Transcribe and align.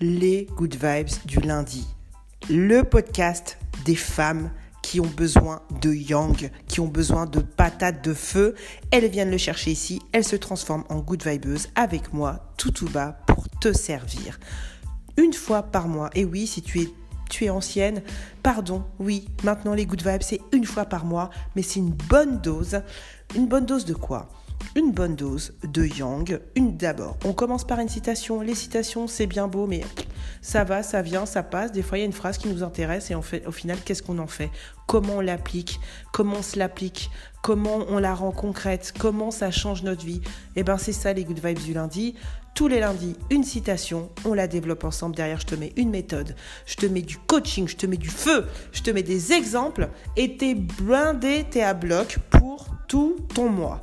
les 0.00 0.46
Good 0.56 0.76
Vibes 0.76 1.26
du 1.26 1.40
lundi. 1.40 1.86
Le 2.48 2.82
podcast 2.82 3.58
des 3.84 3.94
femmes 3.94 4.50
qui 4.82 4.98
ont 4.98 5.10
besoin 5.14 5.60
de 5.82 5.92
yang, 5.92 6.50
qui 6.68 6.80
ont 6.80 6.88
besoin 6.88 7.26
de 7.26 7.40
patates 7.40 8.02
de 8.02 8.14
feu. 8.14 8.54
Elles 8.90 9.10
viennent 9.10 9.30
le 9.30 9.36
chercher 9.36 9.72
ici, 9.72 10.00
elles 10.12 10.24
se 10.24 10.36
transforment 10.36 10.84
en 10.88 11.00
good 11.00 11.22
vibeuse 11.22 11.68
avec 11.74 12.14
moi, 12.14 12.50
tout 12.56 12.70
tout 12.70 12.88
bas, 12.88 13.18
pour 13.26 13.46
te 13.60 13.74
servir. 13.74 14.40
Une 15.18 15.34
fois 15.34 15.62
par 15.62 15.86
mois, 15.86 16.08
et 16.14 16.24
oui, 16.24 16.46
si 16.46 16.62
tu 16.62 16.80
es 16.80 16.88
tu 17.28 17.44
es 17.44 17.50
ancienne, 17.50 18.02
pardon, 18.42 18.82
oui, 18.98 19.28
maintenant 19.44 19.74
les 19.74 19.86
good 19.86 20.02
vibes, 20.02 20.22
c'est 20.22 20.40
une 20.52 20.64
fois 20.64 20.86
par 20.86 21.04
mois, 21.04 21.30
mais 21.54 21.62
c'est 21.62 21.78
une 21.78 21.92
bonne 21.92 22.40
dose. 22.40 22.82
Une 23.36 23.46
bonne 23.46 23.66
dose 23.66 23.84
de 23.84 23.94
quoi? 23.94 24.28
Une 24.76 24.92
bonne 24.92 25.16
dose 25.16 25.52
de 25.64 25.84
yang. 25.84 26.40
Une 26.54 26.76
d'abord, 26.76 27.16
on 27.24 27.32
commence 27.32 27.64
par 27.64 27.80
une 27.80 27.88
citation. 27.88 28.40
Les 28.40 28.54
citations, 28.54 29.06
c'est 29.06 29.26
bien 29.26 29.48
beau, 29.48 29.66
mais 29.66 29.82
ça 30.42 30.64
va, 30.64 30.82
ça 30.82 31.02
vient, 31.02 31.26
ça 31.26 31.42
passe. 31.42 31.72
Des 31.72 31.82
fois, 31.82 31.98
il 31.98 32.02
y 32.02 32.04
a 32.04 32.06
une 32.06 32.12
phrase 32.12 32.38
qui 32.38 32.48
nous 32.48 32.62
intéresse 32.62 33.10
et 33.10 33.22
fait, 33.22 33.46
au 33.46 33.52
final, 33.52 33.78
qu'est-ce 33.84 34.02
qu'on 34.02 34.18
en 34.18 34.26
fait? 34.26 34.50
Comment 34.86 35.16
on 35.16 35.20
l'applique? 35.20 35.80
Comment 36.12 36.36
on 36.38 36.42
se 36.42 36.58
l'applique? 36.58 37.10
Comment 37.42 37.84
on 37.88 37.98
la 37.98 38.14
rend 38.14 38.32
concrète? 38.32 38.92
Comment 38.98 39.30
ça 39.30 39.50
change 39.50 39.82
notre 39.82 40.04
vie? 40.04 40.20
Eh 40.56 40.62
ben, 40.62 40.78
c'est 40.78 40.92
ça 40.92 41.12
les 41.12 41.24
good 41.24 41.44
vibes 41.44 41.62
du 41.62 41.74
lundi. 41.74 42.14
Tous 42.54 42.66
les 42.66 42.80
lundis, 42.80 43.16
une 43.30 43.44
citation, 43.44 44.10
on 44.24 44.34
la 44.34 44.48
développe 44.48 44.84
ensemble. 44.84 45.14
Derrière, 45.14 45.40
je 45.40 45.46
te 45.46 45.54
mets 45.54 45.72
une 45.76 45.90
méthode, 45.90 46.34
je 46.66 46.74
te 46.74 46.86
mets 46.86 47.02
du 47.02 47.16
coaching, 47.16 47.68
je 47.68 47.76
te 47.76 47.86
mets 47.86 47.96
du 47.96 48.08
feu, 48.08 48.44
je 48.72 48.82
te 48.82 48.90
mets 48.90 49.04
des 49.04 49.32
exemples 49.32 49.88
et 50.16 50.36
t'es 50.36 50.56
blindé, 50.56 51.46
t'es 51.48 51.62
à 51.62 51.74
bloc 51.74 52.18
pour 52.28 52.66
tout 52.88 53.16
ton 53.34 53.48
mois. 53.48 53.80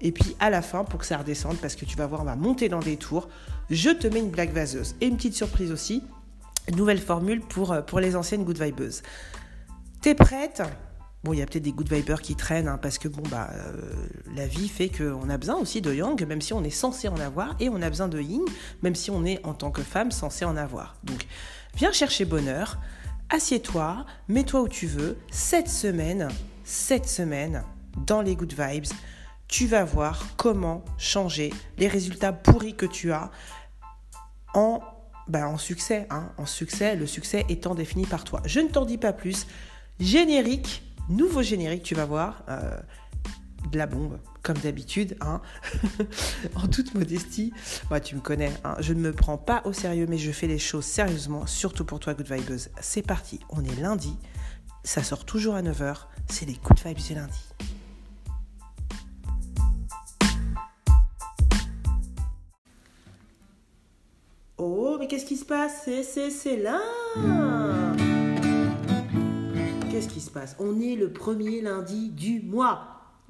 Et 0.00 0.12
puis 0.12 0.36
à 0.40 0.50
la 0.50 0.62
fin, 0.62 0.84
pour 0.84 1.00
que 1.00 1.06
ça 1.06 1.18
redescende, 1.18 1.58
parce 1.58 1.76
que 1.76 1.84
tu 1.84 1.96
vas 1.96 2.06
voir, 2.06 2.22
on 2.22 2.24
va 2.24 2.36
monter 2.36 2.68
dans 2.68 2.80
des 2.80 2.96
tours, 2.96 3.28
je 3.68 3.90
te 3.90 4.06
mets 4.06 4.20
une 4.20 4.30
blague 4.30 4.52
vaseuse. 4.52 4.94
Et 5.00 5.06
une 5.06 5.16
petite 5.16 5.34
surprise 5.34 5.72
aussi, 5.72 6.02
nouvelle 6.74 7.00
formule 7.00 7.40
pour, 7.40 7.72
euh, 7.72 7.82
pour 7.82 8.00
les 8.00 8.16
anciennes 8.16 8.44
good 8.44 8.60
vibeuses. 8.60 9.02
T'es 10.00 10.14
prête? 10.14 10.62
Bon, 11.22 11.34
il 11.34 11.38
y 11.38 11.42
a 11.42 11.46
peut-être 11.46 11.64
des 11.64 11.72
good 11.72 11.92
vibers 11.92 12.22
qui 12.22 12.34
traînent, 12.34 12.68
hein, 12.68 12.78
parce 12.80 12.96
que 12.96 13.06
bon, 13.06 13.22
bah, 13.30 13.50
euh, 13.52 13.72
la 14.34 14.46
vie 14.46 14.68
fait 14.68 14.88
qu'on 14.88 15.28
a 15.28 15.36
besoin 15.36 15.56
aussi 15.56 15.82
de 15.82 15.92
yang, 15.92 16.26
même 16.26 16.40
si 16.40 16.54
on 16.54 16.64
est 16.64 16.70
censé 16.70 17.08
en 17.08 17.18
avoir, 17.18 17.54
et 17.60 17.68
on 17.68 17.82
a 17.82 17.90
besoin 17.90 18.08
de 18.08 18.18
yin, 18.18 18.42
même 18.82 18.94
si 18.94 19.10
on 19.10 19.26
est 19.26 19.44
en 19.44 19.52
tant 19.52 19.70
que 19.70 19.82
femme 19.82 20.10
censé 20.10 20.46
en 20.46 20.56
avoir. 20.56 20.96
Donc, 21.04 21.26
viens 21.74 21.92
chercher 21.92 22.24
bonheur, 22.24 22.78
assieds-toi, 23.28 24.06
mets-toi 24.28 24.62
où 24.62 24.68
tu 24.68 24.86
veux. 24.86 25.18
Cette 25.30 25.68
semaine, 25.68 26.28
cette 26.64 27.06
semaine, 27.06 27.64
dans 28.06 28.22
les 28.22 28.34
good 28.34 28.54
vibes, 28.58 28.86
tu 29.50 29.66
vas 29.66 29.84
voir 29.84 30.28
comment 30.36 30.84
changer 30.96 31.52
les 31.76 31.88
résultats 31.88 32.32
pourris 32.32 32.74
que 32.74 32.86
tu 32.86 33.12
as 33.12 33.30
en, 34.54 34.80
ben, 35.28 35.46
en 35.46 35.58
succès. 35.58 36.06
Hein, 36.10 36.30
succès, 36.46 36.94
le 36.94 37.06
succès 37.06 37.44
étant 37.48 37.74
défini 37.74 38.06
par 38.06 38.22
toi. 38.24 38.40
Je 38.46 38.60
ne 38.60 38.68
t'en 38.68 38.84
dis 38.84 38.96
pas 38.96 39.12
plus. 39.12 39.46
Générique, 39.98 40.82
nouveau 41.08 41.42
générique, 41.42 41.82
tu 41.82 41.94
vas 41.94 42.06
voir. 42.06 42.44
Euh, 42.48 42.78
de 43.70 43.76
la 43.76 43.86
bombe, 43.86 44.18
comme 44.42 44.56
d'habitude, 44.56 45.18
hein. 45.20 45.42
en 46.54 46.66
toute 46.66 46.94
modestie. 46.94 47.52
Moi, 47.90 48.00
tu 48.00 48.16
me 48.16 48.20
connais, 48.20 48.50
hein. 48.64 48.74
je 48.80 48.94
ne 48.94 49.00
me 49.00 49.12
prends 49.12 49.36
pas 49.36 49.60
au 49.66 49.74
sérieux, 49.74 50.06
mais 50.08 50.16
je 50.16 50.32
fais 50.32 50.46
les 50.46 50.58
choses 50.58 50.86
sérieusement, 50.86 51.46
surtout 51.46 51.84
pour 51.84 52.00
toi, 52.00 52.14
Good 52.14 52.32
Vibes. 52.32 52.58
C'est 52.80 53.02
parti, 53.02 53.38
on 53.50 53.62
est 53.62 53.78
lundi, 53.78 54.16
ça 54.82 55.02
sort 55.02 55.26
toujours 55.26 55.56
à 55.56 55.62
9h, 55.62 56.06
c'est 56.26 56.46
les 56.46 56.54
Good 56.54 56.80
Vibes 56.82 57.06
du 57.06 57.14
lundi. 57.14 57.40
Oh, 64.62 64.98
mais 65.00 65.06
qu'est-ce 65.06 65.24
qui 65.24 65.38
se 65.38 65.46
passe? 65.46 65.88
C'est 66.02 66.56
là! 66.58 66.82
Qu'est-ce 69.90 70.08
qui 70.08 70.20
se 70.20 70.30
passe? 70.30 70.54
On 70.58 70.78
est 70.82 70.96
le 70.96 71.10
premier 71.10 71.62
lundi 71.62 72.10
du 72.10 72.42
mois. 72.42 72.82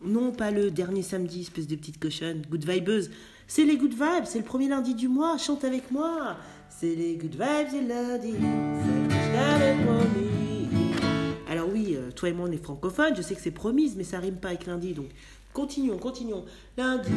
Non, 0.05 0.33
pas 0.33 0.51
le 0.51 0.73
dernier 0.73 1.03
samedi, 1.03 1.43
espèce 1.43 1.69
de 1.69 1.77
petite 1.77 2.01
cochonne, 2.01 2.43
good 2.51 2.69
vibeuse. 2.69 3.13
C'est 3.47 3.65
les 3.65 3.77
good 3.77 3.93
vibes, 3.93 4.25
c'est 4.25 4.41
le 4.41 4.45
premier 4.45 4.67
lundi 4.67 4.97
du 4.97 5.07
mois, 5.07 5.39
chante 5.39 5.63
avec 5.63 5.93
moi. 5.93 6.35
C'est 6.69 6.97
les 6.97 7.15
good 7.15 7.35
vibes 7.35 7.75
et 7.75 7.87
lundi, 7.87 8.35
Alors 11.49 11.69
oui, 11.73 11.95
euh, 11.97 12.11
toi 12.11 12.29
et 12.29 12.33
moi 12.33 12.49
on 12.49 12.53
est 12.53 12.57
francophones, 12.57 13.15
je 13.15 13.23
sais 13.23 13.37
que 13.37 13.41
c'est 13.41 13.53
promise, 13.53 13.95
mais 13.97 14.05
ça 14.05 14.19
rime 14.19 14.37
pas 14.37 14.49
avec 14.49 14.67
lundi, 14.67 14.95
donc 14.95 15.11
continuons, 15.53 15.99
continuons. 15.99 16.45
Lundi, 16.77 17.13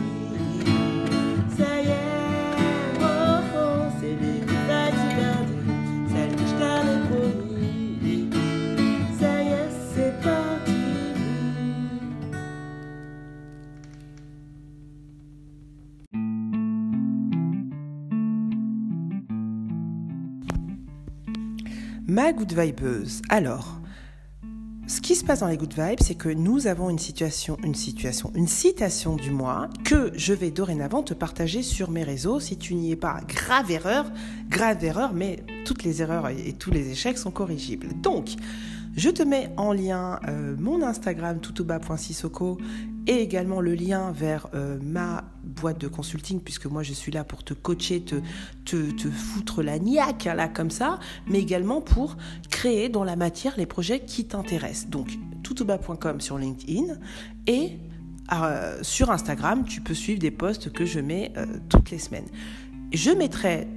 Ma 22.13 22.31
good 22.31 22.53
vibeuse. 22.53 23.23
Alors, 23.27 23.79
ce 24.85 25.01
qui 25.01 25.15
se 25.15 25.25
passe 25.25 25.39
dans 25.39 25.47
les 25.47 25.57
good 25.57 25.73
vibes, 25.75 25.97
c'est 25.99 26.13
que 26.13 26.29
nous 26.29 26.67
avons 26.67 26.91
une 26.91 26.99
situation, 26.99 27.57
une 27.63 27.73
situation, 27.73 28.31
une 28.35 28.45
citation 28.45 29.15
du 29.15 29.31
mois 29.31 29.67
que 29.83 30.11
je 30.13 30.31
vais 30.31 30.51
dorénavant 30.51 31.01
te 31.01 31.15
partager 31.15 31.63
sur 31.63 31.89
mes 31.89 32.03
réseaux. 32.03 32.39
Si 32.39 32.55
tu 32.59 32.75
n'y 32.75 32.91
es 32.91 32.95
pas, 32.95 33.21
grave 33.27 33.71
erreur, 33.71 34.05
grave 34.47 34.85
erreur, 34.85 35.11
mais 35.11 35.39
toutes 35.65 35.83
les 35.83 36.03
erreurs 36.03 36.29
et 36.29 36.53
tous 36.53 36.69
les 36.69 36.91
échecs 36.91 37.17
sont 37.17 37.31
corrigibles. 37.31 37.99
Donc, 37.99 38.35
je 38.95 39.09
te 39.09 39.23
mets 39.23 39.49
en 39.57 39.73
lien 39.73 40.19
euh, 40.27 40.55
mon 40.59 40.83
Instagram 40.83 41.39
toutouba.sissoko 41.39 42.59
et 43.07 43.15
également 43.17 43.59
le 43.59 43.73
lien 43.73 44.11
vers 44.11 44.47
euh, 44.53 44.77
ma 44.81 45.25
boîte 45.43 45.81
de 45.81 45.87
consulting, 45.87 46.39
puisque 46.39 46.67
moi 46.67 46.83
je 46.83 46.93
suis 46.93 47.11
là 47.11 47.23
pour 47.23 47.43
te 47.43 47.53
coacher, 47.53 48.03
te, 48.03 48.15
te, 48.65 49.09
foutre 49.09 49.63
la 49.63 49.79
niaque 49.79 50.25
là 50.25 50.47
comme 50.47 50.69
ça, 50.69 50.99
mais 51.27 51.39
également 51.39 51.81
pour 51.81 52.17
créer 52.49 52.87
dans 52.87 53.03
la 53.03 53.15
matière 53.15 53.55
les 53.57 53.65
projets 53.65 54.01
qui 54.01 54.25
t'intéressent. 54.25 54.89
Donc 54.89 55.09
toutouba.com 55.43 56.21
sur 56.21 56.37
LinkedIn 56.37 56.93
et 57.47 57.79
euh, 58.31 58.77
sur 58.83 59.11
Instagram, 59.11 59.65
tu 59.65 59.81
peux 59.81 59.95
suivre 59.95 60.19
des 60.19 60.31
posts 60.31 60.71
que 60.71 60.85
je 60.85 60.99
mets 60.99 61.33
toutes 61.67 61.89
les 61.89 61.99
semaines. 61.99 62.27
Je 62.93 63.09
mettrai 63.09 63.67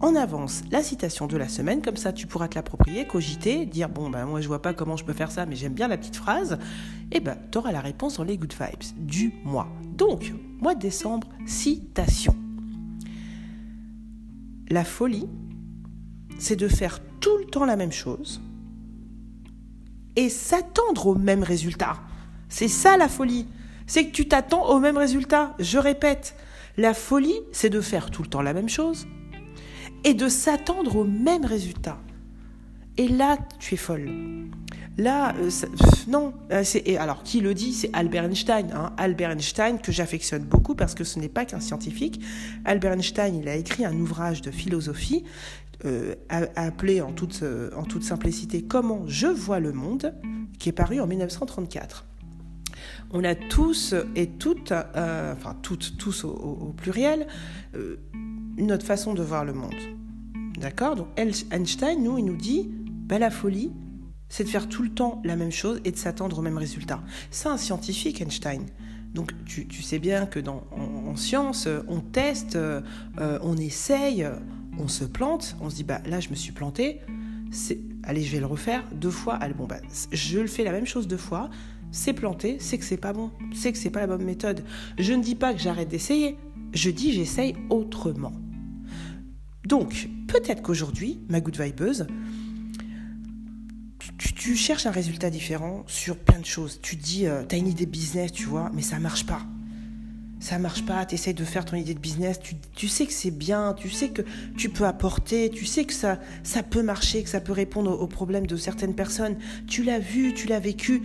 en 0.00 0.14
avance 0.14 0.62
la 0.70 0.82
citation 0.82 1.26
de 1.26 1.36
la 1.36 1.48
semaine, 1.48 1.82
comme 1.82 1.96
ça 1.96 2.12
tu 2.12 2.26
pourras 2.26 2.48
te 2.48 2.56
l'approprier, 2.56 3.06
cogiter, 3.06 3.66
dire 3.66 3.88
bon 3.88 4.10
ben 4.10 4.26
moi 4.26 4.40
je 4.40 4.48
vois 4.48 4.62
pas 4.62 4.74
comment 4.74 4.96
je 4.96 5.04
peux 5.04 5.12
faire 5.12 5.30
ça, 5.30 5.46
mais 5.46 5.56
j'aime 5.56 5.74
bien 5.74 5.88
la 5.88 5.96
petite 5.96 6.16
phrase, 6.16 6.58
et 7.12 7.20
ben 7.20 7.36
tu 7.50 7.58
auras 7.58 7.72
la 7.72 7.80
réponse 7.80 8.16
dans 8.16 8.24
les 8.24 8.36
good 8.36 8.52
vibes 8.52 9.06
du 9.06 9.32
mois. 9.44 9.68
Donc, 9.96 10.32
mois 10.60 10.74
de 10.74 10.80
décembre, 10.80 11.28
citation. 11.46 12.36
La 14.68 14.84
folie, 14.84 15.28
c'est 16.38 16.56
de 16.56 16.68
faire 16.68 17.00
tout 17.20 17.36
le 17.38 17.44
temps 17.44 17.64
la 17.64 17.76
même 17.76 17.92
chose 17.92 18.40
et 20.16 20.28
s'attendre 20.28 21.06
au 21.08 21.14
même 21.14 21.42
résultat. 21.42 21.96
C'est 22.48 22.68
ça 22.68 22.96
la 22.96 23.08
folie. 23.08 23.46
C'est 23.86 24.06
que 24.06 24.12
tu 24.12 24.26
t'attends 24.26 24.68
au 24.70 24.78
même 24.78 24.96
résultat. 24.96 25.54
Je 25.58 25.78
répète, 25.78 26.36
la 26.76 26.94
folie, 26.94 27.38
c'est 27.52 27.70
de 27.70 27.80
faire 27.80 28.10
tout 28.10 28.22
le 28.22 28.28
temps 28.28 28.42
la 28.42 28.54
même 28.54 28.68
chose 28.68 29.06
et 30.04 30.14
de 30.14 30.28
s'attendre 30.28 30.96
au 30.96 31.04
même 31.04 31.44
résultat. 31.44 31.98
Et 32.96 33.08
là, 33.08 33.38
tu 33.58 33.74
es 33.74 33.76
folle. 33.76 34.08
Là, 34.96 35.34
euh, 35.36 35.50
non. 36.06 36.32
Euh, 36.52 36.62
alors, 36.98 37.24
qui 37.24 37.40
le 37.40 37.54
dit 37.54 37.72
C'est 37.72 37.90
Albert 37.92 38.24
Einstein. 38.24 38.70
Hein. 38.72 38.92
Albert 38.96 39.30
Einstein, 39.30 39.80
que 39.80 39.90
j'affectionne 39.90 40.44
beaucoup 40.44 40.76
parce 40.76 40.94
que 40.94 41.02
ce 41.02 41.18
n'est 41.18 41.28
pas 41.28 41.44
qu'un 41.44 41.60
scientifique. 41.60 42.20
Albert 42.64 42.92
Einstein, 42.92 43.34
il 43.34 43.48
a 43.48 43.56
écrit 43.56 43.84
un 43.84 43.98
ouvrage 43.98 44.42
de 44.42 44.52
philosophie 44.52 45.24
euh, 45.84 46.14
appelé 46.30 47.00
en 47.00 47.12
toute, 47.12 47.42
en 47.76 47.82
toute 47.82 48.04
simplicité 48.04 48.62
Comment 48.62 49.02
je 49.06 49.26
vois 49.26 49.58
le 49.58 49.72
monde, 49.72 50.14
qui 50.60 50.68
est 50.68 50.72
paru 50.72 51.00
en 51.00 51.08
1934. 51.08 52.06
On 53.10 53.24
a 53.24 53.34
tous 53.34 53.94
et 54.14 54.28
toutes, 54.28 54.72
enfin 54.72 55.56
toutes, 55.62 55.96
tous 55.98 56.24
au, 56.24 56.74
pluriel, 56.76 57.26
une 58.56 58.72
autre 58.72 58.86
façon 58.86 59.14
de 59.14 59.22
voir 59.22 59.44
le 59.44 59.52
monde. 59.52 59.74
D'accord? 60.58 60.96
Donc 60.96 61.08
Einstein, 61.16 62.02
nous, 62.02 62.18
il 62.18 62.24
nous 62.24 62.36
dit, 62.36 62.70
bah, 63.06 63.18
la 63.18 63.30
folie, 63.30 63.72
c'est 64.28 64.44
de 64.44 64.48
faire 64.48 64.68
tout 64.68 64.82
le 64.82 64.90
temps 64.90 65.20
la 65.24 65.36
même 65.36 65.52
chose 65.52 65.80
et 65.84 65.90
de 65.90 65.96
s'attendre 65.96 66.38
au 66.38 66.42
même 66.42 66.58
résultat. 66.58 67.02
C'est 67.30 67.48
un 67.48 67.56
scientifique, 67.56 68.20
Einstein. 68.20 68.66
Donc 69.14 69.32
tu, 69.44 69.82
sais 69.82 70.00
bien 70.00 70.26
que 70.26 70.40
dans, 70.40 70.64
en, 70.72 71.14
science, 71.14 71.68
on 71.86 72.00
teste, 72.00 72.56
euh, 72.56 72.80
on 73.16 73.56
essaye, 73.56 74.26
on 74.76 74.88
se 74.88 75.04
plante, 75.04 75.56
on 75.60 75.70
se 75.70 75.76
dit, 75.76 75.84
bah 75.84 76.00
là 76.04 76.18
je 76.18 76.30
me 76.30 76.34
suis 76.34 76.50
planté, 76.50 77.00
allez 78.02 78.22
je 78.22 78.32
vais 78.32 78.40
le 78.40 78.46
refaire 78.46 78.82
deux 78.92 79.12
fois, 79.12 79.34
allez 79.34 79.54
bon 79.54 79.66
bah 79.66 79.76
je 80.10 80.40
le 80.40 80.48
fais 80.48 80.64
la 80.64 80.72
même 80.72 80.86
chose 80.86 81.06
deux 81.06 81.16
fois, 81.16 81.48
c'est 81.92 82.12
planté, 82.12 82.56
c'est 82.58 82.76
que 82.76 82.84
c'est 82.84 82.96
pas 82.96 83.12
bon, 83.12 83.30
c'est 83.54 83.70
que 83.70 83.78
c'est 83.78 83.90
pas 83.90 84.00
la 84.00 84.08
bonne 84.08 84.24
méthode. 84.24 84.64
Je 84.98 85.12
ne 85.12 85.22
dis 85.22 85.36
pas 85.36 85.54
que 85.54 85.60
j'arrête 85.60 85.88
d'essayer, 85.88 86.36
je 86.74 86.90
dis 86.90 87.12
j'essaye 87.12 87.54
autrement. 87.70 88.32
Donc, 89.66 90.08
peut-être 90.28 90.62
qu'aujourd'hui, 90.62 91.20
ma 91.28 91.40
good 91.40 91.58
vibeuse, 91.58 92.06
tu, 94.18 94.54
cherches 94.56 94.86
un 94.86 94.90
résultat 94.90 95.30
différent 95.30 95.84
sur 95.86 96.18
plein 96.18 96.38
de 96.38 96.44
choses. 96.44 96.78
Tu 96.82 96.96
dis, 96.96 97.26
euh, 97.26 97.44
tu 97.48 97.54
as 97.54 97.58
une 97.58 97.68
idée 97.68 97.86
business, 97.86 98.30
tu 98.30 98.44
vois, 98.44 98.70
mais 98.74 98.82
ça 98.82 98.98
marche 98.98 99.24
pas. 99.24 99.40
Ça 100.38 100.58
marche 100.58 100.84
pas, 100.84 101.06
tu 101.06 101.14
essaies 101.14 101.32
de 101.32 101.44
faire 101.44 101.64
ton 101.64 101.76
idée 101.76 101.94
de 101.94 101.98
business, 101.98 102.38
tu, 102.74 102.88
sais 102.88 103.06
que 103.06 103.12
c'est 103.14 103.30
bien, 103.30 103.72
tu 103.72 103.88
sais 103.88 104.10
que 104.10 104.20
tu 104.58 104.68
peux 104.68 104.84
apporter, 104.84 105.48
tu 105.48 105.64
sais 105.64 105.86
que 105.86 105.94
ça, 105.94 106.18
peut 106.68 106.82
marcher, 106.82 107.22
que 107.22 107.30
ça 107.30 107.40
peut 107.40 107.52
répondre 107.52 107.90
aux, 107.90 108.06
problèmes 108.06 108.46
de 108.46 108.56
certaines 108.58 108.94
personnes. 108.94 109.38
Tu 109.66 109.82
l'as 109.82 109.98
vu, 109.98 110.34
tu 110.34 110.46
l'as 110.46 110.60
vécu, 110.60 111.02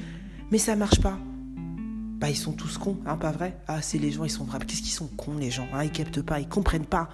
mais 0.51 0.57
ça 0.57 0.75
marche 0.75 0.99
pas. 0.99 1.17
Bah, 2.19 2.29
ils 2.29 2.35
sont 2.35 2.51
tous 2.51 2.77
cons, 2.77 2.97
hein, 3.05 3.15
pas 3.15 3.31
vrai? 3.31 3.57
Ah, 3.67 3.81
c'est 3.81 3.97
les 3.97 4.11
gens, 4.11 4.25
ils 4.25 4.29
sont 4.29 4.43
vrais. 4.43 4.59
Qu'est-ce 4.59 4.81
qu'ils 4.81 4.91
sont 4.91 5.07
cons, 5.07 5.37
les 5.37 5.51
gens 5.51 5.67
hein 5.73 5.83
Ils 5.83 5.91
captent 5.91 6.21
pas, 6.21 6.39
ils 6.39 6.47
comprennent 6.47 6.85
pas. 6.85 7.09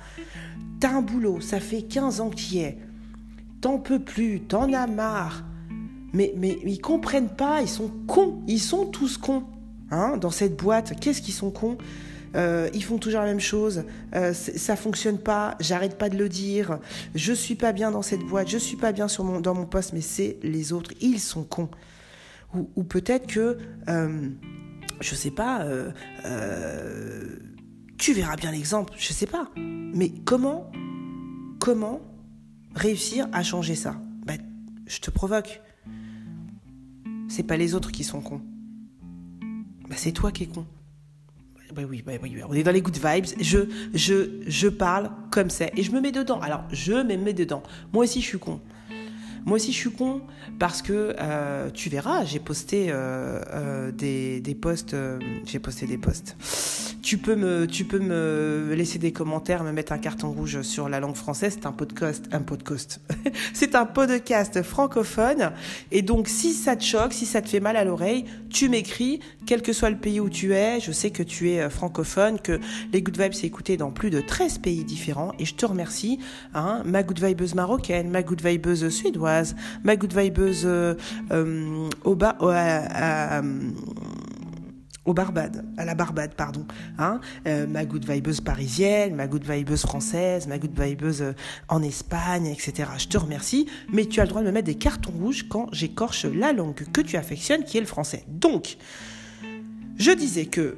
T'as 0.80 0.92
un 0.92 1.02
boulot, 1.02 1.42
ça 1.42 1.60
fait 1.60 1.84
15 1.84 2.22
ans 2.22 2.30
qu'il 2.30 2.57
y 2.57 2.62
est. 2.62 2.78
T'en 3.62 3.78
peux 3.78 4.00
plus, 4.00 4.42
t'en 4.42 4.74
as 4.74 4.88
marre 4.88 5.44
mais, 6.16 6.34
mais 6.38 6.57
ils 6.66 6.80
comprennent 6.80 7.30
pas, 7.30 7.62
ils 7.62 7.68
sont 7.68 7.92
cons, 8.07 8.42
ils 8.48 8.62
sont 8.62 8.86
tous 8.86 9.18
cons. 9.18 9.44
Hein, 9.92 10.18
dans 10.18 10.31
cette 10.31 10.56
boîte, 10.56 11.00
qu'est-ce 11.00 11.22
qu'ils 11.22 11.34
sont 11.34 11.51
cons? 11.51 11.78
Euh, 12.36 12.69
ils 12.74 12.84
font 12.84 12.98
toujours 12.98 13.22
la 13.22 13.28
même 13.28 13.40
chose, 13.40 13.84
euh, 14.16 14.34
ça 14.34 14.75
fonctionne 14.75 15.18
pas, 15.18 15.56
j'arrête 15.60 15.98
pas 15.98 16.10
de 16.10 16.18
le 16.18 16.28
dire, 16.28 16.80
je 17.13 17.31
suis 17.34 17.56
pas 17.56 17.72
bien 17.72 17.92
dans 17.92 18.01
cette 18.01 18.22
boîte, 18.22 18.50
je 18.50 18.58
suis 18.58 18.78
pas 18.78 18.92
bien 18.92 19.08
sur 19.08 19.24
mon, 19.24 19.40
dans 19.40 19.54
mon 19.54 19.66
poste, 19.66 19.94
mais 19.94 20.01
c'est 20.01 20.38
les 20.42 20.74
autres, 20.74 20.92
ils 21.01 21.19
sont 21.19 21.44
cons. 21.44 21.69
Ou, 22.54 22.84
peut-être 22.84 23.28
que, 23.28 23.58
euh, 23.90 24.30
je 25.02 25.16
sais 25.16 25.32
pas, 25.32 25.64
euh, 25.64 25.92
tu 27.98 28.14
verras 28.14 28.36
bien 28.36 28.52
l'exemple, 28.52 28.94
je 28.98 29.14
sais 29.14 29.28
pas. 29.28 29.50
Mais 29.56 30.10
comment, 30.26 30.72
comment 31.60 32.02
réussir 32.76 33.28
à 33.32 33.44
changer 33.44 33.76
ça? 33.76 33.96
Ben, 34.26 34.40
Je 34.88 35.00
te 35.00 35.12
provoque 35.12 35.62
c'est 37.28 37.44
pas 37.44 37.58
les 37.58 37.76
autres 37.76 37.92
qui 37.92 38.04
sont 38.04 38.22
cons. 38.22 38.42
Bah, 39.90 39.96
c'est 39.98 40.12
toi 40.12 40.32
qui 40.32 40.44
es 40.44 40.48
con. 40.48 40.66
Bah 41.74 41.82
oui, 41.90 42.02
bah 42.02 42.14
oui, 42.22 42.38
on 42.48 42.54
est 42.54 42.64
dans 42.64 42.72
les 42.72 42.82
good 42.82 42.96
vibes. 42.96 43.26
Je, 43.42 43.60
je, 43.94 44.42
je 44.48 44.68
parle 44.70 45.12
comme 45.32 45.50
ça 45.50 45.66
et 45.76 45.84
je 45.84 45.92
me 45.92 46.00
mets 46.00 46.14
dedans. 46.14 46.40
Alors, 46.40 46.64
je 46.72 46.94
me 46.94 47.18
mets 47.18 47.34
dedans. 47.34 47.64
Moi 47.92 48.06
aussi, 48.06 48.22
je 48.22 48.28
suis 48.28 48.40
con. 48.40 48.62
Moi 49.46 49.58
aussi, 49.58 49.72
je 49.72 49.78
suis 49.78 49.92
con 49.92 50.22
parce 50.58 50.82
que 50.82 51.16
euh, 51.20 51.70
tu 51.70 51.90
verras, 51.90 52.26
j'ai 52.26 52.40
posté 52.40 52.88
euh, 52.90 53.40
euh, 53.54 53.92
des, 53.92 54.40
des 54.40 54.56
posts. 54.56 54.96
j'ai 55.46 55.60
posté 55.60 55.86
des 55.86 56.00
posts. 56.00 56.36
Tu 57.04 57.20
peux 57.20 57.36
me, 57.36 57.68
tu 57.68 57.86
peux 57.86 58.00
me 58.00 58.74
laisser 58.76 58.98
des 58.98 59.12
commentaires, 59.12 59.64
me 59.64 59.72
mettre 59.72 59.92
un 59.92 60.00
carton 60.00 60.32
rouge 60.32 60.64
sur 60.64 60.90
la 60.90 61.00
langue 61.00 61.16
française. 61.16 61.54
C'est 61.60 61.68
un 61.68 61.72
podcast, 61.72 62.26
un 62.32 62.42
podcast. 62.42 63.00
c'est 63.54 63.76
un 63.76 63.86
podcast 63.86 64.64
francophone. 64.64 65.52
Et 65.92 66.02
donc, 66.02 66.28
si 66.28 66.52
ça 66.54 66.76
te 66.76 66.84
choque, 66.84 67.14
si 67.14 67.28
ça 67.28 67.44
te 67.44 67.50
fait 67.50 67.60
mal 67.60 67.78
à 67.78 67.84
l'oreille, 67.84 68.26
tu 68.50 68.70
m'écris, 68.70 69.20
quel 69.46 69.62
que 69.62 69.72
soit 69.72 69.92
le 69.92 69.98
pays 69.98 70.20
où 70.20 70.32
tu 70.32 70.54
es. 70.56 70.80
Je 70.80 70.92
sais 70.92 71.12
que 71.12 71.22
tu 71.22 71.52
es 71.52 71.70
francophone, 71.70 72.40
que 72.40 72.60
les 72.92 73.04
Good 73.04 73.22
Vibes 73.22 73.34
c'est 73.34 73.46
écouté 73.46 73.78
dans 73.78 73.92
plus 73.92 74.10
de 74.10 74.22
13 74.22 74.58
pays 74.58 74.84
différents. 74.84 75.34
Et 75.38 75.46
je 75.46 75.54
te 75.54 75.68
remercie. 75.68 76.18
Hein, 76.56 76.82
ma 76.86 77.04
Good 77.04 77.24
Vibeuse 77.24 77.54
marocaine, 77.54 78.10
ma 78.10 78.24
Good 78.24 78.42
Vibeuse 78.42 78.90
suédoise, 78.90 79.35
ma 79.84 79.96
Good 79.96 80.14
Vibeuse 80.14 80.64
euh, 80.66 80.96
euh, 81.32 81.90
au 82.04 82.16
au 85.06 85.14
Barbade, 85.14 85.64
à 85.78 85.86
la 85.86 85.94
Barbade, 85.94 86.34
pardon. 86.34 86.66
Hein 86.98 87.20
euh, 87.46 87.68
ma 87.68 87.86
good 87.86 88.10
vibeuse 88.10 88.42
parisienne, 88.42 89.14
ma 89.16 89.28
good 89.28 89.48
vibeuse 89.48 89.84
française, 89.84 90.48
ma 90.48 90.58
good 90.58 90.72
vibeuse 90.76 91.24
en 91.70 91.84
Espagne, 91.84 92.48
etc. 92.48 92.90
Je 92.98 93.08
te 93.08 93.18
remercie, 93.18 93.68
mais 93.94 94.06
tu 94.06 94.20
as 94.20 94.24
le 94.24 94.30
droit 94.30 94.42
de 94.42 94.48
me 94.48 94.52
mettre 94.52 94.66
des 94.66 94.76
cartons 94.80 95.12
rouges 95.12 95.48
quand 95.48 95.68
j'écorche 95.72 96.26
la 96.26 96.54
langue 96.54 96.74
que 96.92 97.02
tu 97.02 97.18
affectionnes, 97.18 97.66
qui 97.66 97.78
est 97.78 97.82
le 97.82 97.86
français. 97.86 98.24
Donc, 98.28 98.78
je 99.98 100.12
disais 100.12 100.48
que 100.48 100.76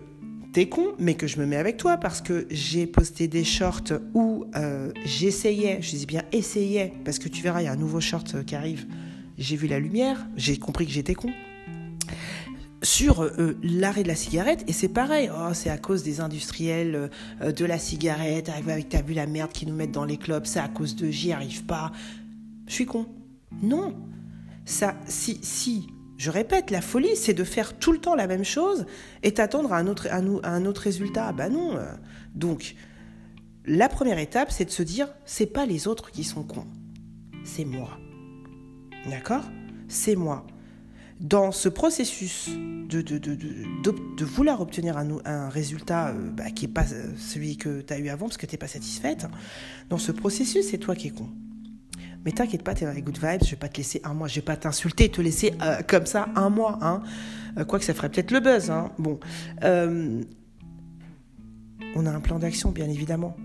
con, 0.66 0.94
mais 0.98 1.14
que 1.14 1.28
je 1.28 1.40
me 1.40 1.46
mets 1.46 1.56
avec 1.56 1.78
toi 1.78 1.98
parce 1.98 2.22
que 2.22 2.48
j'ai 2.50 2.88
posté 2.88 3.28
des 3.28 3.44
shorts 3.44 3.94
où 4.14 4.46
euh, 4.56 4.92
j'essayais, 5.06 5.82
je 5.82 5.96
dis 5.96 6.06
bien 6.06 6.24
essayais, 6.32 6.94
parce 7.06 7.20
que 7.20 7.30
tu 7.30 7.44
verras, 7.44 7.62
il 7.62 7.66
y 7.66 7.68
a 7.68 7.72
un 7.72 7.78
nouveau 7.78 8.02
short 8.02 8.44
qui 8.44 8.56
arrive. 8.56 8.88
J'ai 9.38 9.56
vu 9.56 9.68
la 9.68 9.80
lumière, 9.80 10.28
j'ai 10.36 10.58
compris 10.58 10.88
que 10.88 10.92
j'étais 10.92 11.14
con. 11.14 11.30
Sur 12.82 13.24
euh, 13.24 13.58
l'arrêt 13.62 14.04
de 14.04 14.08
la 14.08 14.16
cigarette 14.16 14.64
et 14.68 14.74
c'est 14.74 14.90
pareil. 14.90 15.30
Oh, 15.34 15.54
c'est 15.54 15.70
à 15.70 15.78
cause 15.78 16.04
des 16.04 16.22
industriels 16.22 17.10
euh, 17.42 17.52
de 17.52 17.66
la 17.66 17.80
cigarette 17.80 18.50
avec 18.50 18.90
t'as 18.90 19.02
vu 19.02 19.14
la 19.14 19.28
merde 19.28 19.52
qu'ils 19.52 19.68
nous 19.70 19.76
mettent 19.76 19.92
dans 19.92 20.06
les 20.06 20.18
clubs 20.18 20.46
c'est 20.46 20.60
à 20.60 20.68
cause 20.68 20.96
de 20.96 21.10
j'y 21.10 21.32
arrive 21.32 21.66
pas. 21.66 21.92
Je 22.68 22.74
suis 22.74 22.86
con. 22.86 23.08
Non. 23.64 23.96
Ça 24.66 24.96
si 25.08 25.40
si 25.42 25.88
je 26.18 26.32
répète 26.32 26.72
la 26.72 26.82
folie 26.82 27.16
c'est 27.16 27.34
de 27.34 27.44
faire 27.44 27.78
tout 27.78 27.92
le 27.92 28.00
temps 28.00 28.16
la 28.16 28.28
même 28.28 28.44
chose 28.44 28.86
et 29.24 29.34
t'attendre 29.34 29.72
à 29.72 29.78
un 29.78 30.66
autre 30.66 30.82
résultat. 30.82 31.32
Bah 31.32 31.50
non 31.50 31.78
donc 32.36 32.76
la 33.66 33.90
première 33.90 34.20
étape 34.20 34.52
c'est 34.52 34.66
de 34.66 34.72
se 34.72 34.84
dire 34.84 35.08
c'est 35.26 35.46
pas 35.46 35.66
les 35.66 35.88
autres 35.88 36.12
qui 36.12 36.24
sont 36.24 36.44
cons. 36.44 36.68
C'est 37.44 37.66
moi. 37.66 37.98
D'accord? 39.10 39.44
C'est 39.88 40.16
moi. 40.16 40.46
Dans 41.20 41.52
ce 41.52 41.70
processus 41.70 42.50
de 42.50 44.24
vouloir 44.24 44.62
obtenir 44.62 44.98
un, 44.98 45.18
un 45.26 45.50
résultat 45.50 46.10
euh, 46.10 46.30
bah, 46.30 46.52
qui 46.52 46.68
n'est 46.68 46.74
pas 46.74 46.94
euh, 46.94 47.14
celui 47.18 47.58
que 47.58 47.82
tu 47.82 47.94
as 47.94 47.98
eu 47.98 48.10
avant 48.10 48.28
parce 48.28 48.38
que 48.38 48.46
tu 48.46 48.54
n'es 48.54 48.60
pas 48.60 48.68
satisfaite, 48.68 49.26
dans 49.90 49.98
ce 49.98 50.12
processus, 50.12 50.70
c'est 50.70 50.78
toi 50.78 50.96
qui 50.96 51.08
es 51.08 51.12
con. 51.12 51.30
Mais 52.26 52.32
t'inquiète 52.32 52.64
pas, 52.64 52.74
tu 52.74 52.84
es 52.84 52.88
dans 52.88 52.94
les 52.94 53.02
good 53.02 53.18
vibes, 53.18 53.44
je 53.44 53.52
vais 53.52 53.58
pas 53.58 53.70
te 53.70 53.78
laisser 53.78 54.02
un 54.04 54.14
mois, 54.14 54.28
je 54.28 54.36
vais 54.36 54.42
pas 54.42 54.58
t'insulter, 54.58 55.10
te 55.10 55.22
laisser 55.22 55.54
euh, 55.62 55.82
comme 55.88 56.06
ça 56.06 56.28
un 56.36 56.50
mois. 56.50 56.78
Hein. 56.82 57.02
Quoique 57.68 57.86
ça 57.86 57.94
ferait 57.94 58.10
peut-être 58.10 58.32
le 58.32 58.40
buzz. 58.40 58.70
Hein. 58.70 58.92
Bon. 59.00 59.20
on 59.64 60.26
a 62.06 62.12
un 62.12 62.20
plan 62.20 62.40
d'action, 62.40 62.72
bien 62.72 62.90
évidemment. 62.90 63.36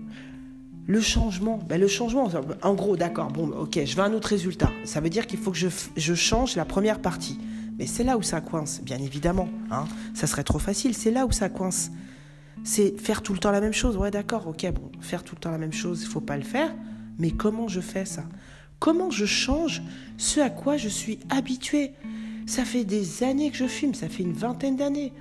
Le 0.85 0.99
changement, 0.99 1.59
ben 1.67 1.79
le 1.79 1.87
changement, 1.87 2.29
en 2.61 2.73
gros, 2.73 2.97
d'accord, 2.97 3.31
bon, 3.31 3.47
ok, 3.51 3.79
je 3.85 3.95
veux 3.95 4.03
un 4.03 4.11
autre 4.11 4.27
résultat. 4.27 4.69
Ça 4.83 4.99
veut 4.99 5.09
dire 5.09 5.27
qu'il 5.27 5.39
faut 5.39 5.51
que 5.51 5.57
je, 5.57 5.69
je 5.95 6.13
change 6.13 6.57
la 6.57 6.65
première 6.65 6.99
partie. 6.99 7.39
Mais 7.77 7.87
c'est 7.87 8.03
là 8.03 8.17
où 8.17 8.21
ça 8.21 8.41
coince, 8.41 8.81
bien 8.81 8.97
évidemment. 8.97 9.47
Hein. 9.71 9.85
Ça 10.13 10.27
serait 10.27 10.43
trop 10.43 10.59
facile, 10.59 10.93
c'est 10.93 11.11
là 11.11 11.25
où 11.25 11.31
ça 11.31 11.49
coince. 11.49 11.89
C'est 12.63 12.99
faire 12.99 13.21
tout 13.21 13.33
le 13.33 13.39
temps 13.39 13.51
la 13.51 13.61
même 13.61 13.73
chose. 13.73 13.97
Ouais, 13.97 14.11
d'accord, 14.11 14.47
ok, 14.47 14.71
bon, 14.73 14.91
faire 14.99 15.23
tout 15.23 15.35
le 15.35 15.39
temps 15.39 15.51
la 15.51 15.57
même 15.57 15.73
chose, 15.73 16.01
il 16.03 16.07
faut 16.07 16.21
pas 16.21 16.37
le 16.37 16.43
faire. 16.43 16.73
Mais 17.17 17.31
comment 17.31 17.67
je 17.67 17.79
fais 17.79 18.05
ça? 18.05 18.23
Comment 18.83 19.11
je 19.11 19.25
change 19.25 19.81
ce 20.17 20.41
à 20.41 20.49
quoi 20.49 20.75
je 20.75 20.89
suis 20.89 21.17
habitué 21.29 21.91
Ça 22.45 22.65
fait 22.65 22.83
des 22.83 23.23
années 23.23 23.49
que 23.49 23.55
je 23.55 23.65
fume, 23.65 23.93
ça 23.93 24.09
fait 24.09 24.23
une 24.23 24.33
vingtaine 24.33 24.75
d'années. 24.75 25.13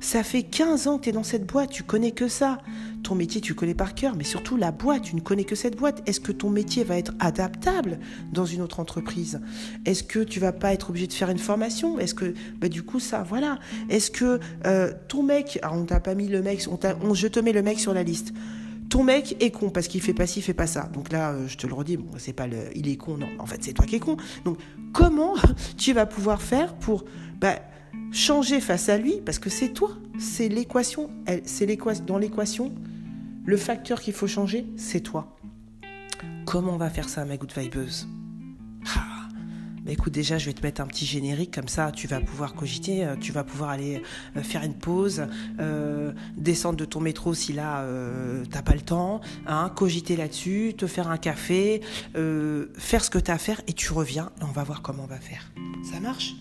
Ça 0.00 0.24
fait 0.24 0.42
15 0.42 0.88
ans 0.88 0.98
que 0.98 1.04
tu 1.04 1.10
es 1.10 1.12
dans 1.12 1.22
cette 1.22 1.46
boîte, 1.46 1.70
tu 1.70 1.84
connais 1.84 2.10
que 2.10 2.26
ça. 2.26 2.58
Ton 3.04 3.14
métier, 3.14 3.40
tu 3.40 3.54
connais 3.54 3.76
par 3.76 3.94
cœur, 3.94 4.16
mais 4.16 4.24
surtout 4.24 4.56
la 4.56 4.72
boîte, 4.72 5.02
tu 5.02 5.14
ne 5.14 5.20
connais 5.20 5.44
que 5.44 5.54
cette 5.54 5.76
boîte. 5.76 6.02
Est-ce 6.08 6.18
que 6.18 6.32
ton 6.32 6.50
métier 6.50 6.82
va 6.82 6.98
être 6.98 7.12
adaptable 7.20 8.00
dans 8.32 8.46
une 8.46 8.60
autre 8.60 8.80
entreprise? 8.80 9.40
Est-ce 9.84 10.02
que 10.02 10.18
tu 10.18 10.40
vas 10.40 10.50
pas 10.50 10.72
être 10.72 10.90
obligé 10.90 11.06
de 11.06 11.12
faire 11.12 11.30
une 11.30 11.38
formation? 11.38 12.00
Est-ce 12.00 12.14
que, 12.14 12.34
bah, 12.58 12.68
du 12.68 12.82
coup, 12.82 12.98
ça, 12.98 13.22
voilà. 13.22 13.60
Est-ce 13.90 14.10
que 14.10 14.40
euh, 14.66 14.92
ton 15.06 15.22
mec, 15.22 15.60
alors 15.62 15.76
on 15.76 15.84
t'a 15.84 16.00
pas 16.00 16.16
mis 16.16 16.26
le 16.26 16.42
mec, 16.42 16.66
on, 16.68 17.14
je 17.14 17.28
te 17.28 17.38
mets 17.38 17.52
le 17.52 17.62
mec 17.62 17.78
sur 17.78 17.94
la 17.94 18.02
liste 18.02 18.34
ton 18.94 19.02
mec 19.02 19.34
est 19.42 19.50
con 19.50 19.70
parce 19.70 19.88
qu'il 19.88 20.00
fait 20.00 20.14
pas 20.14 20.24
ci, 20.24 20.40
fait 20.40 20.54
pas 20.54 20.68
ça. 20.68 20.84
Donc 20.84 21.10
là, 21.10 21.32
euh, 21.32 21.48
je 21.48 21.56
te 21.56 21.66
le 21.66 21.74
redis, 21.74 21.96
bon, 21.96 22.06
c'est 22.16 22.32
pas 22.32 22.46
le, 22.46 22.58
il 22.76 22.88
est 22.88 22.94
con, 22.94 23.18
non. 23.18 23.26
En 23.40 23.46
fait, 23.46 23.58
c'est 23.60 23.72
toi 23.72 23.86
qui 23.86 23.96
es 23.96 23.98
con. 23.98 24.16
Donc, 24.44 24.56
comment 24.92 25.34
tu 25.76 25.92
vas 25.92 26.06
pouvoir 26.06 26.40
faire 26.40 26.76
pour, 26.76 27.04
bah, 27.40 27.56
changer 28.12 28.60
face 28.60 28.88
à 28.88 28.96
lui, 28.96 29.14
parce 29.26 29.40
que 29.40 29.50
c'est 29.50 29.70
toi, 29.70 29.90
c'est 30.20 30.48
l'équation, 30.48 31.10
c'est 31.44 31.66
l'équation, 31.66 32.04
dans 32.04 32.18
l'équation, 32.18 32.72
le 33.44 33.56
facteur 33.56 34.00
qu'il 34.00 34.14
faut 34.14 34.28
changer, 34.28 34.64
c'est 34.76 35.00
toi. 35.00 35.36
Comment 36.46 36.74
on 36.74 36.78
va 36.78 36.88
faire 36.88 37.08
ça, 37.08 37.24
ma 37.24 37.36
good 37.36 37.52
vibeuse? 37.52 38.06
Ah, 38.94 39.13
bah 39.84 39.92
écoute, 39.92 40.14
déjà, 40.14 40.38
je 40.38 40.46
vais 40.46 40.54
te 40.54 40.62
mettre 40.62 40.80
un 40.80 40.86
petit 40.86 41.04
générique, 41.04 41.54
comme 41.54 41.68
ça, 41.68 41.92
tu 41.92 42.06
vas 42.06 42.20
pouvoir 42.20 42.54
cogiter, 42.54 43.04
euh, 43.04 43.16
tu 43.16 43.32
vas 43.32 43.44
pouvoir 43.44 43.68
aller 43.68 44.02
euh, 44.34 44.42
faire 44.42 44.62
une 44.62 44.74
pause, 44.74 45.26
euh, 45.60 46.12
descendre 46.38 46.78
de 46.78 46.86
ton 46.86 47.00
métro 47.00 47.34
si 47.34 47.52
là, 47.52 47.84
t'as 48.50 48.62
pas 48.62 48.74
le 48.74 48.80
temps, 48.80 49.20
hein, 49.46 49.70
cogiter 49.74 50.16
là-dessus, 50.16 50.74
te 50.76 50.86
faire 50.86 51.08
un 51.08 51.18
café, 51.18 51.82
faire 52.14 53.04
ce 53.04 53.10
que 53.10 53.18
t'as 53.18 53.34
à 53.34 53.38
faire, 53.38 53.60
et 53.66 53.72
tu 53.72 53.92
reviens, 53.92 54.30
et 54.40 54.44
on 54.44 54.52
va 54.52 54.62
voir 54.62 54.80
comment 54.80 55.04
on 55.04 55.08
va 55.08 55.18
faire. 55.18 55.50
Ça 55.90 56.00
marche? 56.00 56.34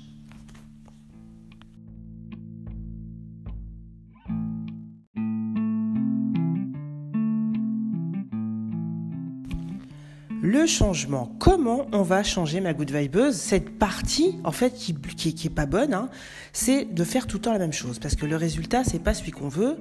Le 10.43 10.65
changement. 10.65 11.33
Comment 11.39 11.87
on 11.93 12.01
va 12.01 12.21
changer 12.21 12.59
ma 12.59 12.73
good 12.73 12.91
vibeuse? 12.91 13.35
Cette 13.35 13.79
partie, 13.79 14.35
en 14.43 14.51
fait, 14.51 14.73
qui, 14.73 14.93
qui, 14.93 15.47
est 15.47 15.49
pas 15.49 15.65
bonne, 15.65 15.93
hein, 15.93 16.09
c'est 16.51 16.83
de 16.83 17.03
faire 17.05 17.27
tout 17.27 17.37
le 17.37 17.41
temps 17.41 17.53
la 17.53 17.59
même 17.59 17.71
chose. 17.71 17.97
Parce 17.97 18.15
que 18.15 18.25
le 18.25 18.35
résultat, 18.35 18.83
c'est 18.83 18.99
pas 18.99 19.13
celui 19.13 19.31
qu'on 19.31 19.47
veut. 19.47 19.77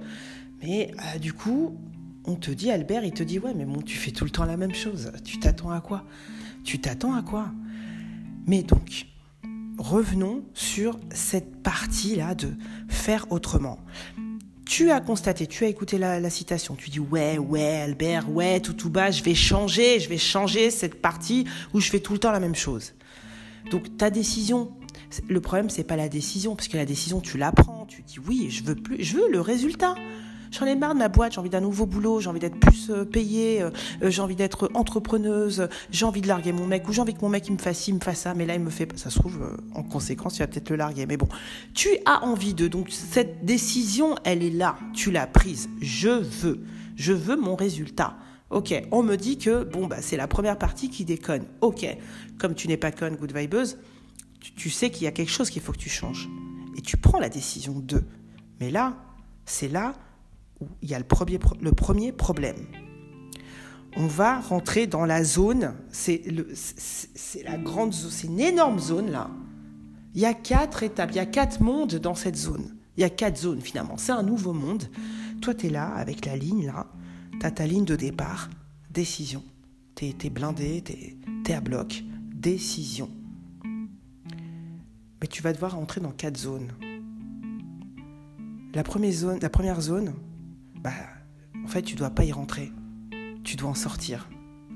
Mais 0.62 0.92
euh, 0.92 1.18
du 1.18 1.32
coup, 1.32 1.76
on 2.24 2.36
te 2.36 2.52
dit, 2.52 2.70
Albert, 2.70 3.04
il 3.04 3.12
te 3.12 3.24
dit, 3.24 3.40
ouais, 3.40 3.52
mais 3.54 3.64
bon, 3.64 3.82
tu 3.82 3.98
fais 3.98 4.12
tout 4.12 4.22
le 4.22 4.30
temps 4.30 4.44
la 4.44 4.56
même 4.56 4.72
chose. 4.72 5.10
Tu 5.24 5.40
t'attends 5.40 5.72
à 5.72 5.80
quoi? 5.80 6.04
Tu 6.62 6.78
t'attends 6.78 7.14
à 7.14 7.22
quoi? 7.22 7.50
Mais 8.46 8.62
donc, 8.62 9.06
revenons 9.78 10.44
sur 10.54 11.00
cette 11.10 11.60
partie-là 11.64 12.36
de 12.36 12.52
faire 12.88 13.26
autrement. 13.30 13.80
Tu 14.74 14.90
as 14.90 15.02
constaté, 15.02 15.46
tu 15.46 15.66
as 15.66 15.68
écouté 15.68 15.98
la, 15.98 16.30
citation, 16.30 16.76
tu 16.76 16.88
dis 16.88 16.98
ouais, 16.98 17.36
ouais, 17.36 17.82
Albert, 17.82 18.30
ouais, 18.30 18.58
tout 18.58 18.72
tout 18.72 18.88
bas, 18.88 19.10
je 19.10 19.22
vais 19.22 19.34
changer, 19.34 20.00
je 20.00 20.08
vais 20.08 20.16
changer 20.16 20.70
cette 20.70 20.94
partie 20.94 21.46
où 21.74 21.80
je 21.80 21.90
fais 21.90 22.00
tout 22.00 22.14
le 22.14 22.18
temps 22.18 22.32
la 22.32 22.40
même 22.40 22.54
chose. 22.54 22.94
Donc 23.70 23.98
ta 23.98 24.08
décision, 24.08 24.72
le 25.28 25.42
problème 25.42 25.68
c'est 25.68 25.84
pas 25.84 25.96
la 25.96 26.08
décision, 26.08 26.56
parce 26.56 26.68
que 26.68 26.78
la 26.78 26.86
décision 26.86 27.20
tu 27.20 27.36
la 27.36 27.52
prends, 27.52 27.84
tu 27.84 28.00
dis 28.00 28.18
oui, 28.26 28.48
je 28.48 28.64
veux 28.64 28.74
plus, 28.74 29.04
je 29.04 29.18
veux 29.18 29.30
le 29.30 29.42
résultat. 29.42 29.94
J'en 30.52 30.66
ai 30.66 30.76
marre 30.76 30.92
de 30.92 30.98
ma 30.98 31.08
boîte, 31.08 31.32
j'ai 31.32 31.40
envie 31.40 31.48
d'un 31.48 31.62
nouveau 31.62 31.86
boulot, 31.86 32.20
j'ai 32.20 32.28
envie 32.28 32.38
d'être 32.38 32.60
plus 32.60 32.90
euh, 32.90 33.06
payée, 33.06 33.62
euh, 33.62 33.70
euh, 34.02 34.10
j'ai 34.10 34.20
envie 34.20 34.36
d'être 34.36 34.70
entrepreneuse, 34.74 35.66
j'ai 35.90 36.04
envie 36.04 36.20
de 36.20 36.28
larguer 36.28 36.52
mon 36.52 36.66
mec, 36.66 36.86
ou 36.86 36.92
j'ai 36.92 37.00
envie 37.00 37.14
que 37.14 37.22
mon 37.22 37.30
mec 37.30 37.48
il 37.48 37.54
me 37.54 37.58
fasse 37.58 37.78
ci, 37.78 37.90
il 37.90 37.94
me 37.94 38.00
fasse 38.00 38.20
ça, 38.20 38.34
mais 38.34 38.44
là 38.44 38.54
il 38.54 38.60
me 38.60 38.68
fait 38.68 38.84
pas. 38.84 38.98
Ça 38.98 39.08
se 39.08 39.18
trouve, 39.18 39.56
en 39.74 39.82
conséquence, 39.82 40.34
tu 40.34 40.40
vas 40.40 40.46
peut-être 40.46 40.68
le 40.68 40.76
larguer. 40.76 41.06
Mais 41.06 41.16
bon, 41.16 41.26
tu 41.72 41.88
as 42.04 42.22
envie 42.22 42.52
de. 42.52 42.68
Donc 42.68 42.90
cette 42.90 43.46
décision, 43.46 44.14
elle 44.24 44.42
est 44.42 44.50
là, 44.50 44.76
tu 44.92 45.10
l'as 45.10 45.26
prise. 45.26 45.70
Je 45.80 46.10
veux, 46.10 46.60
je 46.96 47.14
veux 47.14 47.36
mon 47.36 47.56
résultat. 47.56 48.18
Ok, 48.50 48.74
on 48.90 49.02
me 49.02 49.16
dit 49.16 49.38
que 49.38 49.64
bon 49.64 49.86
bah 49.86 50.02
c'est 50.02 50.18
la 50.18 50.28
première 50.28 50.58
partie 50.58 50.90
qui 50.90 51.06
déconne. 51.06 51.46
Ok, 51.62 51.86
comme 52.38 52.54
tu 52.54 52.68
n'es 52.68 52.76
pas 52.76 52.92
conne, 52.92 53.16
good 53.16 53.34
vibeuse, 53.34 53.78
tu, 54.38 54.52
tu 54.52 54.68
sais 54.68 54.90
qu'il 54.90 55.04
y 55.04 55.06
a 55.06 55.12
quelque 55.12 55.32
chose 55.32 55.48
qu'il 55.48 55.62
faut 55.62 55.72
que 55.72 55.78
tu 55.78 55.88
changes 55.88 56.28
et 56.76 56.82
tu 56.82 56.98
prends 56.98 57.18
la 57.18 57.30
décision 57.30 57.78
de. 57.78 58.04
Mais 58.60 58.70
là, 58.70 58.98
c'est 59.46 59.68
là 59.68 59.94
il 60.82 60.90
y 60.90 60.94
a 60.94 60.98
le 60.98 61.04
premier, 61.04 61.38
le 61.60 61.72
premier 61.72 62.12
problème. 62.12 62.66
On 63.96 64.06
va 64.06 64.40
rentrer 64.40 64.86
dans 64.86 65.04
la 65.04 65.22
zone, 65.22 65.74
c'est 65.90 66.22
la 67.44 67.58
grande 67.58 67.92
c'est 67.92 68.26
une 68.26 68.40
énorme 68.40 68.78
zone 68.78 69.10
là. 69.10 69.30
Il 70.14 70.20
y 70.20 70.26
a 70.26 70.34
quatre 70.34 70.82
étapes, 70.82 71.10
il 71.12 71.16
y 71.16 71.20
a 71.20 71.26
quatre 71.26 71.60
mondes 71.62 71.94
dans 71.94 72.14
cette 72.14 72.36
zone. 72.36 72.76
Il 72.96 73.00
y 73.00 73.04
a 73.04 73.10
quatre 73.10 73.38
zones 73.38 73.60
finalement. 73.60 73.96
C'est 73.96 74.12
un 74.12 74.22
nouveau 74.22 74.52
monde. 74.52 74.84
Toi, 75.40 75.54
tu 75.54 75.66
es 75.66 75.70
là 75.70 75.88
avec 75.94 76.26
la 76.26 76.36
ligne 76.36 76.66
là. 76.66 76.86
Tu 77.40 77.46
as 77.46 77.50
ta 77.50 77.66
ligne 77.66 77.84
de 77.84 77.96
départ, 77.96 78.50
décision. 78.90 79.42
Tu 79.94 80.06
es, 80.06 80.30
blindé, 80.30 80.82
tu 80.82 81.50
es, 81.50 81.54
à 81.54 81.60
bloc, 81.60 82.02
décision. 82.34 83.10
Mais 85.20 85.26
tu 85.28 85.42
vas 85.42 85.52
devoir 85.52 85.74
rentrer 85.74 86.00
dans 86.00 86.10
quatre 86.10 86.36
zones. 86.36 86.72
La 88.74 88.82
première 88.82 89.12
zone, 89.12 89.38
la 89.40 89.50
première 89.50 89.80
zone 89.80 90.14
bah, 90.82 90.92
en 91.64 91.68
fait, 91.68 91.82
tu 91.82 91.96
dois 91.96 92.10
pas 92.10 92.24
y 92.24 92.32
rentrer. 92.32 92.72
Tu 93.44 93.56
dois 93.56 93.70
en 93.70 93.74
sortir. 93.74 94.28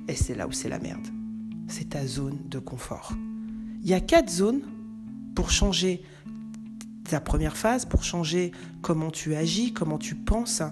Et 0.09 0.15
c'est 0.15 0.35
là 0.35 0.47
où 0.47 0.53
c'est 0.53 0.69
la 0.69 0.79
merde. 0.79 1.07
C'est 1.69 1.91
ta 1.91 2.07
zone 2.07 2.39
de 2.49 2.59
confort. 2.59 3.13
Il 3.83 3.89
y 3.89 3.95
a 3.95 4.01
quatre 4.01 4.31
zones 4.31 4.63
pour 5.35 5.51
changer 5.51 6.03
ta 7.05 7.21
première 7.21 7.57
phase, 7.57 7.85
pour 7.85 8.03
changer 8.03 8.53
comment 8.83 9.11
tu 9.11 9.35
agis, 9.35 9.73
comment 9.73 9.99
tu 9.99 10.15
penses, 10.15 10.63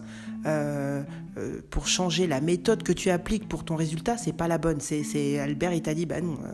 euh, 0.46 1.02
euh, 1.36 1.60
pour 1.70 1.86
changer 1.86 2.26
la 2.26 2.40
méthode 2.40 2.82
que 2.82 2.92
tu 2.92 3.10
appliques 3.10 3.48
pour 3.48 3.64
ton 3.64 3.76
résultat, 3.76 4.18
c'est 4.18 4.32
pas 4.32 4.48
la 4.48 4.58
bonne. 4.58 4.80
C'est 4.80 5.38
Albert, 5.38 5.72
il 5.72 5.82
t'a 5.82 5.94
dit, 5.94 6.06
bah 6.06 6.20
non, 6.20 6.36
euh, 6.44 6.52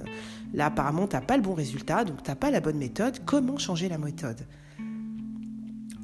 là 0.55 0.67
apparemment 0.67 1.07
t'as 1.07 1.21
pas 1.21 1.37
le 1.37 1.43
bon 1.43 1.55
résultat, 1.55 2.05
donc 2.05 2.23
t'as 2.23 2.35
pas 2.35 2.51
la 2.51 2.61
bonne 2.61 2.79
méthode. 2.79 3.19
Comment 3.25 3.59
changer 3.59 3.89
la 3.89 3.99
méthode? 3.99 4.47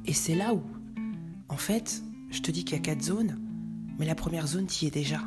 Et 0.05 0.13
c'est 0.13 0.35
là 0.35 0.53
où, 0.53 0.61
en 1.49 1.57
fait, 1.57 2.01
je 2.29 2.41
te 2.41 2.51
dis 2.51 2.65
qu'il 2.65 2.77
y 2.77 2.79
a 2.79 2.83
quatre 2.83 3.01
zones, 3.01 3.39
mais 3.99 4.05
la 4.05 4.15
première 4.15 4.47
zone, 4.47 4.67
tu 4.67 4.85
y 4.85 4.87
es 4.87 4.91
déjà. 4.91 5.21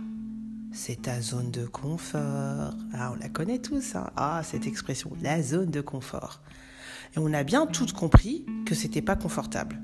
C'est 0.73 1.03
ta 1.03 1.21
zone 1.21 1.51
de 1.51 1.67
confort. 1.67 2.77
Ah, 2.93 3.13
on 3.13 3.17
la 3.17 3.29
connaît 3.29 3.59
tous, 3.59 3.97
hein. 3.97 4.11
Ah, 4.17 4.43
cette 4.45 4.67
expression, 4.67 5.11
la 5.21 5.43
zone 5.43 5.71
de 5.71 5.81
confort. 5.81 6.43
Et 7.17 7.19
on 7.19 7.33
a 7.33 7.43
bien 7.43 7.67
tous 7.67 7.93
compris 7.93 8.47
que 8.67 8.75
c'était 8.75 9.03
pas 9.03 9.17
confortable. 9.17 9.81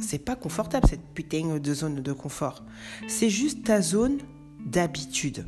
C'est 0.00 0.18
pas 0.18 0.34
confortable 0.34 0.88
cette 0.88 1.06
putain 1.14 1.58
de 1.58 1.74
zone 1.74 2.02
de 2.02 2.12
confort. 2.12 2.64
C'est 3.06 3.30
juste 3.30 3.64
ta 3.64 3.80
zone 3.80 4.18
d'habitude. 4.66 5.46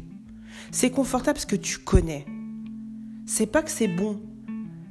C'est 0.71 0.91
confortable 0.91 1.35
parce 1.35 1.47
que 1.47 1.57
tu 1.57 1.79
connais. 1.79 2.27
C'est 3.27 3.47
pas 3.47 3.63
que 3.63 3.71
c'est 3.71 3.89
bon. 3.89 4.21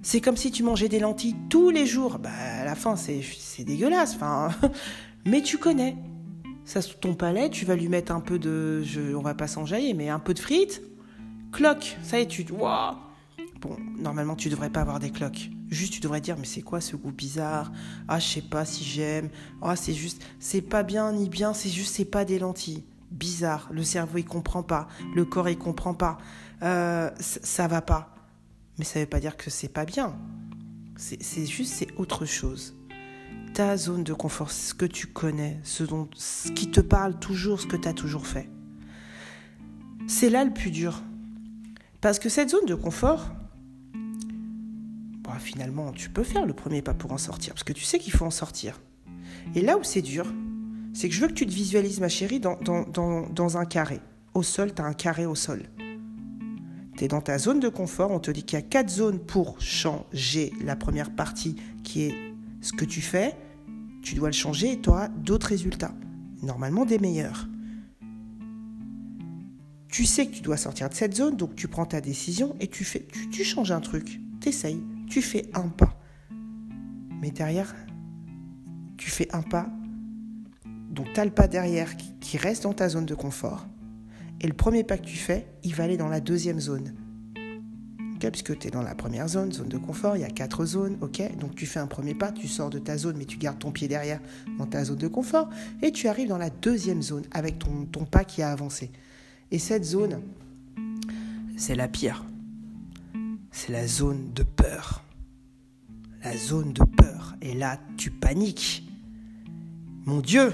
C'est 0.01 0.19
comme 0.19 0.35
si 0.35 0.51
tu 0.51 0.63
mangeais 0.63 0.89
des 0.89 0.99
lentilles 0.99 1.35
tous 1.49 1.69
les 1.69 1.85
jours. 1.85 2.19
Bah, 2.19 2.31
à 2.31 2.65
la 2.65 2.75
fin, 2.75 2.95
c'est 2.95 3.23
dégueulasse. 3.59 4.15
Enfin, 4.15 4.49
mais 5.25 5.41
tu 5.41 5.57
connais. 5.57 5.95
Ça 6.65 6.81
sous 6.81 6.97
ton 6.97 7.15
palais, 7.15 7.49
tu 7.49 7.65
vas 7.65 7.75
lui 7.75 7.89
mettre 7.89 8.11
un 8.11 8.21
peu 8.21 8.39
de, 8.39 8.81
je, 8.83 9.15
on 9.15 9.21
va 9.21 9.33
pas 9.33 9.47
s'enjailler, 9.47 9.93
mais 9.93 10.09
un 10.09 10.19
peu 10.19 10.33
de 10.33 10.39
frites. 10.39 10.81
Cloque, 11.51 11.97
ça 12.03 12.19
y 12.19 12.23
est, 12.23 12.27
tu, 12.27 12.45
waouh. 12.51 12.95
Bon, 13.61 13.77
normalement 13.99 14.35
tu 14.35 14.49
devrais 14.49 14.71
pas 14.71 14.81
avoir 14.81 14.99
des 14.99 15.11
cloques. 15.11 15.51
Juste 15.69 15.93
tu 15.93 15.99
devrais 15.99 16.19
dire 16.19 16.35
mais 16.37 16.45
c'est 16.45 16.63
quoi 16.63 16.81
ce 16.81 16.95
goût 16.95 17.11
bizarre? 17.11 17.71
Ah 18.07 18.17
je 18.17 18.27
sais 18.27 18.41
pas 18.41 18.65
si 18.65 18.83
j'aime. 18.83 19.29
Ah 19.61 19.75
c'est 19.75 19.93
juste 19.93 20.23
c'est 20.39 20.61
pas 20.61 20.81
bien 20.81 21.13
ni 21.13 21.29
bien, 21.29 21.53
c'est 21.53 21.69
juste 21.69 21.95
c'est 21.95 22.05
pas 22.05 22.25
des 22.25 22.39
lentilles. 22.39 22.83
Bizarre. 23.11 23.69
Le 23.71 23.83
cerveau 23.83 24.17
il 24.17 24.25
comprend 24.25 24.63
pas, 24.63 24.87
le 25.13 25.25
corps 25.25 25.47
il 25.47 25.59
comprend 25.59 25.93
pas. 25.93 26.17
Euh, 26.63 27.11
ça 27.19 27.67
va 27.67 27.81
pas. 27.81 28.15
Mais 28.79 28.85
ça 28.85 28.99
veut 28.99 29.05
pas 29.05 29.19
dire 29.19 29.37
que 29.37 29.51
c'est 29.51 29.69
pas 29.69 29.85
bien. 29.85 30.15
C'est 30.97 31.45
juste 31.45 31.73
c'est 31.73 31.87
autre 31.97 32.25
chose 32.25 32.75
ta 33.53 33.77
zone 33.77 34.03
de 34.03 34.13
confort, 34.13 34.51
ce 34.51 34.73
que 34.73 34.85
tu 34.85 35.07
connais, 35.07 35.59
ce, 35.63 35.83
dont, 35.83 36.09
ce 36.15 36.51
qui 36.51 36.71
te 36.71 36.81
parle 36.81 37.19
toujours, 37.19 37.59
ce 37.59 37.67
que 37.67 37.75
tu 37.75 37.87
as 37.87 37.93
toujours 37.93 38.27
fait. 38.27 38.49
C'est 40.07 40.29
là 40.29 40.43
le 40.43 40.53
plus 40.53 40.71
dur. 40.71 41.01
Parce 41.99 42.17
que 42.19 42.29
cette 42.29 42.49
zone 42.49 42.65
de 42.65 42.75
confort, 42.75 43.29
bah, 45.23 45.37
finalement, 45.39 45.91
tu 45.91 46.09
peux 46.09 46.23
faire 46.23 46.45
le 46.45 46.53
premier 46.53 46.81
pas 46.81 46.93
pour 46.93 47.11
en 47.11 47.17
sortir, 47.17 47.53
parce 47.53 47.63
que 47.63 47.73
tu 47.73 47.83
sais 47.83 47.99
qu'il 47.99 48.13
faut 48.13 48.25
en 48.25 48.31
sortir. 48.31 48.81
Et 49.55 49.61
là 49.61 49.77
où 49.77 49.83
c'est 49.83 50.01
dur, 50.01 50.31
c'est 50.93 51.09
que 51.09 51.15
je 51.15 51.21
veux 51.21 51.27
que 51.27 51.33
tu 51.33 51.45
te 51.45 51.53
visualises, 51.53 51.99
ma 51.99 52.09
chérie, 52.09 52.39
dans, 52.39 52.57
dans, 52.61 53.29
dans 53.29 53.57
un 53.57 53.65
carré. 53.65 53.99
Au 54.33 54.43
sol, 54.43 54.73
tu 54.73 54.81
as 54.81 54.85
un 54.85 54.93
carré 54.93 55.25
au 55.25 55.35
sol. 55.35 55.63
Tu 56.97 57.05
es 57.05 57.07
dans 57.07 57.21
ta 57.21 57.37
zone 57.37 57.59
de 57.59 57.69
confort, 57.69 58.11
on 58.11 58.19
te 58.19 58.31
dit 58.31 58.43
qu'il 58.43 58.57
y 58.57 58.61
a 58.61 58.65
quatre 58.65 58.89
zones 58.89 59.19
pour 59.19 59.61
changer 59.61 60.53
la 60.63 60.75
première 60.75 61.13
partie 61.13 61.55
qui 61.83 62.03
est 62.03 62.30
ce 62.61 62.71
que 62.73 62.85
tu 62.85 63.01
fais, 63.01 63.35
tu 64.01 64.15
dois 64.15 64.29
le 64.29 64.33
changer 64.33 64.73
et 64.73 64.81
tu 64.81 64.89
auras 64.89 65.09
d'autres 65.09 65.47
résultats, 65.47 65.93
normalement 66.41 66.85
des 66.85 66.99
meilleurs. 66.99 67.47
Tu 69.89 70.05
sais 70.05 70.27
que 70.27 70.35
tu 70.35 70.41
dois 70.41 70.57
sortir 70.57 70.87
de 70.87 70.93
cette 70.93 71.15
zone, 71.15 71.35
donc 71.35 71.55
tu 71.55 71.67
prends 71.67 71.85
ta 71.85 71.99
décision 71.99 72.55
et 72.59 72.67
tu, 72.67 72.85
fais, 72.85 73.05
tu, 73.31 73.43
changes 73.43 73.71
un 73.71 73.81
truc, 73.81 74.21
tu 74.39 74.49
essayes, 74.49 74.81
tu 75.09 75.21
fais 75.21 75.49
un 75.53 75.67
pas. 75.67 75.99
Mais 77.21 77.31
derrière, 77.31 77.75
tu 78.97 79.09
fais 79.09 79.27
un 79.35 79.41
pas, 79.41 79.69
donc 80.89 81.11
tu 81.13 81.19
as 81.19 81.25
le 81.25 81.31
pas 81.31 81.47
derrière 81.47 81.97
qui 81.97 82.37
reste 82.37 82.63
dans 82.63 82.73
ta 82.73 82.87
zone 82.87 83.05
de 83.05 83.15
confort. 83.15 83.67
Et 84.39 84.47
le 84.47 84.53
premier 84.53 84.83
pas 84.83 84.97
que 84.97 85.05
tu 85.05 85.17
fais, 85.17 85.45
il 85.63 85.75
va 85.75 85.83
aller 85.83 85.97
dans 85.97 86.07
la 86.07 86.19
deuxième 86.19 86.59
zone 86.59 86.95
puisque 88.29 88.57
tu 88.59 88.67
es 88.67 88.71
dans 88.71 88.81
la 88.81 88.93
première 88.93 89.27
zone, 89.27 89.51
zone 89.51 89.69
de 89.69 89.77
confort, 89.77 90.17
il 90.17 90.21
y 90.21 90.25
a 90.25 90.29
quatre 90.29 90.65
zones, 90.65 90.97
ok 91.01 91.21
Donc 91.39 91.55
tu 91.55 91.65
fais 91.65 91.79
un 91.79 91.87
premier 91.87 92.13
pas, 92.13 92.31
tu 92.31 92.47
sors 92.47 92.69
de 92.69 92.77
ta 92.77 92.97
zone, 92.97 93.15
mais 93.17 93.25
tu 93.25 93.37
gardes 93.37 93.59
ton 93.59 93.71
pied 93.71 93.87
derrière 93.87 94.19
dans 94.59 94.67
ta 94.67 94.83
zone 94.83 94.97
de 94.97 95.07
confort, 95.07 95.49
et 95.81 95.91
tu 95.91 96.07
arrives 96.07 96.27
dans 96.27 96.37
la 96.37 96.49
deuxième 96.49 97.01
zone 97.01 97.23
avec 97.31 97.57
ton, 97.57 98.05
pas 98.05 98.23
qui 98.23 98.41
a 98.41 98.51
avancé. 98.51 98.91
Et 99.49 99.59
cette 99.59 99.83
zone, 99.83 100.21
c'est 101.57 101.75
la 101.75 101.87
pire. 101.87 102.25
C'est 103.51 103.71
la 103.71 103.87
zone 103.87 104.31
de 104.33 104.43
peur. 104.43 105.03
La 106.23 106.37
zone 106.37 106.73
de 106.73 106.83
peur. 106.83 107.35
Et 107.41 107.53
là, 107.53 107.79
tu 107.97 108.11
paniques. 108.11 108.87
Mon 110.05 110.19
Dieu, 110.19 110.53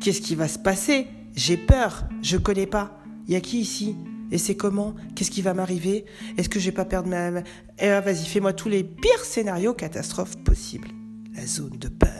qu'est-ce 0.00 0.20
qui 0.20 0.34
va 0.34 0.48
se 0.48 0.58
passer? 0.58 1.06
J'ai 1.34 1.56
peur, 1.56 2.08
je 2.22 2.36
connais 2.36 2.66
pas. 2.66 3.00
Il 3.26 3.32
y 3.32 3.36
a 3.36 3.40
qui 3.40 3.60
ici? 3.60 3.96
Et 4.30 4.38
c'est 4.38 4.56
comment? 4.56 4.94
Qu'est-ce 5.14 5.30
qui 5.30 5.42
va 5.42 5.54
m'arriver? 5.54 6.04
Est-ce 6.36 6.48
que 6.48 6.58
je 6.58 6.66
vais 6.66 6.74
pas 6.74 6.84
perdre 6.84 7.08
ma... 7.08 7.42
Eh, 7.78 8.00
vas-y, 8.00 8.24
fais-moi 8.24 8.52
tous 8.52 8.68
les 8.68 8.84
pires 8.84 9.24
scénarios 9.24 9.74
catastrophes 9.74 10.36
possibles. 10.38 10.88
La 11.34 11.46
zone 11.46 11.78
de 11.78 11.88
peur. 11.88 12.10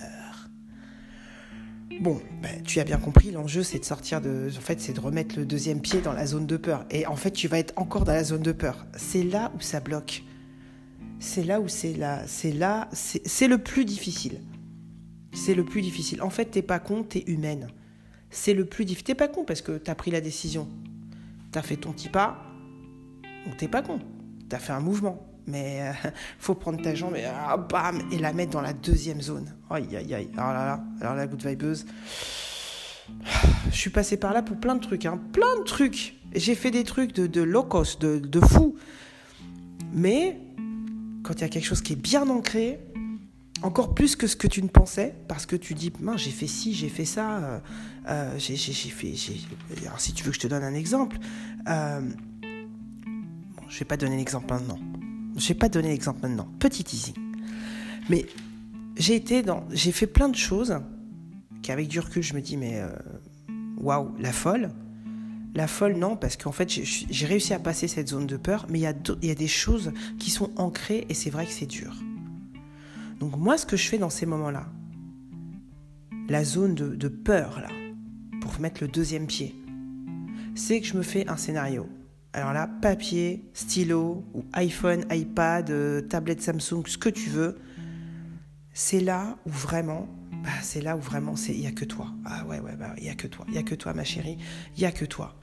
Bon, 2.00 2.20
ben, 2.42 2.62
tu 2.62 2.78
as 2.78 2.84
bien 2.84 2.98
compris, 2.98 3.30
l'enjeu 3.30 3.62
c'est 3.62 3.78
de 3.78 3.84
sortir 3.84 4.20
de... 4.20 4.48
En 4.56 4.60
fait, 4.60 4.80
c'est 4.80 4.92
de 4.92 5.00
remettre 5.00 5.36
le 5.38 5.46
deuxième 5.46 5.80
pied 5.80 6.00
dans 6.00 6.12
la 6.12 6.26
zone 6.26 6.46
de 6.46 6.56
peur. 6.56 6.84
Et 6.90 7.06
en 7.06 7.16
fait, 7.16 7.30
tu 7.30 7.48
vas 7.48 7.58
être 7.58 7.72
encore 7.76 8.04
dans 8.04 8.12
la 8.12 8.24
zone 8.24 8.42
de 8.42 8.52
peur. 8.52 8.86
C'est 8.96 9.22
là 9.22 9.50
où 9.56 9.60
ça 9.60 9.80
bloque. 9.80 10.22
C'est 11.18 11.42
là 11.42 11.60
où 11.60 11.68
c'est 11.68 11.94
là. 11.94 12.22
C'est 12.26 12.52
là... 12.52 12.88
C'est 12.92 13.48
le 13.48 13.58
plus 13.58 13.86
difficile. 13.86 14.42
C'est 15.32 15.54
le 15.54 15.64
plus 15.64 15.80
difficile. 15.80 16.20
En 16.22 16.30
fait, 16.30 16.46
t'es 16.46 16.62
pas 16.62 16.78
con, 16.78 17.02
t'es 17.02 17.24
humaine. 17.26 17.68
C'est 18.30 18.54
le 18.54 18.66
plus 18.66 18.84
difficile. 18.84 19.06
T'es 19.06 19.14
pas 19.14 19.28
con 19.28 19.44
parce 19.44 19.62
que 19.62 19.78
t'as 19.78 19.94
pris 19.94 20.10
la 20.10 20.20
décision. 20.20 20.68
T'as 21.56 21.62
fait 21.62 21.76
ton 21.76 21.92
petit 21.92 22.10
pas, 22.10 22.36
t'es 23.56 23.66
pas 23.66 23.80
con. 23.80 23.98
T'as 24.46 24.58
fait 24.58 24.74
un 24.74 24.80
mouvement. 24.80 25.26
Mais 25.46 25.80
euh, 25.80 26.10
faut 26.38 26.54
prendre 26.54 26.82
ta 26.82 26.94
jambe 26.94 27.16
et, 27.16 27.24
ah, 27.24 27.56
bam, 27.56 28.02
et 28.12 28.18
la 28.18 28.34
mettre 28.34 28.50
dans 28.50 28.60
la 28.60 28.74
deuxième 28.74 29.22
zone. 29.22 29.54
Aïe, 29.70 29.96
aïe, 29.96 30.12
aïe. 30.12 30.28
Alors 30.36 30.52
là, 30.52 30.66
là, 30.66 30.84
alors 31.00 31.14
la 31.14 31.26
good 31.26 31.42
vibeuse. 31.42 31.86
Je 33.70 33.74
suis 33.74 33.88
passé 33.88 34.18
par 34.18 34.34
là 34.34 34.42
pour 34.42 34.58
plein 34.58 34.74
de 34.74 34.82
trucs, 34.82 35.06
hein. 35.06 35.18
plein 35.32 35.58
de 35.58 35.64
trucs. 35.64 36.16
J'ai 36.34 36.54
fait 36.54 36.70
des 36.70 36.84
trucs 36.84 37.14
de, 37.14 37.26
de 37.26 37.40
low 37.40 37.62
cost, 37.62 38.02
de, 38.02 38.18
de 38.18 38.40
fou. 38.40 38.76
Mais 39.94 40.38
quand 41.22 41.36
il 41.36 41.40
y 41.40 41.44
a 41.44 41.48
quelque 41.48 41.64
chose 41.64 41.80
qui 41.80 41.94
est 41.94 41.96
bien 41.96 42.28
ancré, 42.28 42.80
encore 43.66 43.94
plus 43.94 44.14
que 44.14 44.26
ce 44.26 44.36
que 44.36 44.46
tu 44.46 44.62
ne 44.62 44.68
pensais, 44.68 45.14
parce 45.26 45.44
que 45.44 45.56
tu 45.56 45.74
dis, 45.74 45.92
mince, 46.00 46.22
j'ai 46.22 46.30
fait 46.30 46.46
ci, 46.46 46.72
j'ai 46.72 46.88
fait 46.88 47.04
ça, 47.04 47.38
euh, 47.38 47.58
euh, 48.08 48.38
j'ai 48.38 48.56
fait... 48.56 49.14
Alors 49.84 50.00
si 50.00 50.12
tu 50.12 50.22
veux 50.22 50.30
que 50.30 50.36
je 50.36 50.40
te 50.40 50.46
donne 50.46 50.62
un 50.62 50.74
exemple, 50.74 51.18
euh, 51.68 52.00
je 53.68 53.78
vais 53.78 53.84
pas 53.84 53.96
donner 53.96 54.16
l'exemple 54.16 54.46
maintenant. 54.48 54.78
Je 55.36 55.48
vais 55.48 55.54
pas 55.54 55.68
donner 55.68 55.88
l'exemple 55.88 56.20
maintenant. 56.22 56.48
Petit 56.60 56.84
teasing. 56.84 57.14
Mais 58.08 58.26
j'ai 58.96 59.16
été 59.16 59.42
dans... 59.42 59.64
J'ai 59.70 59.92
fait 59.92 60.06
plein 60.06 60.28
de 60.28 60.36
choses 60.36 60.78
qu'avec 61.62 61.88
du 61.88 61.98
recul, 61.98 62.22
je 62.22 62.34
me 62.34 62.40
dis, 62.40 62.56
mais 62.56 62.80
waouh, 63.78 64.14
la 64.18 64.32
folle. 64.32 64.70
La 65.54 65.66
folle, 65.66 65.96
non, 65.96 66.16
parce 66.16 66.36
qu'en 66.36 66.52
fait, 66.52 66.70
j'ai 66.70 67.26
réussi 67.26 67.52
à 67.52 67.58
passer 67.58 67.88
cette 67.88 68.08
zone 68.08 68.26
de 68.26 68.36
peur, 68.36 68.66
mais 68.68 68.78
il 68.78 68.82
y, 68.82 69.26
y 69.26 69.30
a 69.30 69.34
des 69.34 69.48
choses 69.48 69.92
qui 70.18 70.30
sont 70.30 70.50
ancrées 70.56 71.04
et 71.08 71.14
c'est 71.14 71.30
vrai 71.30 71.46
que 71.46 71.52
c'est 71.52 71.66
dur. 71.66 71.96
Donc 73.18 73.36
moi, 73.36 73.56
ce 73.56 73.66
que 73.66 73.76
je 73.76 73.88
fais 73.88 73.98
dans 73.98 74.10
ces 74.10 74.26
moments-là, 74.26 74.66
la 76.28 76.44
zone 76.44 76.74
de, 76.74 77.08
peur, 77.08 77.60
là, 77.60 77.68
pour 78.40 78.60
mettre 78.60 78.82
le 78.82 78.88
deuxième 78.88 79.26
pied, 79.26 79.54
c'est 80.54 80.80
que 80.80 80.86
je 80.86 80.96
me 80.96 81.02
fais 81.02 81.28
un 81.28 81.36
scénario. 81.36 81.88
Alors 82.32 82.52
là, 82.52 82.68
papier, 82.82 83.48
stylo, 83.54 84.24
ou 84.34 84.44
iPhone, 84.52 85.04
iPad, 85.10 85.70
euh, 85.70 86.02
tablette 86.02 86.42
Samsung, 86.42 86.86
ce 86.86 86.98
que 86.98 87.08
tu 87.08 87.30
veux, 87.30 87.56
c'est 88.74 89.00
là 89.00 89.38
où 89.46 89.50
vraiment, 89.50 90.06
bah, 90.42 90.50
c'est 90.62 90.82
là 90.82 90.96
où 90.96 91.00
vraiment, 91.00 91.34
il 91.48 91.60
n'y 91.60 91.66
a 91.66 91.72
que 91.72 91.86
toi. 91.86 92.08
Ah 92.26 92.44
ouais, 92.46 92.60
ouais, 92.60 92.76
bah, 92.76 92.94
il 93.00 93.08
a 93.08 93.14
que 93.14 93.26
toi. 93.26 93.46
Il 93.48 93.52
n'y 93.52 93.58
a 93.58 93.62
que 93.62 93.74
toi, 93.74 93.94
ma 93.94 94.04
chérie. 94.04 94.36
Il 94.76 94.80
n'y 94.80 94.86
a 94.86 94.92
que 94.92 95.06
toi. 95.06 95.34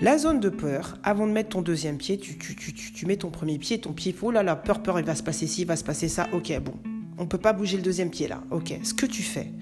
La 0.00 0.18
zone 0.18 0.40
de 0.40 0.48
peur, 0.48 0.98
avant 1.04 1.26
de 1.26 1.32
mettre 1.32 1.50
ton 1.50 1.62
deuxième 1.62 1.96
pied, 1.96 2.18
tu, 2.18 2.36
tu, 2.36 2.56
tu, 2.56 2.72
tu 2.72 3.06
mets 3.06 3.16
ton 3.16 3.30
premier 3.30 3.58
pied, 3.58 3.80
ton 3.80 3.92
pied, 3.92 4.14
oh 4.22 4.30
là 4.30 4.42
là, 4.42 4.56
peur, 4.56 4.82
peur, 4.82 4.98
il 4.98 5.04
va 5.04 5.14
se 5.14 5.22
passer 5.22 5.46
ci, 5.46 5.62
il 5.62 5.66
va 5.66 5.76
se 5.76 5.84
passer 5.84 6.08
ça, 6.08 6.28
ok, 6.32 6.60
bon, 6.60 6.74
on 7.18 7.26
peut 7.26 7.38
pas 7.38 7.52
bouger 7.52 7.76
le 7.76 7.82
deuxième 7.82 8.10
pied 8.10 8.26
là, 8.26 8.42
ok, 8.50 8.80
ce 8.82 8.94
que 8.94 9.06
tu 9.06 9.22
fais, 9.22 9.52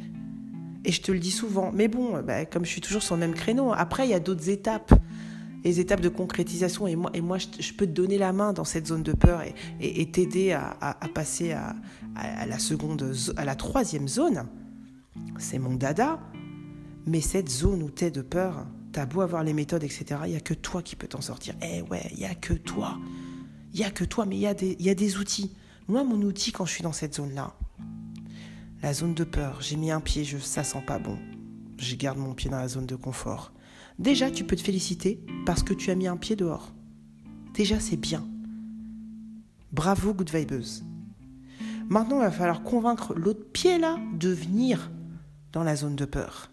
et 0.85 0.93
je 0.93 1.03
te 1.03 1.13
le 1.13 1.19
dis 1.19 1.31
souvent, 1.31 1.71
mais 1.75 1.89
bon, 1.89 2.23
bah, 2.23 2.47
comme 2.47 2.65
je 2.65 2.71
suis 2.71 2.81
toujours 2.81 3.03
sur 3.03 3.17
le 3.17 3.21
même 3.21 3.35
créneau, 3.35 3.73
après 3.73 4.07
il 4.07 4.11
y 4.11 4.15
a 4.15 4.21
d'autres 4.21 4.49
étapes, 4.49 4.95
les 5.63 5.79
étapes 5.79 6.01
de 6.01 6.09
concrétisation, 6.09 6.87
et 6.87 6.97
moi, 6.97 7.11
et 7.13 7.21
moi 7.21 7.37
je, 7.37 7.73
peux 7.75 7.87
te 7.87 7.93
donner 7.93 8.17
la 8.17 8.33
main 8.33 8.55
dans 8.55 8.65
cette 8.65 8.87
zone 8.87 9.03
de 9.03 9.13
peur 9.13 9.43
et, 9.79 10.11
t'aider 10.11 10.53
à, 10.53 10.97
passer 11.13 11.53
à, 11.53 11.75
à, 12.17 12.47
la 12.47 12.59
seconde, 12.59 13.15
à 13.37 13.45
la 13.45 13.55
troisième 13.57 14.09
zone, 14.09 14.47
c'est 15.39 15.59
mon 15.59 15.75
dada, 15.75 16.19
mais 17.07 17.21
cette 17.21 17.51
zone 17.51 17.83
où 17.83 17.91
tu 17.91 18.07
es 18.07 18.11
de 18.11 18.23
peur, 18.23 18.67
T'as 18.93 19.07
beau 19.07 19.21
avoir 19.21 19.45
les 19.45 19.53
méthodes, 19.53 19.85
etc., 19.85 20.21
il 20.25 20.31
n'y 20.31 20.37
a 20.37 20.41
que 20.41 20.55
toi 20.55 20.83
qui 20.83 20.97
peux 20.97 21.07
t'en 21.07 21.21
sortir. 21.21 21.55
Eh 21.63 21.83
ouais, 21.83 22.09
il 22.13 22.19
n'y 22.19 22.25
a 22.25 22.35
que 22.35 22.55
toi. 22.55 22.99
Il 23.73 23.79
n'y 23.81 23.87
a 23.87 23.91
que 23.91 24.05
toi, 24.05 24.27
mais 24.27 24.37
il 24.37 24.41
y, 24.41 24.47
a 24.91 24.95
des, 24.95 25.17
outils. 25.17 25.55
Moi, 25.87 26.03
mon 26.03 26.21
outil, 26.23 26.51
quand 26.51 26.65
je 26.65 26.73
suis 26.73 26.83
dans 26.83 26.93
cette 26.93 27.15
zone-là, 27.15 27.55
la 28.83 28.93
zone 28.93 29.15
de 29.15 29.23
peur, 29.23 29.59
j'ai 29.61 29.77
mis 29.77 29.93
un 29.93 30.01
pied, 30.01 30.25
je, 30.25 30.39
ça 30.39 30.65
sent 30.65 30.83
pas 30.87 30.99
bon. 30.99 31.19
Je 31.79 31.95
garde 31.95 32.19
mon 32.19 32.35
pied 32.35 32.51
dans 32.51 32.59
la 32.59 32.69
zone 32.69 32.87
de 32.87 32.97
confort. 32.97 33.53
Déjà, 33.99 34.31
tu 34.31 34.45
peux 34.45 34.57
te 34.57 34.63
féliciter 34.63 35.25
parce 35.47 35.63
que 35.63 35.75
tu 35.75 35.91
as 35.91 35.95
mis 35.95 36.09
un 36.09 36.17
pied 36.17 36.35
dehors. 36.35 36.73
Déjà, 37.55 37.79
c'est 37.79 37.97
bien. 37.97 38.27
Bravo, 39.73 40.15
good 40.15 40.31
vibeuse. 40.31 40.85
Maintenant, 41.89 42.17
il 42.19 42.25
va 42.25 42.31
falloir 42.31 42.63
convaincre 42.63 43.15
l'autre 43.15 43.45
pied 43.53 43.79
là 43.79 43.99
de 44.15 44.31
venir 44.31 44.91
dans 45.53 45.63
la 45.63 45.77
zone 45.77 45.97
de 45.97 46.05
peur. 46.05 46.51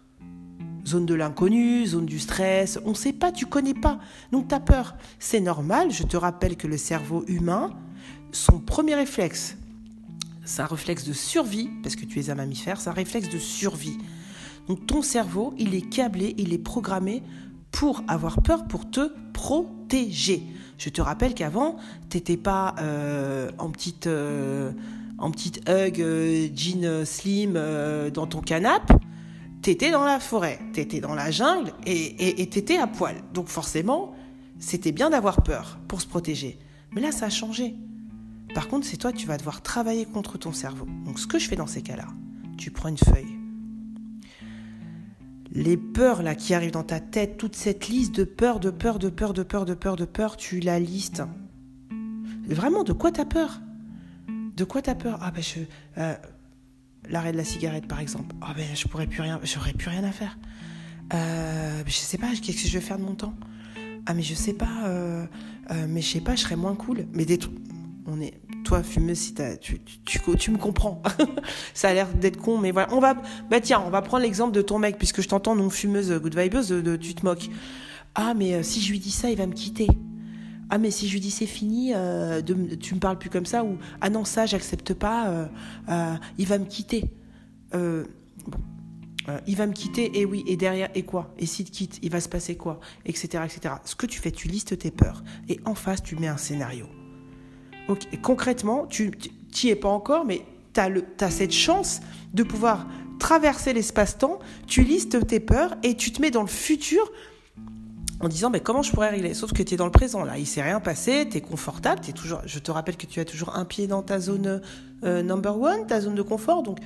Zone 0.88 1.04
de 1.04 1.12
l'inconnu, 1.12 1.86
zone 1.86 2.06
du 2.06 2.18
stress, 2.18 2.78
on 2.86 2.90
ne 2.90 2.94
sait 2.94 3.12
pas, 3.12 3.30
tu 3.30 3.44
connais 3.44 3.74
pas. 3.74 3.98
Donc 4.32 4.48
tu 4.48 4.54
as 4.54 4.60
peur. 4.60 4.96
C'est 5.18 5.40
normal, 5.40 5.90
je 5.90 6.02
te 6.02 6.16
rappelle 6.16 6.56
que 6.56 6.66
le 6.66 6.78
cerveau 6.78 7.24
humain, 7.26 7.76
son 8.32 8.58
premier 8.58 8.94
réflexe, 8.94 9.58
c'est 10.46 10.62
un 10.62 10.66
réflexe 10.66 11.04
de 11.04 11.12
survie, 11.12 11.68
parce 11.82 11.94
que 11.94 12.06
tu 12.06 12.18
es 12.20 12.30
un 12.30 12.36
mammifère, 12.36 12.80
c'est 12.80 12.88
un 12.88 12.94
réflexe 12.94 13.28
de 13.28 13.38
survie. 13.38 13.98
Donc 14.66 14.86
ton 14.86 15.02
cerveau, 15.02 15.52
il 15.58 15.74
est 15.74 15.86
câblé, 15.86 16.34
il 16.38 16.54
est 16.54 16.58
programmé 16.58 17.22
pour 17.70 18.02
avoir 18.08 18.40
peur, 18.40 18.66
pour 18.66 18.90
te 18.90 19.12
protéger. 19.34 20.42
Je 20.78 20.88
te 20.88 21.02
rappelle 21.02 21.34
qu'avant, 21.34 21.76
tu 22.08 22.16
n'étais 22.16 22.38
pas 22.38 22.74
euh, 22.80 23.50
en 23.58 23.70
petite... 23.70 24.06
Euh, 24.06 24.72
en 25.20 25.32
petite 25.32 25.68
hug 25.68 26.00
euh, 26.00 26.46
jean 26.54 27.04
slim 27.04 27.60
dans 28.14 28.28
ton 28.28 28.40
canapé, 28.40 28.94
t'étais 29.62 29.90
dans 29.90 30.04
la 30.04 30.20
forêt, 30.20 30.58
t'étais 30.72 31.00
dans 31.00 31.14
la 31.14 31.30
jungle 31.30 31.72
et 31.86 32.48
t'étais 32.50 32.78
à 32.78 32.86
poil. 32.86 33.16
Donc 33.34 33.48
forcément, 33.48 34.14
c'était 34.58 34.92
bien 34.92 35.10
d'avoir 35.10 35.42
peur 35.42 35.78
pour 35.88 36.00
se 36.00 36.06
protéger. 36.06 36.58
Mais 36.92 37.00
là, 37.00 37.12
ça 37.12 37.26
a 37.26 37.30
changé. 37.30 37.74
Par 38.54 38.68
contre, 38.68 38.86
c'est 38.86 38.96
toi, 38.96 39.12
tu 39.12 39.26
vas 39.26 39.36
devoir 39.36 39.62
travailler 39.62 40.06
contre 40.06 40.38
ton 40.38 40.52
cerveau. 40.52 40.86
Donc 41.04 41.18
ce 41.18 41.26
que 41.26 41.38
je 41.38 41.48
fais 41.48 41.56
dans 41.56 41.66
ces 41.66 41.82
cas-là, 41.82 42.06
tu 42.56 42.70
prends 42.70 42.88
une 42.88 42.98
feuille. 42.98 43.36
Les 45.52 45.76
peurs 45.76 46.22
là 46.22 46.34
qui 46.34 46.54
arrivent 46.54 46.72
dans 46.72 46.82
ta 46.82 47.00
tête, 47.00 47.38
toute 47.38 47.56
cette 47.56 47.88
liste 47.88 48.14
de 48.14 48.24
peurs, 48.24 48.60
de 48.60 48.70
peurs, 48.70 48.98
de 48.98 49.08
peurs, 49.08 49.32
de 49.32 49.42
peurs, 49.42 49.64
de 49.64 49.74
peurs, 49.74 49.96
de 49.96 50.04
peurs, 50.04 50.36
tu 50.36 50.60
la 50.60 50.78
listes. 50.78 51.22
Vraiment, 52.46 52.84
de 52.84 52.92
quoi 52.92 53.12
t'as 53.12 53.24
peur? 53.24 53.60
De 54.28 54.64
quoi 54.64 54.82
t'as 54.82 54.94
peur? 54.94 55.18
Ah 55.22 55.30
ben 55.30 55.42
je... 55.42 55.60
Euh, 55.98 56.16
l'arrêt 57.08 57.32
de 57.32 57.36
la 57.36 57.44
cigarette 57.44 57.86
par 57.86 58.00
exemple. 58.00 58.34
Ah 58.40 58.54
ben 58.56 58.66
je 58.74 58.86
pourrais 58.86 59.06
plus 59.06 59.22
rien, 59.22 59.40
j'aurais 59.42 59.72
plus 59.72 59.88
rien 59.88 60.04
à 60.04 60.12
faire. 60.12 60.38
Euh, 61.14 61.82
je 61.86 61.92
sais 61.92 62.18
pas, 62.18 62.28
qu'est-ce 62.40 62.62
que 62.62 62.68
je 62.68 62.78
vais 62.78 62.84
faire 62.84 62.98
de 62.98 63.04
mon 63.04 63.14
temps? 63.14 63.34
Ah 64.06 64.14
mais 64.14 64.22
je 64.22 64.34
sais 64.34 64.52
pas, 64.52 64.86
euh, 64.86 65.26
euh, 65.70 65.86
mais 65.88 66.00
je 66.00 66.08
sais 66.08 66.20
pas, 66.20 66.34
je 66.34 66.42
serais 66.42 66.56
moins 66.56 66.74
cool. 66.74 67.06
Mais 67.12 67.24
des 67.24 67.38
on 68.06 68.20
est, 68.22 68.40
toi 68.64 68.82
fumeuse, 68.82 69.18
si 69.18 69.34
tu, 69.60 69.80
tu, 70.06 70.20
tu, 70.38 70.50
me 70.50 70.56
comprends. 70.56 71.02
ça 71.74 71.90
a 71.90 71.94
l'air 71.94 72.08
d'être 72.08 72.38
con, 72.38 72.56
mais 72.56 72.70
voilà, 72.70 72.88
on 72.92 73.00
va, 73.00 73.14
bah 73.50 73.60
tiens, 73.60 73.82
on 73.86 73.90
va 73.90 74.00
prendre 74.00 74.22
l'exemple 74.22 74.52
de 74.52 74.62
ton 74.62 74.78
mec 74.78 74.96
puisque 74.96 75.20
je 75.20 75.28
t'entends 75.28 75.54
non 75.54 75.68
fumeuse, 75.68 76.10
good 76.12 76.38
vibeuse, 76.38 76.68
de, 76.68 76.96
tu 76.96 77.14
te 77.14 77.24
moques. 77.24 77.50
Ah 78.14 78.32
mais 78.34 78.62
si 78.62 78.80
je 78.80 78.90
lui 78.90 78.98
dis 78.98 79.10
ça, 79.10 79.30
il 79.30 79.36
va 79.36 79.46
me 79.46 79.52
quitter 79.52 79.88
ah 80.70 80.78
mais 80.78 80.90
si 80.90 81.08
je 81.08 81.14
lui 81.14 81.20
dis 81.20 81.30
c'est 81.30 81.46
fini, 81.46 81.92
euh, 81.94 82.42
de, 82.42 82.74
tu 82.74 82.94
me 82.94 83.00
parles 83.00 83.18
plus 83.18 83.30
comme 83.30 83.46
ça 83.46 83.64
ou 83.64 83.78
ah 84.00 84.10
non 84.10 84.24
ça 84.24 84.46
j'accepte 84.46 84.94
pas, 84.94 85.28
euh, 85.28 85.46
euh, 85.88 86.14
il 86.36 86.46
va 86.46 86.58
me 86.58 86.66
quitter. 86.66 87.04
bon, 87.72 88.04
il 89.46 89.56
va 89.56 89.66
me 89.66 89.72
quitter 89.72 90.18
et 90.18 90.24
oui 90.24 90.44
et 90.46 90.56
derrière 90.56 90.90
et 90.94 91.02
quoi? 91.02 91.34
Et 91.38 91.46
s'il 91.46 91.66
te 91.66 91.70
quitte, 91.70 91.98
il 92.02 92.10
va 92.10 92.20
se 92.20 92.28
passer 92.28 92.56
quoi? 92.56 92.80
Etc 93.06 93.42
etc. 93.44 93.74
Ce 93.84 93.94
que 93.94 94.06
tu 94.06 94.20
fais, 94.20 94.30
tu 94.30 94.48
listes 94.48 94.78
tes 94.78 94.90
peurs 94.90 95.22
et 95.48 95.60
en 95.64 95.74
face 95.74 96.02
tu 96.02 96.16
mets 96.16 96.28
un 96.28 96.38
scénario. 96.38 96.86
Concrètement, 98.22 98.86
tu 98.86 99.12
n'y 99.64 99.70
es 99.70 99.76
pas 99.76 99.88
encore, 99.88 100.26
mais 100.26 100.42
tu 100.74 100.80
as 100.80 101.30
cette 101.30 101.52
chance 101.52 102.00
de 102.34 102.42
pouvoir 102.42 102.86
traverser 103.18 103.72
l'espace-temps. 103.72 104.38
Tu 104.66 104.82
listes 104.82 105.26
tes 105.26 105.40
peurs 105.40 105.76
et 105.82 105.94
tu 105.94 106.12
te 106.12 106.20
mets 106.20 106.30
dans 106.30 106.42
le 106.42 106.48
futur 106.48 107.10
en 108.20 108.28
disant 108.28 108.50
mais 108.50 108.60
comment 108.60 108.82
je 108.82 108.92
pourrais 108.92 109.10
régler? 109.10 109.34
Sauf 109.34 109.52
que 109.52 109.62
tu 109.62 109.74
es 109.74 109.76
dans 109.76 109.84
le 109.84 109.92
présent 109.92 110.24
là, 110.24 110.38
il 110.38 110.46
s'est 110.46 110.62
rien 110.62 110.80
passé, 110.80 111.28
tu 111.30 111.38
es 111.38 111.40
confortable, 111.40 112.00
es 112.08 112.12
toujours 112.12 112.40
je 112.44 112.58
te 112.58 112.70
rappelle 112.70 112.96
que 112.96 113.06
tu 113.06 113.20
as 113.20 113.24
toujours 113.24 113.56
un 113.56 113.64
pied 113.64 113.86
dans 113.86 114.02
ta 114.02 114.20
zone 114.20 114.60
euh, 115.04 115.22
number 115.22 115.60
one, 115.60 115.86
ta 115.86 116.00
zone 116.00 116.14
de 116.14 116.22
confort 116.22 116.62
donc 116.62 116.78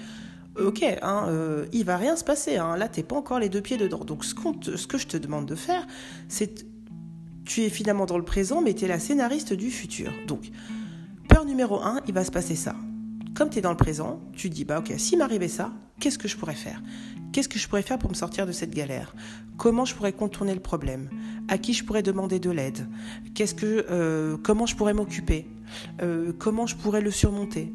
OK, 0.60 0.82
hein, 0.82 1.24
euh, 1.28 1.64
il 1.72 1.84
va 1.84 1.96
rien 1.96 2.14
se 2.16 2.24
passer 2.24 2.56
hein, 2.56 2.76
là 2.76 2.88
t'es 2.88 3.02
pas 3.02 3.16
encore 3.16 3.38
les 3.38 3.48
deux 3.48 3.62
pieds 3.62 3.78
dedans. 3.78 4.04
Donc 4.04 4.24
ce, 4.24 4.34
ce 4.76 4.86
que 4.86 4.98
je 4.98 5.06
te 5.06 5.16
demande 5.16 5.46
de 5.46 5.54
faire, 5.54 5.86
c'est 6.28 6.66
tu 7.44 7.62
es 7.62 7.70
finalement 7.70 8.06
dans 8.06 8.18
le 8.18 8.24
présent 8.24 8.60
mais 8.60 8.74
tu 8.74 8.84
es 8.84 8.88
la 8.88 8.98
scénariste 8.98 9.52
du 9.54 9.70
futur. 9.70 10.12
Donc 10.26 10.50
peur 11.28 11.44
numéro 11.46 11.80
un, 11.80 12.00
il 12.06 12.12
va 12.12 12.24
se 12.24 12.30
passer 12.30 12.54
ça. 12.54 12.74
Comme 13.34 13.48
tu 13.48 13.58
es 13.58 13.62
dans 13.62 13.70
le 13.70 13.78
présent, 13.78 14.20
tu 14.34 14.50
dis 14.50 14.66
bah 14.66 14.78
OK, 14.80 14.92
s'il 14.98 15.18
m'arrivait 15.18 15.48
ça, 15.48 15.72
qu'est-ce 15.98 16.18
que 16.18 16.28
je 16.28 16.36
pourrais 16.36 16.54
faire? 16.54 16.82
Qu'est-ce 17.32 17.48
que 17.48 17.58
je 17.58 17.66
pourrais 17.66 17.82
faire 17.82 17.98
pour 17.98 18.10
me 18.10 18.14
sortir 18.14 18.46
de 18.46 18.52
cette 18.52 18.74
galère? 18.74 19.14
Comment 19.56 19.86
je 19.86 19.94
pourrais 19.94 20.12
contourner 20.12 20.54
le 20.54 20.60
problème? 20.60 21.08
À 21.48 21.56
qui 21.56 21.72
je 21.72 21.82
pourrais 21.82 22.02
demander 22.02 22.38
de 22.38 22.50
l'aide? 22.50 22.86
Qu'est-ce 23.34 23.54
que, 23.54 23.86
euh, 23.90 24.36
comment 24.42 24.66
je 24.66 24.76
pourrais 24.76 24.92
m'occuper? 24.92 25.46
Euh, 26.02 26.32
Comment 26.38 26.66
je 26.66 26.76
pourrais 26.76 27.00
le 27.00 27.10
surmonter? 27.10 27.72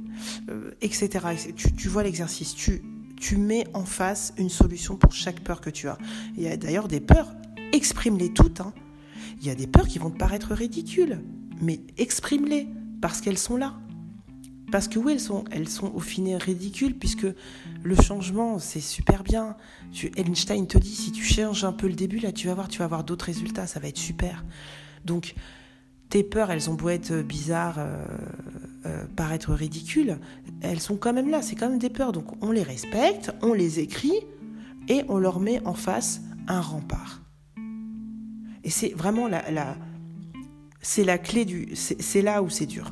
Euh, 0.50 0.72
Etc. 0.82 1.10
Tu, 1.56 1.90
vois 1.90 2.04
l'exercice. 2.04 2.54
Tu, 2.56 3.38
mets 3.38 3.66
en 3.74 3.86
face 3.86 4.34
une 4.38 4.50
solution 4.50 4.96
pour 4.96 5.12
chaque 5.12 5.40
peur 5.40 5.60
que 5.60 5.72
tu 5.72 5.88
as. 5.88 5.98
Il 6.38 6.44
y 6.44 6.48
a 6.48 6.56
d'ailleurs 6.56 6.88
des 6.88 7.00
peurs, 7.00 7.34
exprime-les 7.74 8.34
toutes. 8.34 8.62
Hein. 8.62 8.74
Il 9.42 9.48
y 9.48 9.50
a 9.50 9.56
des 9.56 9.68
peurs 9.68 9.88
qui 9.88 9.98
vont 9.98 10.12
te 10.12 10.18
paraître 10.18 10.54
ridicules, 10.54 11.20
mais 11.62 11.82
exprime-les 11.98 12.68
parce 13.02 13.22
qu'elles 13.22 13.40
sont 13.40 13.58
là. 13.58 13.74
Parce 14.72 14.88
que 14.88 15.00
oui, 15.00 15.14
elles 15.14 15.20
sont, 15.20 15.46
elles 15.52 15.70
sont 15.70 15.92
au 15.96 16.00
final 16.00 16.42
ridicules, 16.42 16.94
puisque 16.94 17.28
le 17.88 17.96
changement, 17.96 18.60
c'est 18.60 18.82
super 18.82 19.24
bien. 19.24 19.56
Einstein 20.18 20.68
te 20.68 20.78
dit, 20.78 20.94
si 20.94 21.12
tu 21.14 21.24
changes 21.24 21.64
un 21.64 21.72
peu 21.72 21.88
le 21.88 21.94
début, 21.94 22.20
là, 22.20 22.34
tu 22.34 22.48
vas 22.48 22.54
voir, 22.54 22.68
tu 22.68 22.80
vas 22.80 22.86
avoir 22.86 23.06
d'autres 23.06 23.26
résultats, 23.26 23.66
ça 23.66 23.80
va 23.80 23.88
être 23.88 23.98
super. 23.98 24.44
Donc, 25.06 25.36
tes 26.10 26.24
peurs, 26.24 26.52
elles 26.52 26.70
ont 26.70 26.74
beau 26.74 26.90
être 26.90 27.22
bizarres, 27.22 27.80
euh, 27.80 28.06
euh, 28.86 29.06
paraître 29.16 29.54
ridicules, 29.54 30.20
elles 30.62 30.82
sont 30.82 30.98
quand 30.98 31.14
même 31.14 31.30
là, 31.30 31.42
c'est 31.42 31.56
quand 31.56 31.70
même 31.70 31.80
des 31.80 31.90
peurs. 31.90 32.12
Donc, 32.12 32.26
on 32.44 32.52
les 32.52 32.64
respecte, 32.64 33.32
on 33.42 33.54
les 33.54 33.80
écrit, 33.80 34.20
et 34.90 35.04
on 35.08 35.18
leur 35.18 35.40
met 35.40 35.66
en 35.66 35.74
face 35.74 36.22
un 36.48 36.60
rempart. 36.60 37.22
Et 38.66 38.70
c'est 38.70 38.90
vraiment 38.90 39.30
la 39.30 41.18
clé 41.18 41.46
du, 41.46 41.70
c'est 41.74 42.22
là 42.22 42.44
où 42.44 42.50
c'est 42.50 42.66
dur. 42.66 42.92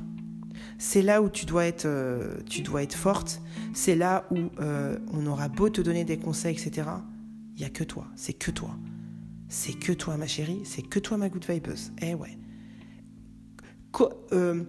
C'est 0.77 1.01
là 1.01 1.21
où 1.21 1.29
tu 1.29 1.45
dois 1.45 1.65
être, 1.65 1.85
euh, 1.85 2.37
tu 2.49 2.61
dois 2.61 2.83
être 2.83 2.95
forte. 2.95 3.41
C'est 3.73 3.95
là 3.95 4.25
où 4.31 4.49
euh, 4.59 4.97
on 5.13 5.25
aura 5.25 5.47
beau 5.47 5.69
te 5.69 5.81
donner 5.81 6.03
des 6.03 6.17
conseils, 6.17 6.53
etc. 6.53 6.89
Il 7.55 7.61
y 7.61 7.65
a 7.65 7.69
que 7.69 7.83
toi. 7.83 8.07
C'est 8.15 8.33
que 8.33 8.51
toi. 8.51 8.71
C'est 9.47 9.73
que 9.73 9.93
toi, 9.93 10.17
ma 10.17 10.27
chérie. 10.27 10.61
C'est 10.65 10.81
que 10.81 10.99
toi, 10.99 11.17
ma 11.17 11.29
good 11.29 11.45
vibeuse. 11.47 11.91
Eh 12.01 12.13
ouais. 12.13 12.37
Euh, 14.33 14.63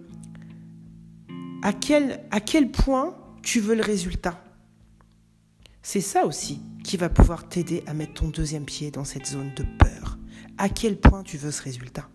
à, 1.61 1.73
quel, 1.73 2.23
à 2.31 2.39
quel 2.39 2.71
point 2.71 3.17
tu 3.43 3.59
veux 3.59 3.75
le 3.75 3.83
résultat? 3.83 4.41
C'est 5.81 6.01
ça 6.01 6.25
aussi 6.25 6.61
qui 6.83 6.95
va 6.95 7.09
pouvoir 7.09 7.49
t'aider 7.49 7.83
à 7.87 7.93
mettre 7.93 8.13
ton 8.13 8.29
deuxième 8.29 8.65
pied 8.65 8.91
dans 8.91 9.03
cette 9.03 9.27
zone 9.27 9.53
de 9.55 9.63
peur. 9.77 10.17
À 10.57 10.69
quel 10.69 10.97
point 10.97 11.23
tu 11.23 11.37
veux 11.37 11.51
ce 11.51 11.61
résultat? 11.61 12.09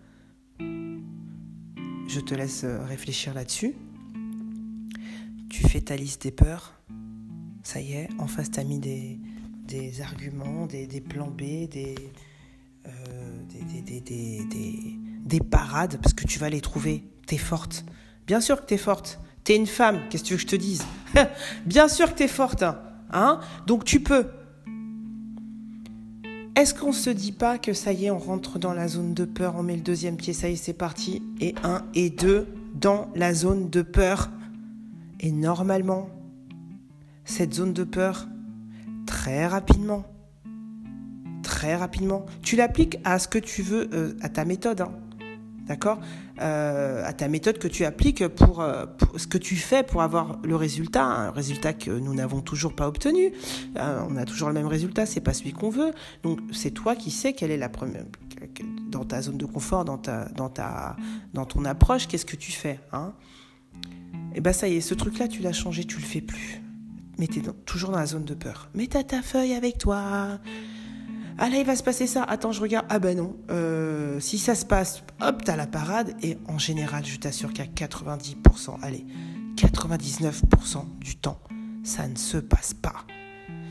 Je 2.08 2.20
te 2.20 2.34
laisse 2.34 2.64
euh, 2.64 2.84
réfléchir 2.84 3.34
là-dessus. 3.34 3.74
Tu 5.50 5.62
fais 5.66 5.80
ta 5.80 5.96
liste 5.96 6.22
des 6.22 6.30
peurs. 6.30 6.74
Ça 7.62 7.80
y 7.80 7.92
est, 7.92 8.08
en 8.18 8.26
face, 8.26 8.50
tu 8.50 8.60
as 8.60 8.64
mis 8.64 8.78
des, 8.78 9.18
des 9.66 10.00
arguments, 10.00 10.66
des, 10.66 10.86
des, 10.86 11.00
plans 11.00 11.30
B, 11.30 11.68
des, 11.68 11.94
euh, 12.86 12.90
des, 13.48 14.00
des, 14.00 14.98
des, 15.24 15.40
parades, 15.40 15.98
parce 16.02 16.14
que 16.14 16.26
tu 16.26 16.38
vas 16.38 16.50
les 16.50 16.60
trouver. 16.60 17.04
T'es 17.26 17.38
forte. 17.38 17.84
Bien 18.26 18.40
sûr 18.40 18.60
que 18.60 18.66
t'es 18.66 18.78
forte. 18.78 19.20
T'es 19.44 19.56
une 19.56 19.66
femme, 19.66 20.00
qu'est-ce 20.08 20.22
que 20.22 20.28
tu 20.28 20.34
veux 20.34 20.38
que 20.38 20.42
je 20.42 20.48
te 20.48 20.56
dise? 20.56 20.84
Bien 21.66 21.88
sûr 21.88 22.12
que 22.12 22.18
t'es 22.18 22.28
forte. 22.28 22.64
Hein? 23.10 23.40
Donc 23.66 23.84
tu 23.84 24.00
peux. 24.00 24.26
Est-ce 26.54 26.74
qu'on 26.74 26.92
se 26.92 27.08
dit 27.08 27.32
pas 27.32 27.56
que 27.56 27.72
ça 27.72 27.92
y 27.92 28.04
est, 28.04 28.10
on 28.10 28.18
rentre 28.18 28.58
dans 28.58 28.74
la 28.74 28.86
zone 28.86 29.14
de 29.14 29.24
peur, 29.24 29.54
on 29.56 29.62
met 29.62 29.74
le 29.74 29.80
deuxième 29.80 30.18
pied, 30.18 30.34
ça 30.34 30.50
y 30.50 30.52
est, 30.52 30.56
c'est 30.56 30.74
parti, 30.74 31.22
et 31.40 31.54
un 31.62 31.82
et 31.94 32.10
deux 32.10 32.46
dans 32.74 33.08
la 33.14 33.32
zone 33.32 33.70
de 33.70 33.80
peur. 33.80 34.30
Et 35.20 35.32
normalement, 35.32 36.10
cette 37.24 37.54
zone 37.54 37.72
de 37.72 37.84
peur, 37.84 38.28
très 39.06 39.46
rapidement, 39.46 40.04
très 41.42 41.74
rapidement, 41.74 42.26
tu 42.42 42.56
l'appliques 42.56 42.98
à 43.02 43.18
ce 43.18 43.28
que 43.28 43.38
tu 43.38 43.62
veux, 43.62 43.88
euh, 43.94 44.14
à 44.20 44.28
ta 44.28 44.44
méthode. 44.44 44.82
Hein. 44.82 44.92
D'accord 45.66 46.00
euh, 46.40 47.04
À 47.04 47.12
ta 47.12 47.28
méthode 47.28 47.58
que 47.58 47.68
tu 47.68 47.84
appliques 47.84 48.26
pour, 48.28 48.60
euh, 48.60 48.86
ce 49.16 49.26
que 49.26 49.38
tu 49.38 49.56
fais 49.56 49.82
pour 49.82 50.02
avoir 50.02 50.38
le 50.42 50.56
résultat, 50.56 51.04
un 51.04 51.30
résultat 51.30 51.72
que 51.72 51.90
nous 51.90 52.14
n'avons 52.14 52.40
toujours 52.40 52.74
pas 52.74 52.88
obtenu. 52.88 53.32
Euh, 53.78 54.00
on 54.08 54.16
a 54.16 54.24
toujours 54.24 54.48
le 54.48 54.54
même 54.54 54.66
résultat, 54.66 55.06
c'est 55.06 55.20
pas 55.20 55.34
celui 55.34 55.52
qu'on 55.52 55.70
veut. 55.70 55.92
Donc 56.22 56.40
c'est 56.52 56.72
toi 56.72 56.96
qui 56.96 57.10
sais 57.10 57.32
quelle 57.32 57.50
est 57.50 57.58
la 57.58 57.68
première 57.68 58.04
dans 58.90 59.04
ta 59.04 59.22
zone 59.22 59.38
de 59.38 59.46
confort, 59.46 59.84
dans 59.84 59.98
ta 59.98 60.24
dans 60.30 60.48
ta 60.48 60.96
dans 61.32 61.44
ton 61.44 61.64
approche, 61.64 62.08
qu'est-ce 62.08 62.26
que 62.26 62.34
tu 62.34 62.50
fais 62.50 62.80
hein? 62.92 63.12
Et 64.34 64.38
eh 64.38 64.40
ben 64.40 64.52
ça 64.52 64.66
y 64.66 64.76
est, 64.76 64.80
ce 64.80 64.94
truc-là, 64.94 65.28
tu 65.28 65.42
l'as 65.42 65.52
changé, 65.52 65.84
tu 65.84 65.98
le 65.98 66.04
fais 66.04 66.22
plus. 66.22 66.62
Mais 67.18 67.26
tu 67.26 67.40
es 67.40 67.42
toujours 67.66 67.90
dans 67.90 67.98
la 67.98 68.06
zone 68.06 68.24
de 68.24 68.34
peur. 68.34 68.70
Mais 68.74 68.86
t'as 68.86 69.02
ta 69.04 69.20
feuille 69.20 69.52
avec 69.52 69.76
toi. 69.76 70.38
Ah 71.44 71.48
là, 71.48 71.56
il 71.56 71.66
va 71.66 71.74
se 71.74 71.82
passer 71.82 72.06
ça. 72.06 72.22
Attends, 72.22 72.52
je 72.52 72.60
regarde. 72.60 72.86
Ah 72.88 73.00
ben 73.00 73.18
non. 73.18 73.34
Euh, 73.50 74.20
si 74.20 74.38
ça 74.38 74.54
se 74.54 74.64
passe, 74.64 75.02
hop, 75.20 75.42
t'as 75.44 75.56
la 75.56 75.66
parade. 75.66 76.14
Et 76.22 76.38
en 76.46 76.56
général, 76.56 77.04
je 77.04 77.16
t'assure 77.16 77.52
qu'à 77.52 77.64
90%, 77.64 78.76
allez, 78.80 79.04
99% 79.56 81.00
du 81.00 81.16
temps, 81.16 81.40
ça 81.82 82.06
ne 82.06 82.14
se 82.14 82.36
passe 82.36 82.74
pas. 82.74 82.94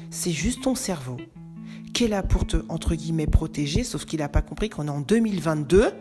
C'est 0.10 0.34
juste 0.34 0.64
ton 0.64 0.76
cerveau 0.76 1.16
qui 1.94 2.04
est 2.04 2.08
là 2.10 2.24
pour 2.24 2.46
te, 2.46 2.58
entre 2.68 2.94
guillemets, 2.94 3.26
protéger, 3.26 3.86
sauf 3.86 4.04
qu'il 4.04 4.20
n'a 4.20 4.28
pas 4.28 4.42
compris 4.42 4.68
qu'on 4.68 4.88
est 4.88 4.92
en 4.92 5.00
2022 5.00 5.92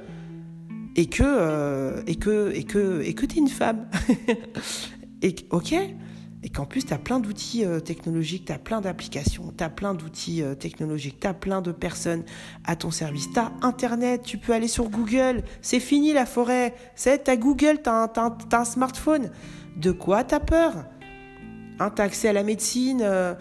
et 0.96 1.06
que, 1.06 1.22
euh, 1.24 2.02
et 2.08 2.16
que, 2.16 2.50
et 2.52 2.64
que, 2.64 3.00
et 3.02 3.14
que 3.14 3.26
t'es 3.26 3.38
une 3.38 3.46
femme. 3.46 3.86
et, 5.22 5.36
ok? 5.50 5.76
Et 6.42 6.48
qu'en 6.48 6.64
plus, 6.64 6.86
tu 6.86 6.94
as 6.94 6.98
plein 6.98 7.20
d'outils 7.20 7.64
euh, 7.64 7.80
technologiques, 7.80 8.46
tu 8.46 8.52
as 8.52 8.58
plein 8.58 8.80
d'applications, 8.80 9.52
tu 9.56 9.62
as 9.62 9.68
plein 9.68 9.94
d'outils 9.94 10.42
euh, 10.42 10.54
technologiques, 10.54 11.20
tu 11.20 11.26
as 11.26 11.34
plein 11.34 11.60
de 11.60 11.70
personnes 11.70 12.24
à 12.64 12.76
ton 12.76 12.90
service. 12.90 13.28
Tu 13.32 13.38
as 13.38 13.52
Internet, 13.60 14.22
tu 14.22 14.38
peux 14.38 14.54
aller 14.54 14.68
sur 14.68 14.88
Google. 14.88 15.42
C'est 15.60 15.80
fini 15.80 16.14
la 16.14 16.24
forêt. 16.24 16.74
C'est 16.94 17.28
as 17.28 17.36
Google, 17.36 17.82
tu 17.82 17.90
as, 17.90 18.10
un 18.52 18.64
smartphone. 18.64 19.30
De 19.76 19.92
quoi 19.92 20.24
tu 20.24 20.34
as 20.34 20.40
peur? 20.40 20.86
Hein, 21.78 21.90
Tu 21.94 22.02
as 22.02 22.04
accès 22.04 22.28
à 22.28 22.32
la 22.32 22.42
médecine. 22.42 23.02
Euh, 23.02 23.34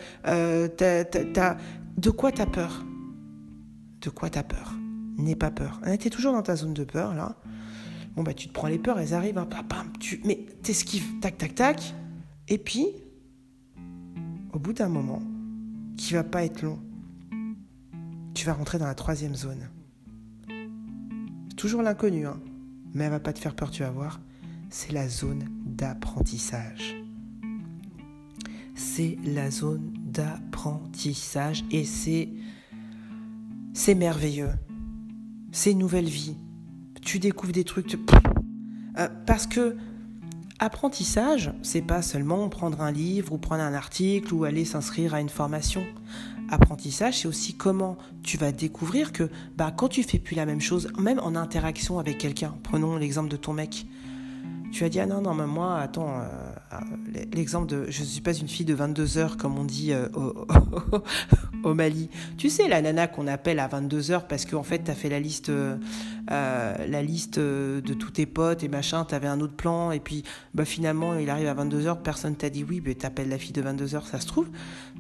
De 1.98 2.10
quoi 2.10 2.32
tu 2.34 2.42
as 2.42 2.46
peur? 2.46 2.86
De 4.02 4.10
quoi 4.10 4.30
tu 4.30 4.40
as 4.40 4.44
peur? 4.44 4.74
N'aie 5.18 5.36
pas 5.36 5.52
peur. 5.52 5.80
Hein, 5.84 5.96
tu 5.96 6.08
es 6.08 6.10
toujours 6.10 6.34
dans 6.34 6.42
ta 6.42 6.58
zone 6.58 6.74
de 6.74 6.84
peur, 6.84 7.14
là. 7.14 7.38
Bon, 8.16 8.24
bah, 8.24 8.34
tu 8.34 8.50
te 8.50 8.54
prends 8.54 8.68
les 8.68 8.80
peurs, 8.80 9.00
elles 9.00 9.14
arrivent. 9.14 9.38
Hein, 9.38 9.48
tu... 10.02 10.22
Mais 10.26 10.46
t'esquives, 10.64 11.20
tac, 11.22 11.38
tac, 11.38 11.56
tac 11.56 11.94
et 12.50 12.58
puis, 12.58 12.88
au 14.52 14.60
bout 14.60 14.74
d'un 14.74 14.90
moment, 14.90 15.22
qui 15.98 16.14
va 16.14 16.24
pas 16.24 16.44
être 16.44 16.64
long, 16.64 16.80
tu 18.34 18.46
vas 18.46 18.54
rentrer 18.54 18.80
dans 18.80 18.88
la 18.88 18.96
troisième 18.96 19.36
zone. 19.36 19.70
toujours 21.56 21.82
l'inconnu, 21.82 22.26
hein, 22.26 22.40
mais 22.94 23.04
elle 23.04 23.12
va 23.12 23.20
pas 23.20 23.34
te 23.34 23.40
faire 23.40 23.56
peur, 23.56 23.70
tu 23.70 23.84
vas 23.84 23.92
voir. 23.92 24.20
C'est 24.70 24.92
la 24.92 25.10
zone 25.10 25.46
d'apprentissage. 25.66 26.96
C'est 28.76 29.18
la 29.26 29.52
zone 29.52 29.94
d'apprentissage 30.06 31.66
et 31.70 31.84
c'est 31.84 32.30
c'est 33.74 33.96
merveilleux. 33.96 34.52
C'est 35.52 35.72
une 35.72 35.80
nouvelle 35.80 36.08
vie. 36.08 36.36
Tu 37.02 37.20
découvres 37.20 37.54
des 37.54 37.64
trucs. 37.64 37.98
Euh, 38.98 39.08
parce 39.26 39.48
que 39.48 39.76
Apprentissage, 40.62 41.54
c'est 41.62 41.82
pas 41.82 42.02
seulement 42.02 42.50
prendre 42.50 42.82
un 42.82 42.92
livre 42.92 43.32
ou 43.32 43.38
prendre 43.38 43.64
un 43.64 43.74
article 43.74 44.34
ou 44.34 44.44
aller 44.44 44.66
s'inscrire 44.66 45.14
à 45.14 45.22
une 45.22 45.30
formation. 45.30 45.86
Apprentissage, 46.50 47.20
c'est 47.20 47.30
aussi 47.30 47.56
comment 47.56 47.98
tu 48.24 48.36
vas 48.36 48.52
découvrir 48.52 49.14
que 49.14 49.30
bah, 49.56 49.72
quand 49.72 49.88
tu 49.88 50.04
fais 50.04 50.20
plus 50.20 50.36
la 50.36 50.46
même 50.46 50.60
chose, 50.60 50.90
même 51.00 51.20
en 51.20 51.36
interaction 51.36 51.98
avec 51.98 52.18
quelqu'un, 52.18 52.56
prenons 52.62 52.98
l'exemple 52.98 53.30
de 53.30 53.38
ton 53.38 53.54
mec, 53.54 53.86
tu 54.74 54.84
as 54.84 54.90
dit, 54.90 55.00
ah 55.00 55.06
non, 55.06 55.22
non, 55.22 55.34
mais 55.34 55.48
moi, 55.48 55.80
attends, 55.80 56.20
euh, 56.20 56.49
l'exemple 57.34 57.68
de, 57.68 57.86
je 57.90 58.02
ne 58.02 58.06
suis 58.06 58.22
pas 58.22 58.34
une 58.34 58.48
fille 58.48 58.66
de 58.66 58.74
22 58.74 59.18
heures, 59.18 59.38
comme 59.38 59.58
on 59.58 59.66
dit 59.66 59.92
euh, 59.94 60.08
au, 61.64 61.74
Mali. 61.74 62.10
Tu 62.38 62.50
sais, 62.50 62.68
la 62.68 62.82
nana 62.82 63.08
qu'on 63.08 63.28
appelle 63.28 63.60
à 63.60 63.68
22 63.68 64.12
heures 64.12 64.28
parce 64.28 64.46
qu'en 64.46 64.64
fait, 64.64 64.84
tu 64.84 64.92
fait 64.92 65.10
la 65.10 65.20
liste, 65.20 65.52
la 66.30 67.02
liste 67.02 67.40
de 67.40 67.94
tous 67.94 68.12
tes 68.12 68.26
potes 68.26 68.64
et 68.64 68.68
machin, 68.68 69.06
tu 69.06 69.16
avais 69.16 69.28
un 69.28 69.40
autre 69.40 69.56
plan, 69.56 69.92
et 69.92 70.00
puis 70.00 70.24
bah, 70.54 70.66
finalement, 70.66 71.16
il 71.16 71.30
arrive 71.30 71.48
à 71.48 71.54
22 71.54 71.88
heures, 71.88 72.02
personne 72.02 72.36
t'a 72.36 72.50
dit 72.50 72.64
oui, 72.64 72.82
mais 72.86 72.96
t'appelles 72.96 73.30
la 73.30 73.38
fille 73.38 73.54
de 73.54 73.62
22 73.62 73.96
heures, 73.96 74.08
ça 74.08 74.20
se 74.20 74.28
trouve, 74.28 74.48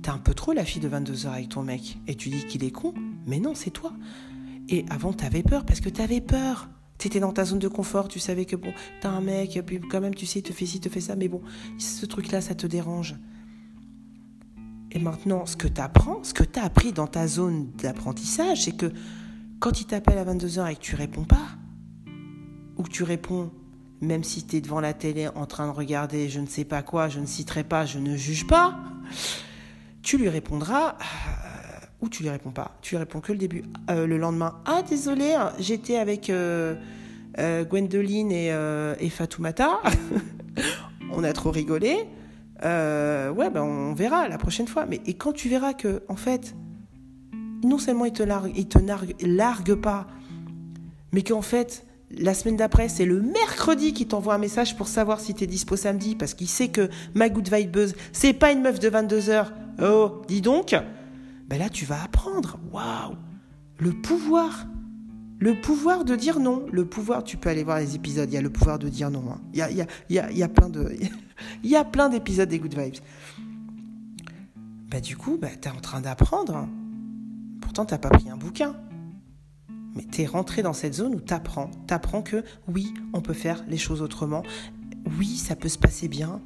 t'es 0.02 0.10
un 0.10 0.18
peu 0.18 0.34
trop 0.34 0.54
la 0.54 0.66
fille 0.66 0.82
de 0.82 0.88
22 0.88 1.26
heures 1.26 1.34
avec 1.34 1.50
ton 1.50 1.64
mec, 1.64 1.98
et 2.08 2.16
tu 2.16 2.30
dis 2.30 2.46
qu'il 2.46 2.64
est 2.64 2.72
con, 2.72 2.94
mais 3.26 3.40
non, 3.40 3.54
c'est 3.56 3.72
toi. 3.72 3.94
Et 4.70 4.86
avant, 4.90 5.14
t'avais 5.14 5.42
peur 5.42 5.66
parce 5.66 5.82
que 5.82 5.90
t'avais 5.90 6.22
peur. 6.22 6.70
T'étais 7.00 7.20
dans 7.20 7.32
ta 7.32 7.46
zone 7.46 7.60
de 7.60 7.68
confort, 7.68 8.08
tu 8.08 8.20
savais 8.20 8.46
que 8.46 8.56
bon, 8.56 8.72
t'as 9.02 9.10
un 9.10 9.22
mec, 9.22 9.60
puis 9.66 9.80
quand 9.80 10.02
même, 10.02 10.14
tu 10.14 10.26
sais, 10.26 10.40
il 10.40 10.44
te 10.44 10.54
fait 10.54 10.68
ci, 10.68 10.78
il 10.78 10.82
te 10.82 10.90
fait 10.90 11.02
ça, 11.02 11.16
mais 11.16 11.28
bon, 11.28 11.42
ce 11.80 12.06
truc-là, 12.06 12.42
ça 12.42 12.54
te 12.54 12.68
dérange. 12.68 13.16
Et 14.92 15.00
maintenant, 15.00 15.46
ce 15.46 15.56
que 15.56 15.68
tu 15.68 15.82
apprends, 15.82 16.24
ce 16.24 16.34
que 16.34 16.44
tu 16.44 16.60
as 16.60 16.64
appris 16.66 16.92
dans 16.92 17.08
ta 17.08 17.26
zone 17.26 17.72
d'apprentissage, 17.82 18.64
c'est 18.64 18.76
que 18.76 18.92
quand 19.60 19.82
il 19.82 19.86
t'appelle 19.86 20.18
à 20.18 20.26
22h 20.26 20.72
et 20.72 20.76
que 20.76 20.82
tu 20.82 20.96
réponds 20.96 21.24
pas, 21.24 21.48
ou 22.78 22.84
que 22.84 22.90
tu 22.90 23.04
réponds 23.04 23.52
même 24.02 24.24
si 24.24 24.46
tu 24.46 24.58
es 24.58 24.62
devant 24.62 24.80
la 24.80 24.94
télé 24.94 25.28
en 25.28 25.46
train 25.46 25.68
de 25.68 25.76
regarder 25.76 26.30
je 26.30 26.40
ne 26.40 26.48
sais 26.48 26.64
pas 26.64 26.82
quoi, 26.82 27.10
je 27.10 27.20
ne 27.20 27.26
citerai 27.26 27.64
pas, 27.64 27.86
je 27.86 28.00
ne 28.00 28.16
juge 28.16 28.48
pas, 28.48 28.80
tu 30.02 30.18
lui 30.18 30.30
répondras 30.30 30.98
ou 32.02 32.10
tu 32.10 32.24
lui 32.24 32.30
réponds 32.30 32.52
pas. 32.52 32.78
Tu 32.82 32.96
lui 32.96 33.00
réponds 33.00 33.20
que 33.20 33.32
le 33.32 33.38
début. 33.38 33.64
Euh, 33.90 34.08
le 34.08 34.18
lendemain, 34.18 34.56
ah 34.66 34.82
désolé, 34.88 35.34
hein, 35.34 35.52
j'étais 35.60 35.98
avec 35.98 36.30
euh, 36.30 36.76
euh, 37.38 37.64
Gwendoline 37.66 38.32
et, 38.32 38.54
et 39.00 39.10
Fatoumata. 39.10 39.82
on 41.12 41.24
a 41.24 41.34
trop 41.34 41.52
rigolé. 41.52 41.96
ouais, 42.64 43.50
ben 43.50 43.62
on 43.62 43.94
verra 43.94 44.28
la 44.28 44.38
prochaine 44.38 44.68
fois. 44.68 44.86
Mais 44.86 45.02
et 45.06 45.16
quand 45.16 45.34
tu 45.34 45.50
verras 45.50 45.74
que, 45.74 46.04
en 46.08 46.16
fait, 46.16 46.56
non 47.64 47.78
seulement 47.78 48.06
il 48.06 48.14
te 48.14 48.24
largue, 48.24 48.54
il 48.56 48.68
te 48.68 48.80
largue, 49.22 49.76
pas, 49.76 50.08
mais 51.12 51.24
qu'en 51.24 51.42
fait, 51.42 51.86
la 52.12 52.34
semaine 52.34 52.56
d'après, 52.56 52.88
c'est 52.88 53.06
le 53.06 53.22
mercredi 53.22 53.94
qui 53.94 54.08
t'envoie 54.08 54.34
un 54.34 54.40
message 54.40 54.76
pour 54.78 54.88
savoir 54.88 55.20
si 55.20 55.34
t'es 55.34 55.48
dispo 55.48 55.76
samedi, 55.76 56.16
parce 56.16 56.34
qu'il 56.34 56.48
sait 56.48 56.70
que 56.70 56.90
ma 57.14 57.30
good 57.30 57.54
vibe 57.54 57.72
buzz, 57.72 57.96
c'est 58.14 58.34
pas 58.34 58.52
une 58.52 58.62
meuf 58.62 58.80
de 58.80 58.90
22 58.90 59.30
heures. 59.30 59.54
Oh, 59.82 60.22
dis 60.28 60.42
donc 60.42 60.76
ben 61.50 61.60
là 61.60 61.70
tu 61.70 61.86
vas 61.86 62.04
apprendre. 62.04 62.60
Waouh 62.72 63.16
Le 63.78 63.92
pouvoir 63.92 64.68
le 65.40 65.56
pouvoir 65.56 66.04
de 66.04 66.18
dire 66.18 66.40
non. 66.40 66.66
Le 66.72 66.86
pouvoir, 66.86 67.24
tu 67.24 67.38
peux 67.38 67.50
aller 67.50 67.64
voir 67.64 67.80
les 67.80 67.96
épisodes, 67.96 68.30
il 68.30 68.34
y 68.34 68.38
a 68.38 68.42
le 68.42 68.50
pouvoir 68.50 68.78
de 68.78 68.90
dire 68.90 69.10
non. 69.10 69.24
Hein. 69.32 69.42
Il, 69.54 69.60
y 69.60 69.62
a, 70.20 70.32
y, 70.32 70.44
a, 70.44 70.50
plein 70.50 70.68
de, 70.68 70.94
il 71.64 71.70
y 71.70 71.78
a 71.78 71.86
plein 71.86 72.10
d'épisodes 72.10 72.50
des 72.50 72.60
Good 72.60 72.78
Vibes. 72.78 73.02
Bah, 74.90 75.00
du 75.00 75.16
coup, 75.16 75.38
bah, 75.42 75.48
tu 75.62 75.70
es 75.70 75.72
en 75.72 75.80
train 75.80 76.02
d'apprendre. 76.02 76.68
pourtant 77.62 77.86
t'as 77.86 77.98
pas 77.98 78.10
pris 78.10 78.30
un 78.30 78.36
bouquin. 78.36 78.76
Mais 79.96 80.04
tu 80.04 80.24
es 80.24 80.26
rentré 80.26 80.62
dans 80.62 80.74
cette 80.74 80.94
zone 80.94 81.16
où 81.16 81.22
tu 81.22 81.34
apprends. 81.34 81.72
Tu 81.88 81.94
apprends 81.94 82.22
que 82.22 82.44
oui, 82.68 82.94
on 83.14 83.22
peut 83.22 83.34
faire 83.34 83.64
les 83.70 83.78
choses 83.78 84.02
autrement. 84.02 84.44
Oui, 85.18 85.38
ça 85.38 85.56
peut 85.56 85.70
se 85.70 85.78
passer 85.78 86.10
bien. 86.10 86.42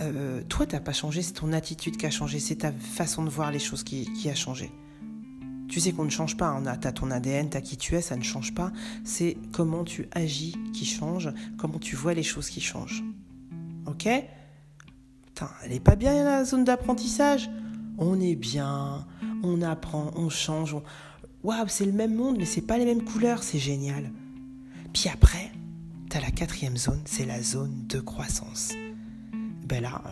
Euh, 0.00 0.42
toi, 0.48 0.66
tu 0.66 0.78
pas 0.78 0.92
changé, 0.92 1.22
c'est 1.22 1.32
ton 1.32 1.52
attitude 1.52 1.96
qui 1.96 2.06
a 2.06 2.10
changé, 2.10 2.38
c'est 2.38 2.56
ta 2.56 2.72
façon 2.72 3.24
de 3.24 3.30
voir 3.30 3.50
les 3.50 3.58
choses 3.58 3.82
qui, 3.82 4.28
a 4.28 4.34
changé. 4.34 4.70
Tu 5.68 5.80
sais 5.80 5.92
qu'on 5.92 6.04
ne 6.04 6.10
change 6.10 6.36
pas, 6.36 6.60
tu 6.80 6.86
as 6.86 6.92
ton 6.92 7.10
ADN, 7.10 7.50
tu 7.50 7.56
as 7.56 7.60
qui 7.60 7.76
tu 7.76 7.94
es, 7.94 8.00
ça 8.00 8.16
ne 8.16 8.22
change 8.22 8.54
pas. 8.54 8.72
C'est 9.04 9.36
comment 9.52 9.84
tu 9.84 10.08
agis 10.12 10.56
qui 10.72 10.84
change, 10.84 11.30
comment 11.58 11.78
tu 11.78 11.96
vois 11.96 12.14
les 12.14 12.22
choses 12.22 12.48
qui 12.48 12.60
changent. 12.60 13.02
Ok? 13.86 14.08
Putain, 15.26 15.50
elle 15.64 15.72
est 15.72 15.80
pas 15.80 15.96
bien 15.96 16.24
la 16.24 16.44
zone 16.44 16.64
d'apprentissage? 16.64 17.50
On 17.98 18.20
est 18.20 18.36
bien, 18.36 19.06
on 19.42 19.60
apprend, 19.62 20.12
on 20.14 20.30
change, 20.30 20.74
on, 20.74 20.82
waouh, 21.42 21.66
c'est 21.66 21.84
le 21.84 21.92
même 21.92 22.14
monde, 22.14 22.36
mais 22.38 22.44
c'est 22.44 22.62
pas 22.62 22.78
les 22.78 22.84
mêmes 22.84 23.02
couleurs, 23.02 23.42
c'est 23.42 23.58
génial. 23.58 24.12
Puis 24.92 25.10
après, 25.12 25.50
t'as 26.08 26.20
la 26.20 26.30
quatrième 26.30 26.76
zone, 26.76 27.02
c'est 27.04 27.26
la 27.26 27.42
zone 27.42 27.86
de 27.88 27.98
croissance. 28.00 28.72
Ben 29.68 29.82
là, 29.82 30.02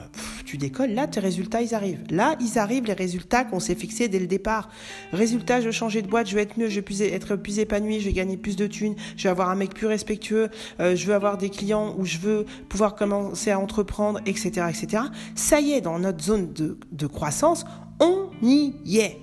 tu 0.45 0.59
décolles, 0.59 0.93
là 0.93 1.07
tes 1.07 1.21
résultats 1.21 1.63
ils 1.63 1.75
arrivent. 1.75 2.05
Là 2.11 2.37
ils 2.41 2.59
arrivent 2.59 2.85
les 2.85 2.93
résultats 2.93 3.45
qu'on 3.45 3.61
s'est 3.61 3.75
fixés 3.75 4.09
dès 4.09 4.19
le 4.19 4.27
départ. 4.27 4.69
Résultat, 5.13 5.61
je 5.61 5.67
vais 5.67 5.73
changer 5.73 6.03
de 6.03 6.09
boîte, 6.09 6.29
je 6.29 6.35
vais 6.35 6.43
être 6.43 6.59
mieux, 6.59 6.69
je 6.69 6.81
vais 6.81 7.13
être 7.13 7.37
plus 7.37 7.59
épanoui, 7.59 8.01
je 8.01 8.07
vais 8.07 8.13
gagner 8.13 8.37
plus 8.37 8.57
de 8.57 8.67
thunes, 8.67 8.95
je 9.17 9.25
vais 9.25 9.31
avoir 9.31 9.51
un 9.51 9.55
mec 9.55 9.75
plus 9.75 9.87
respectueux, 9.87 10.51
euh, 10.81 10.95
je 10.95 11.07
veux 11.07 11.15
avoir 11.15 11.39
des 11.39 11.51
clients 11.51 11.95
où 11.99 12.05
je 12.05 12.19
veux 12.19 12.45
pouvoir 12.69 12.95
commencer 12.95 13.51
à 13.51 13.59
entreprendre, 13.59 14.21
etc., 14.27 14.67
etc. 14.69 15.05
Ça 15.35 15.61
y 15.61 15.73
est, 15.73 15.81
dans 15.81 15.99
notre 15.99 16.23
zone 16.23 16.53
de, 16.53 16.79
de 16.93 17.07
croissance, 17.07 17.65
on 18.01 18.31
y 18.43 18.99
est. 18.99 19.19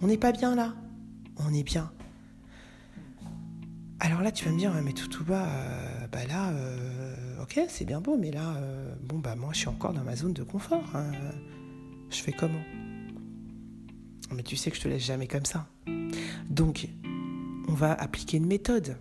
On 0.00 0.06
n'est 0.06 0.16
pas 0.16 0.32
bien 0.32 0.54
là 0.54 0.74
on 1.36 1.52
est 1.52 1.62
bien. 1.62 1.90
Alors 4.00 4.20
là, 4.20 4.32
tu 4.32 4.44
vas 4.44 4.50
me 4.50 4.58
dire, 4.58 4.72
mais 4.84 4.92
tout 4.92 5.08
tout 5.08 5.24
bas, 5.24 5.46
euh, 5.46 6.06
bah 6.12 6.26
là, 6.28 6.50
euh, 6.50 6.93
ok, 7.44 7.60
c'est 7.68 7.84
bien 7.84 8.00
beau, 8.00 8.16
mais 8.16 8.30
là, 8.30 8.56
euh, 8.56 8.94
bon, 9.02 9.18
bah 9.18 9.36
moi, 9.36 9.50
je 9.52 9.58
suis 9.58 9.68
encore 9.68 9.92
dans 9.92 10.02
ma 10.02 10.16
zone 10.16 10.32
de 10.32 10.42
confort. 10.42 10.84
Hein. 10.94 11.12
Je 12.08 12.22
fais 12.22 12.32
comment? 12.32 12.62
Mais 14.34 14.42
tu 14.42 14.56
sais 14.56 14.70
que 14.70 14.76
je 14.78 14.82
te 14.82 14.88
laisse 14.88 15.04
jamais 15.04 15.26
comme 15.26 15.44
ça. 15.44 15.68
Donc, 16.48 16.88
on 17.68 17.74
va 17.74 17.92
appliquer 17.92 18.38
une 18.38 18.46
méthode. 18.46 18.96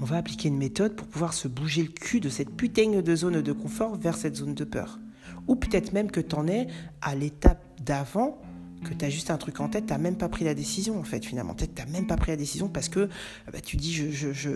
On 0.00 0.04
va 0.04 0.16
appliquer 0.16 0.48
une 0.48 0.58
méthode 0.58 0.96
pour 0.96 1.06
pouvoir 1.06 1.32
se 1.32 1.46
bouger 1.46 1.82
le 1.82 1.90
cul 1.90 2.18
de 2.18 2.28
cette 2.28 2.50
putain 2.50 3.00
de 3.00 3.14
zone 3.16 3.40
de 3.40 3.52
confort 3.52 3.94
vers 3.94 4.16
cette 4.16 4.34
zone 4.34 4.54
de 4.54 4.64
peur. 4.64 4.98
Ou 5.46 5.54
peut-être 5.54 5.92
même 5.92 6.10
que 6.10 6.20
tu 6.20 6.34
en 6.34 6.48
es 6.48 6.66
à 7.00 7.14
l'étape 7.14 7.64
d'avant 7.80 8.42
que 8.84 8.94
tu 8.94 9.10
juste 9.10 9.30
un 9.30 9.36
truc 9.38 9.60
en 9.60 9.68
tête, 9.68 9.86
tu 9.86 9.98
même 9.98 10.16
pas 10.16 10.28
pris 10.28 10.44
la 10.44 10.54
décision 10.54 10.98
en 10.98 11.04
fait 11.04 11.24
finalement. 11.24 11.54
Peut-être 11.54 11.74
tu 11.74 11.92
même 11.92 12.06
pas 12.06 12.16
pris 12.16 12.30
la 12.30 12.36
décision 12.36 12.68
parce 12.68 12.88
que 12.88 13.08
bah, 13.52 13.60
tu 13.60 13.76
dis 13.76 13.92
je, 13.92 14.10
je, 14.10 14.32
je... 14.32 14.50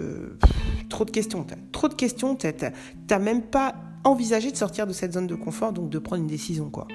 trop 0.88 1.04
de 1.04 1.10
questions, 1.10 1.46
trop 1.72 1.88
de 1.88 1.94
questions, 1.94 2.36
tu 2.36 2.46
n'as 3.10 3.18
même 3.18 3.42
pas 3.42 3.76
envisagé 4.04 4.50
de 4.50 4.56
sortir 4.56 4.86
de 4.86 4.92
cette 4.92 5.12
zone 5.12 5.26
de 5.26 5.34
confort, 5.34 5.72
donc 5.72 5.90
de 5.90 5.98
prendre 5.98 6.22
une 6.22 6.28
décision 6.28 6.70
quoi. 6.70 6.88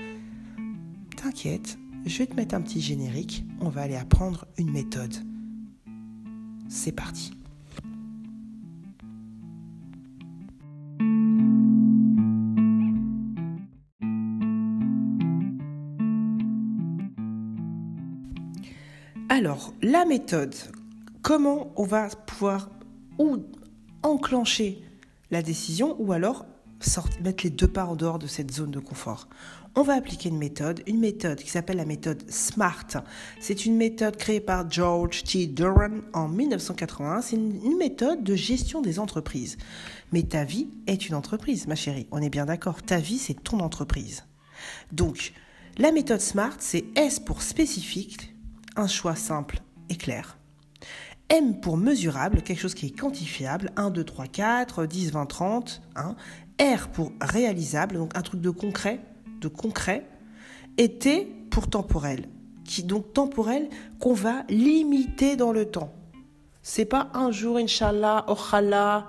T'inquiète, 1.15 1.77
je 2.05 2.17
vais 2.19 2.27
te 2.27 2.35
mettre 2.35 2.55
un 2.55 2.61
petit 2.61 2.81
générique, 2.81 3.45
on 3.59 3.69
va 3.69 3.81
aller 3.81 3.95
apprendre 3.95 4.45
une 4.57 4.71
méthode. 4.71 5.15
C'est 6.69 6.91
parti. 6.91 7.36
Alors, 19.37 19.71
la 19.83 20.03
méthode, 20.03 20.55
comment 21.21 21.71
on 21.75 21.83
va 21.83 22.07
pouvoir 22.07 22.71
ou 23.19 23.37
enclencher 24.01 24.81
la 25.29 25.43
décision 25.43 25.95
ou 25.99 26.11
alors 26.11 26.47
mettre 27.21 27.43
les 27.43 27.51
deux 27.51 27.67
pas 27.67 27.85
en 27.85 27.95
dehors 27.95 28.17
de 28.17 28.25
cette 28.25 28.51
zone 28.51 28.71
de 28.71 28.79
confort. 28.79 29.29
On 29.75 29.83
va 29.83 29.93
appliquer 29.93 30.29
une 30.29 30.39
méthode, 30.39 30.81
une 30.87 30.99
méthode 30.99 31.37
qui 31.37 31.51
s'appelle 31.51 31.77
la 31.77 31.85
méthode 31.85 32.23
SMART. 32.27 33.03
C'est 33.39 33.67
une 33.67 33.77
méthode 33.77 34.17
créée 34.17 34.39
par 34.39 34.71
George 34.71 35.23
T. 35.23 35.45
Duran 35.45 35.99
en 36.13 36.29
1981. 36.29 37.21
C'est 37.21 37.35
une 37.35 37.77
méthode 37.77 38.23
de 38.23 38.33
gestion 38.33 38.81
des 38.81 38.97
entreprises. 38.97 39.59
Mais 40.13 40.23
ta 40.23 40.45
vie 40.45 40.67
est 40.87 41.09
une 41.09 41.13
entreprise, 41.13 41.67
ma 41.67 41.75
chérie. 41.75 42.07
On 42.09 42.23
est 42.23 42.31
bien 42.31 42.47
d'accord. 42.47 42.81
Ta 42.81 42.97
vie, 42.97 43.19
c'est 43.19 43.43
ton 43.43 43.59
entreprise. 43.59 44.23
Donc, 44.91 45.31
la 45.77 45.91
méthode 45.91 46.21
SMART, 46.21 46.55
c'est 46.57 46.85
S 46.95 47.19
pour 47.19 47.43
spécifique, 47.43 48.33
un 48.77 48.87
choix 48.87 49.15
simple 49.15 49.59
et 49.89 49.95
clair. 49.95 50.37
M 51.29 51.59
pour 51.59 51.75
mesurable, 51.75 52.41
quelque 52.41 52.59
chose 52.59 52.73
qui 52.73 52.85
est 52.85 52.97
quantifiable, 52.97 53.71
1, 53.75 53.89
2, 53.89 54.03
3, 54.03 54.27
4, 54.27 54.85
10, 54.85 55.11
20, 55.11 55.25
30. 55.25 55.81
R 56.59 56.87
pour 56.89 57.11
réalisable, 57.19 57.97
donc 57.97 58.17
un 58.17 58.21
truc 58.21 58.41
de 58.41 58.49
concret, 58.49 59.01
de 59.41 59.47
concret. 59.47 60.05
Et 60.77 60.97
T 60.97 61.25
pour 61.49 61.69
temporel, 61.69 62.27
qui 62.63 62.83
donc 62.83 63.13
temporel 63.13 63.67
qu'on 63.99 64.13
va 64.13 64.43
limiter 64.49 65.35
dans 65.35 65.51
le 65.51 65.65
temps. 65.65 65.93
C'est 66.61 66.85
pas 66.85 67.09
un 67.13 67.31
jour, 67.31 67.57
inshallah, 67.57 68.25
ochallah, 68.27 69.07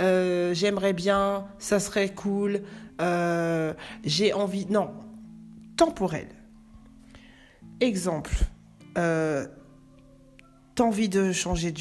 euh, 0.00 0.54
j'aimerais 0.54 0.92
bien, 0.92 1.46
ça 1.58 1.78
serait 1.78 2.14
cool, 2.14 2.62
euh, 3.00 3.74
j'ai 4.04 4.32
envie. 4.32 4.66
Non, 4.66 4.90
temporel. 5.76 6.28
Exemple, 7.80 8.32
euh, 9.00 9.46
t'as 10.74 10.84
envie 10.84 11.08
de 11.08 11.32
changer 11.32 11.72
de 11.72 11.78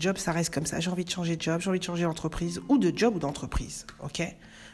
job, 0.00 0.16
ça 0.16 0.32
reste 0.32 0.52
comme 0.52 0.66
ça. 0.66 0.80
J'ai 0.80 0.90
envie 0.90 1.04
de 1.04 1.10
changer 1.10 1.36
de 1.36 1.42
job, 1.42 1.60
j'ai 1.60 1.70
envie 1.70 1.78
de 1.78 1.84
changer 1.84 2.04
d'entreprise, 2.04 2.60
ou 2.68 2.78
de 2.78 2.96
job 2.96 3.16
ou 3.16 3.18
d'entreprise, 3.18 3.86
ok? 4.02 4.22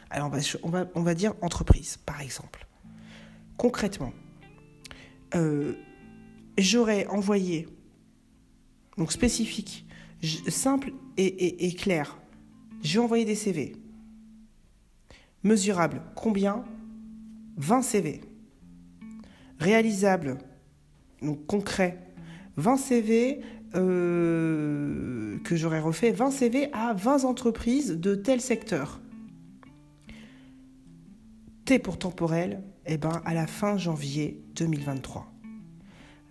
Alors, 0.09 0.31
on 0.63 1.01
va, 1.01 1.13
dire 1.13 1.33
entreprise, 1.41 1.97
par 1.97 2.21
exemple. 2.21 2.65
Concrètement, 3.57 4.13
euh, 5.35 5.73
j'aurais 6.57 7.05
envoyé, 7.07 7.67
donc 8.97 9.11
spécifique, 9.11 9.85
simple 10.47 10.93
et, 11.17 11.25
et, 11.25 11.67
et 11.67 11.73
clair, 11.73 12.17
j'ai 12.81 12.99
envoyé 12.99 13.25
des 13.25 13.35
CV. 13.35 13.75
Mesurable, 15.43 16.01
combien? 16.15 16.63
20 17.57 17.81
CV. 17.81 18.21
Réalisable, 19.59 20.37
donc 21.21 21.45
concret, 21.45 21.97
20 22.57 22.77
CV 22.77 23.41
euh, 23.75 25.37
que 25.43 25.55
j'aurais 25.55 25.79
refait, 25.79 26.11
20 26.11 26.31
CV 26.31 26.69
à 26.73 26.93
20 26.93 27.25
entreprises 27.25 27.91
de 27.97 28.15
tel 28.15 28.41
secteur. 28.41 28.99
T 31.65 31.79
pour 31.79 31.99
temporel, 31.99 32.63
eh 32.85 32.97
ben, 32.97 33.21
à 33.25 33.33
la 33.33 33.47
fin 33.47 33.77
janvier 33.77 34.41
2023. 34.55 35.31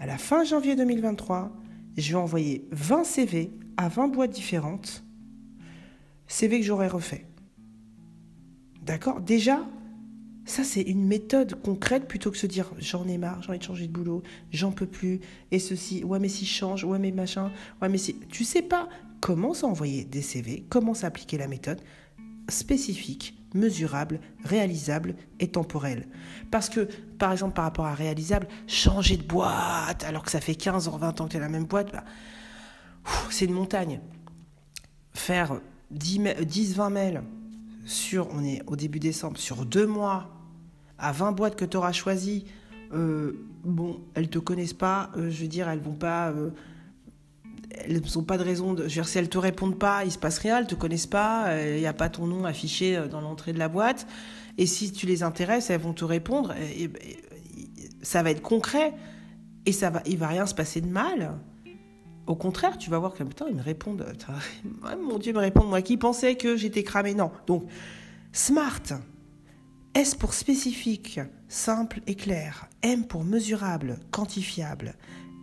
À 0.01 0.07
la 0.07 0.19
fin 0.19 0.45
janvier 0.45 0.75
2023, 0.77 1.53
je 1.97 2.11
vais 2.11 2.19
envoyer 2.19 2.67
20 2.73 3.05
CV 3.05 3.51
à 3.77 3.89
20 3.89 4.09
boîtes 4.09 4.31
différentes, 4.31 5.05
CV 6.27 6.61
que 6.61 6.67
j'aurais 6.67 6.89
refait. 6.89 7.27
D'accord? 8.83 9.21
Déjà, 9.21 9.61
ça, 10.49 10.65
c'est 10.65 10.81
une 10.81 11.05
méthode 11.05 11.61
concrète 11.63 12.09
plutôt 12.09 12.31
que 12.31 12.39
se 12.39 12.47
dire 12.47 12.71
j'en 12.79 13.07
ai 13.07 13.19
marre, 13.19 13.43
j'ai 13.43 13.51
envie 13.51 13.59
de 13.59 13.65
changer 13.65 13.87
de 13.87 13.93
boulot, 13.93 14.23
j'en 14.51 14.73
peux 14.73 14.87
plus, 14.87 15.21
et 15.51 15.59
ceci, 15.59 16.05
ouais, 16.05 16.19
mais 16.19 16.29
si 16.29 16.47
je 16.47 16.53
change, 16.53 16.85
ouais, 16.85 16.99
mais 16.99 17.13
machin, 17.13 17.53
ouais, 17.83 17.89
mais 17.89 17.99
si. 17.99 18.17
Tu 18.31 18.45
sais 18.45 18.63
pas 18.63 18.89
comment 19.21 19.53
s'envoyer 19.53 20.05
des 20.05 20.23
CV, 20.23 20.65
comment 20.71 20.95
s'appliquer 20.95 21.37
la 21.39 21.49
méthode 21.49 21.81
spécifique, 22.49 23.35
mesurable, 23.53 24.21
réalisable 24.45 25.17
et 25.39 25.49
temporelle. 25.49 26.09
Parce 26.51 26.71
que, 26.71 26.89
par 27.19 27.33
exemple, 27.33 27.55
par 27.55 27.65
rapport 27.65 27.87
à 27.87 27.95
réalisable, 27.95 28.49
changer 28.67 29.19
de 29.19 29.25
boîte 29.25 30.05
alors 30.05 30.23
que 30.23 30.31
ça 30.31 30.41
fait 30.41 30.55
15 30.55 30.89
ans, 30.89 30.97
20 30.97 31.21
ans 31.21 31.25
que 31.27 31.33
tu 31.33 31.37
es 31.37 31.41
la 31.41 31.51
même 31.51 31.67
boîte, 31.67 31.93
bah, 31.93 32.05
c'est 33.31 33.45
une 33.45 33.53
montagne. 33.53 34.01
Faire 35.13 35.61
10-20 35.95 36.91
mails 36.91 37.23
sur, 37.85 38.29
on 38.33 38.45
est 38.45 38.63
au 38.67 38.77
début 38.77 38.99
décembre, 38.99 39.37
sur 39.37 39.67
deux 39.67 39.87
mois, 39.87 40.38
à 40.99 41.13
20 41.13 41.33
boîtes 41.33 41.57
que 41.57 41.65
tu 41.65 41.77
auras 41.77 41.93
choisies, 41.93 42.45
euh, 42.93 43.33
bon, 43.65 44.01
elles 44.15 44.29
te 44.29 44.39
connaissent 44.39 44.73
pas, 44.73 45.11
euh, 45.17 45.31
je 45.31 45.43
veux 45.43 45.49
dire, 45.49 45.69
elles 45.69 45.81
vont 45.81 45.95
pas. 45.95 46.31
Euh, 46.31 46.51
elles 47.71 48.01
n'ont 48.15 48.23
pas 48.23 48.39
de 48.39 48.43
raison. 48.43 48.75
Je 48.77 48.83
veux 48.83 48.89
dire, 48.89 49.09
si 49.09 49.19
elles 49.19 49.29
te 49.29 49.39
répondent 49.39 49.79
pas, 49.79 50.05
il 50.05 50.11
se 50.11 50.19
passe 50.19 50.39
rien, 50.39 50.59
elles 50.59 50.67
te 50.67 50.75
connaissent 50.75 51.07
pas, 51.07 51.55
il 51.63 51.79
n'y 51.79 51.87
a 51.87 51.93
pas 51.93 52.09
ton 52.09 52.27
nom 52.27 52.45
affiché 52.45 52.99
dans 53.11 53.21
l'entrée 53.21 53.53
de 53.53 53.59
la 53.59 53.69
boîte. 53.69 54.07
Et 54.57 54.67
si 54.67 54.91
tu 54.91 55.07
les 55.07 55.23
intéresses, 55.23 55.71
elles 55.71 55.81
vont 55.81 55.93
te 55.93 56.05
répondre. 56.05 56.55
Ça 58.03 58.23
va 58.23 58.31
être 58.31 58.41
concret. 58.41 58.95
Et 59.67 59.73
ça 59.73 59.91
va, 59.91 60.03
il 60.07 60.17
va 60.17 60.29
rien 60.29 60.47
se 60.47 60.55
passer 60.55 60.81
de 60.81 60.89
mal. 60.89 61.39
Au 62.27 62.35
contraire, 62.35 62.79
tu 62.79 62.89
vas 62.89 62.99
voir 62.99 63.13
que 63.13 63.23
putain, 63.23 63.47
ils 63.51 63.55
me 63.57 63.63
répondent. 63.63 64.05
mon 65.03 65.19
Dieu, 65.19 65.33
ils 65.33 65.35
me 65.35 65.41
répondent. 65.41 65.69
Moi 65.69 65.83
qui 65.83 65.99
pensais 65.99 66.37
que 66.37 66.57
j'étais 66.57 66.83
cramé. 66.83 67.15
Non. 67.15 67.31
Donc, 67.47 67.65
smart 68.33 68.83
S 69.95 70.15
pour 70.15 70.35
spécifique, 70.35 71.21
simple 71.49 72.01
et 72.07 72.15
clair. 72.15 72.69
M 72.83 73.07
pour 73.07 73.25
mesurable, 73.25 73.99
quantifiable. 74.11 74.95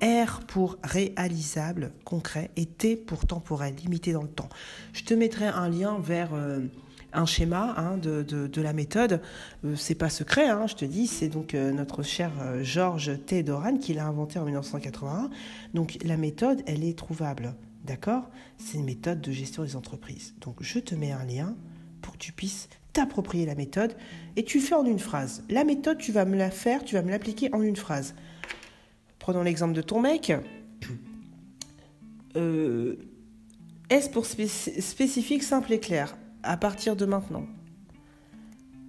R 0.01 0.41
pour 0.47 0.77
réalisable, 0.83 1.91
concret. 2.03 2.51
Et 2.55 2.65
T 2.65 2.95
pour 2.95 3.25
temporel, 3.25 3.75
limité 3.75 4.13
dans 4.13 4.21
le 4.21 4.29
temps. 4.29 4.49
Je 4.93 5.03
te 5.03 5.13
mettrai 5.13 5.47
un 5.47 5.69
lien 5.69 5.97
vers 5.99 6.33
euh, 6.33 6.59
un 7.11 7.25
schéma 7.25 7.73
hein, 7.77 7.97
de, 7.97 8.21
de, 8.23 8.61
la 8.61 8.73
méthode. 8.73 9.21
Euh, 9.65 9.75
c'est 9.75 9.95
pas 9.95 10.09
secret, 10.09 10.47
hein, 10.47 10.67
je 10.67 10.75
te 10.75 10.85
dis. 10.85 11.07
C'est 11.07 11.29
donc 11.29 11.53
euh, 11.53 11.71
notre 11.71 12.03
cher 12.03 12.31
Georges 12.61 13.19
T. 13.25 13.43
Doran 13.43 13.77
qui 13.77 13.93
l'a 13.93 14.05
inventé 14.05 14.39
en 14.39 14.45
1981. 14.45 15.29
Donc 15.73 15.97
la 16.03 16.17
méthode, 16.17 16.61
elle 16.67 16.83
est 16.83 16.97
trouvable. 16.97 17.55
D'accord? 17.83 18.29
C'est 18.57 18.77
une 18.77 18.85
méthode 18.85 19.21
de 19.21 19.31
gestion 19.31 19.63
des 19.63 19.75
entreprises. 19.75 20.33
Donc 20.39 20.57
je 20.61 20.79
te 20.79 20.95
mets 20.95 21.11
un 21.11 21.25
lien 21.25 21.55
pour 22.01 22.13
que 22.13 22.19
tu 22.19 22.31
puisses 22.31 22.69
t'approprier 22.95 23.45
la 23.45 23.55
méthode 23.55 23.95
et 24.37 24.43
tu 24.43 24.59
le 24.59 24.63
fais 24.63 24.73
en 24.73 24.85
une 24.85 24.99
phrase. 24.99 25.43
La 25.49 25.65
méthode, 25.65 25.97
tu 25.97 26.11
vas 26.11 26.25
me 26.25 26.37
la 26.37 26.49
faire, 26.49 26.83
tu 26.83 26.95
vas 26.95 27.01
me 27.01 27.11
l'appliquer 27.11 27.53
en 27.53 27.61
une 27.61 27.75
phrase. 27.75 28.15
Prenons 29.19 29.43
l'exemple 29.43 29.73
de 29.73 29.81
ton 29.81 29.99
mec. 29.99 30.33
Euh, 32.37 32.95
est-ce 33.89 34.09
pour 34.09 34.25
spécifique, 34.25 35.43
simple 35.43 35.73
et 35.73 35.79
clair 35.79 36.17
À 36.41 36.57
partir 36.57 36.95
de 36.95 37.05
maintenant, 37.05 37.45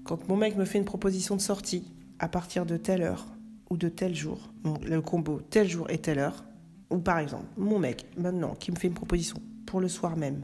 quand 0.04 0.28
mon 0.28 0.36
mec 0.36 0.56
me 0.56 0.64
fait 0.64 0.78
une 0.78 0.84
proposition 0.84 1.34
de 1.34 1.40
sortie, 1.40 1.92
à 2.18 2.28
partir 2.28 2.64
de 2.64 2.76
telle 2.76 3.02
heure 3.02 3.26
ou 3.70 3.76
de 3.76 3.88
tel 3.88 4.14
jour, 4.14 4.52
le 4.84 5.00
combo 5.00 5.40
tel 5.50 5.68
jour 5.68 5.90
et 5.90 5.98
telle 5.98 6.20
heure, 6.20 6.44
ou 6.90 6.98
par 6.98 7.18
exemple, 7.18 7.46
mon 7.56 7.80
mec, 7.80 8.06
maintenant, 8.16 8.54
qui 8.54 8.70
me 8.70 8.76
fait 8.76 8.86
une 8.86 8.94
proposition 8.94 9.42
pour 9.66 9.80
le 9.80 9.88
soir 9.88 10.16
même, 10.16 10.42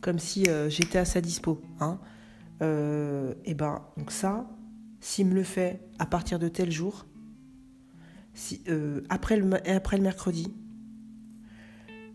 comme 0.00 0.18
si 0.18 0.48
euh, 0.48 0.68
j'étais 0.68 0.98
à 0.98 1.04
sa 1.04 1.20
dispo, 1.20 1.62
hein, 1.78 2.00
euh, 2.60 3.34
et 3.44 3.54
ben 3.54 3.82
donc 3.96 4.10
ça, 4.10 4.48
s'il 5.00 5.26
me 5.26 5.34
le 5.34 5.42
fait 5.42 5.80
à 5.98 6.06
partir 6.06 6.38
de 6.38 6.48
tel 6.48 6.70
jour, 6.70 7.06
euh, 8.68 9.02
après, 9.08 9.36
le, 9.36 9.70
après 9.70 9.96
le 9.96 10.02
mercredi, 10.02 10.46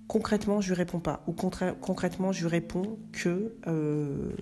concrètement, 0.08 0.62
je 0.62 0.70
lui 0.70 0.76
réponds 0.76 1.00
pas. 1.00 1.24
Ou 1.28 1.34
concrètement, 1.34 2.32
je 2.32 2.42
lui 2.42 2.50
réponds 2.50 3.00
que, 3.12 3.56
euh, 3.68 4.36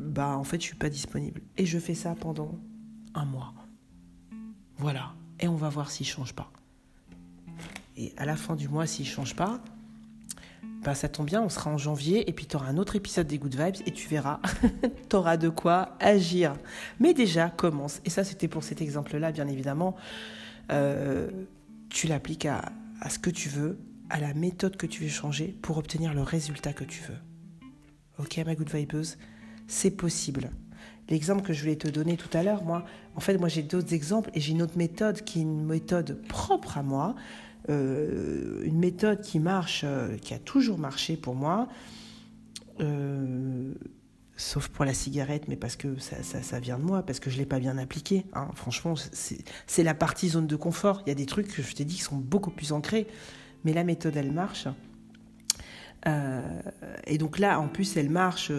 bah, 0.00 0.36
en 0.36 0.44
fait, 0.44 0.60
je 0.60 0.66
suis 0.66 0.76
pas 0.76 0.88
disponible. 0.88 1.42
Et 1.56 1.66
je 1.66 1.78
fais 1.78 1.94
ça 1.94 2.14
pendant 2.14 2.58
un 3.14 3.24
mois. 3.24 3.52
Voilà. 4.76 5.14
Et 5.40 5.48
on 5.48 5.56
va 5.56 5.68
voir 5.68 5.90
s'il 5.90 6.06
change 6.06 6.34
pas. 6.34 6.50
Et 7.96 8.12
à 8.16 8.24
la 8.24 8.36
fin 8.36 8.54
du 8.54 8.68
mois, 8.68 8.86
s'il 8.86 9.06
change 9.06 9.34
pas, 9.34 9.60
bah, 10.82 10.94
ça 10.94 11.08
tombe 11.08 11.26
bien, 11.26 11.42
on 11.42 11.48
sera 11.48 11.70
en 11.70 11.78
janvier 11.78 12.28
et 12.28 12.32
puis 12.32 12.46
tu 12.46 12.56
auras 12.56 12.68
un 12.68 12.76
autre 12.76 12.96
épisode 12.96 13.26
des 13.26 13.38
Good 13.38 13.56
Vibes 13.56 13.82
et 13.86 13.92
tu 13.92 14.08
verras, 14.08 14.40
tu 15.10 15.16
auras 15.16 15.36
de 15.36 15.48
quoi 15.48 15.96
agir. 16.00 16.54
Mais 17.00 17.14
déjà, 17.14 17.50
commence. 17.50 18.00
Et 18.04 18.10
ça, 18.10 18.24
c'était 18.24 18.48
pour 18.48 18.62
cet 18.62 18.80
exemple-là, 18.80 19.32
bien 19.32 19.48
évidemment. 19.48 19.96
Euh, 20.70 21.30
tu 21.90 22.06
l'appliques 22.06 22.46
à, 22.46 22.72
à 23.00 23.10
ce 23.10 23.18
que 23.18 23.30
tu 23.30 23.48
veux, 23.48 23.78
à 24.10 24.20
la 24.20 24.34
méthode 24.34 24.76
que 24.76 24.86
tu 24.86 25.02
veux 25.02 25.08
changer 25.08 25.56
pour 25.62 25.78
obtenir 25.78 26.14
le 26.14 26.22
résultat 26.22 26.72
que 26.72 26.84
tu 26.84 27.02
veux. 27.02 27.18
Ok, 28.18 28.38
ma 28.44 28.54
Good 28.54 28.70
Vibeuse, 28.70 29.16
c'est 29.66 29.90
possible. 29.90 30.50
L'exemple 31.08 31.42
que 31.42 31.52
je 31.52 31.62
voulais 31.62 31.76
te 31.76 31.88
donner 31.88 32.16
tout 32.16 32.36
à 32.36 32.42
l'heure, 32.42 32.64
moi, 32.64 32.84
en 33.16 33.20
fait, 33.20 33.38
moi 33.38 33.48
j'ai 33.48 33.62
d'autres 33.62 33.94
exemples 33.94 34.30
et 34.34 34.40
j'ai 34.40 34.52
une 34.52 34.62
autre 34.62 34.76
méthode 34.76 35.22
qui 35.22 35.38
est 35.38 35.42
une 35.42 35.64
méthode 35.64 36.20
propre 36.28 36.76
à 36.78 36.82
moi. 36.82 37.14
Euh, 37.68 38.62
une 38.64 38.78
méthode 38.78 39.20
qui 39.20 39.40
marche, 39.40 39.82
euh, 39.84 40.16
qui 40.16 40.32
a 40.32 40.38
toujours 40.38 40.78
marché 40.78 41.16
pour 41.16 41.34
moi, 41.34 41.68
euh, 42.80 43.74
sauf 44.36 44.68
pour 44.68 44.86
la 44.86 44.94
cigarette, 44.94 45.48
mais 45.48 45.56
parce 45.56 45.76
que 45.76 45.98
ça, 45.98 46.60
vient 46.60 46.78
de 46.78 46.84
moi, 46.84 47.02
parce 47.02 47.20
que 47.20 47.28
je 47.28 47.36
ne 47.36 47.40
l'ai 47.40 47.46
pas 47.46 47.58
bien 47.58 47.76
appliqué. 47.76 48.24
Hein. 48.32 48.48
Franchement, 48.54 48.94
c'est 49.66 49.82
la 49.82 49.94
partie 49.94 50.28
zone 50.28 50.46
de 50.46 50.56
confort. 50.56 51.02
Il 51.04 51.10
y 51.10 51.12
a 51.12 51.14
des 51.14 51.26
trucs 51.26 51.60
je 51.60 51.74
t'ai 51.74 51.84
dit 51.84 51.96
qui 51.96 52.02
sont 52.02 52.16
beaucoup 52.16 52.50
plus 52.50 52.72
ancrés, 52.72 53.06
mais 53.64 53.72
la 53.74 53.84
méthode, 53.84 54.16
elle 54.16 54.32
marche. 54.32 54.66
et 57.06 57.18
donc 57.18 57.38
là, 57.38 57.60
en 57.60 57.68
plus, 57.68 57.98
elle 57.98 58.08
marche. 58.08 58.50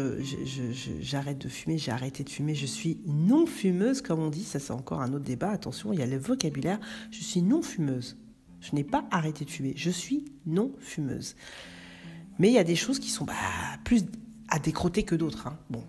J'arrête 1.01 1.39
de 1.39 1.49
fumer, 1.49 1.79
j'ai 1.79 1.91
arrêté 1.91 2.23
de 2.23 2.29
fumer. 2.29 2.53
Je 2.53 2.67
suis 2.67 2.99
non 3.07 3.47
fumeuse, 3.47 4.03
comme 4.03 4.19
on 4.19 4.29
dit. 4.29 4.43
Ça, 4.43 4.59
c'est 4.59 4.73
encore 4.73 5.01
un 5.01 5.13
autre 5.13 5.25
débat. 5.25 5.49
Attention, 5.49 5.93
il 5.93 5.99
y 5.99 6.03
a 6.03 6.05
le 6.05 6.17
vocabulaire. 6.17 6.79
Je 7.09 7.23
suis 7.23 7.41
non 7.41 7.63
fumeuse. 7.63 8.17
Je 8.61 8.75
n'ai 8.75 8.83
pas 8.83 9.05
arrêté 9.11 9.45
de 9.45 9.49
fumer. 9.49 9.73
Je 9.75 9.89
suis 9.89 10.25
non 10.45 10.71
fumeuse. 10.79 11.35
Mais 12.39 12.49
il 12.49 12.53
y 12.53 12.59
a 12.59 12.63
des 12.63 12.75
choses 12.75 12.99
qui 12.99 13.09
sont 13.09 13.25
bah, 13.25 13.33
plus 13.83 14.03
à 14.49 14.59
décroter 14.59 15.03
que 15.03 15.15
d'autres. 15.15 15.47
Hein. 15.47 15.57
Bon. 15.69 15.83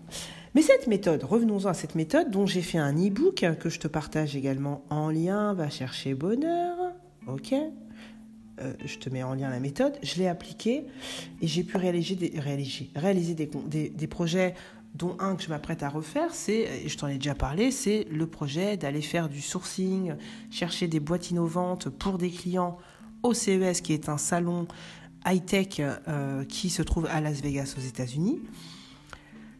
Mais 0.53 0.61
cette 0.61 0.87
méthode, 0.87 1.23
revenons-en 1.23 1.69
à 1.69 1.73
cette 1.73 1.95
méthode 1.95 2.29
dont 2.29 2.45
j'ai 2.45 2.61
fait 2.61 2.77
un 2.77 2.93
e-book 2.93 3.45
que 3.59 3.69
je 3.69 3.79
te 3.79 3.87
partage 3.87 4.35
également 4.35 4.83
en 4.89 5.09
lien. 5.09 5.53
Va 5.53 5.69
chercher 5.69 6.13
bonheur. 6.13 6.77
Ok 7.27 7.53
euh, 8.59 8.73
je 8.85 8.97
te 8.97 9.09
mets 9.09 9.23
en 9.23 9.33
lien 9.33 9.49
la 9.49 9.61
méthode, 9.61 9.93
je 10.03 10.17
l'ai 10.17 10.27
appliquée 10.27 10.85
et 11.41 11.47
j'ai 11.47 11.63
pu 11.63 11.77
réaliser 11.77 12.15
des 12.15 14.07
projets 14.07 14.53
dont 14.95 15.15
un 15.19 15.35
que 15.35 15.43
je 15.43 15.49
m'apprête 15.49 15.83
à 15.83 15.89
refaire, 15.89 16.33
c'est, 16.33 16.87
je 16.87 16.97
t'en 16.97 17.07
ai 17.07 17.15
déjà 17.15 17.35
parlé, 17.35 17.71
c'est 17.71 18.05
le 18.11 18.27
projet 18.27 18.77
d'aller 18.77 19.01
faire 19.01 19.29
du 19.29 19.41
sourcing, 19.41 20.15
chercher 20.49 20.87
des 20.87 20.99
boîtes 20.99 21.31
innovantes 21.31 21.89
pour 21.89 22.17
des 22.17 22.29
clients 22.29 22.77
au 23.23 23.33
CES, 23.33 23.81
qui 23.81 23.93
est 23.93 24.09
un 24.09 24.17
salon 24.17 24.67
high-tech 25.25 25.79
euh, 25.79 26.43
qui 26.45 26.69
se 26.69 26.81
trouve 26.81 27.05
à 27.05 27.21
Las 27.21 27.41
Vegas 27.41 27.75
aux 27.77 27.81
États-Unis. 27.81 28.39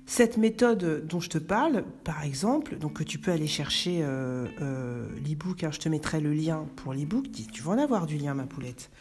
Cette 0.05 0.37
méthode 0.37 1.05
dont 1.07 1.21
je 1.21 1.29
te 1.29 1.37
parle, 1.37 1.85
par 2.03 2.23
exemple, 2.23 2.77
donc 2.77 2.93
que 2.93 3.03
tu 3.03 3.17
peux 3.17 3.31
aller 3.31 3.47
chercher 3.47 3.99
euh, 4.01 4.45
euh, 4.61 5.07
l'e-book, 5.25 5.63
hein, 5.63 5.69
je 5.71 5.79
te 5.79 5.87
mettrai 5.87 6.19
le 6.19 6.33
lien 6.33 6.65
pour 6.75 6.93
l'e-book, 6.93 7.27
tu 7.31 7.61
vas 7.61 7.71
en 7.71 7.77
avoir 7.77 8.07
du 8.07 8.17
lien, 8.17 8.33
ma 8.33 8.43
poulette. 8.43 8.91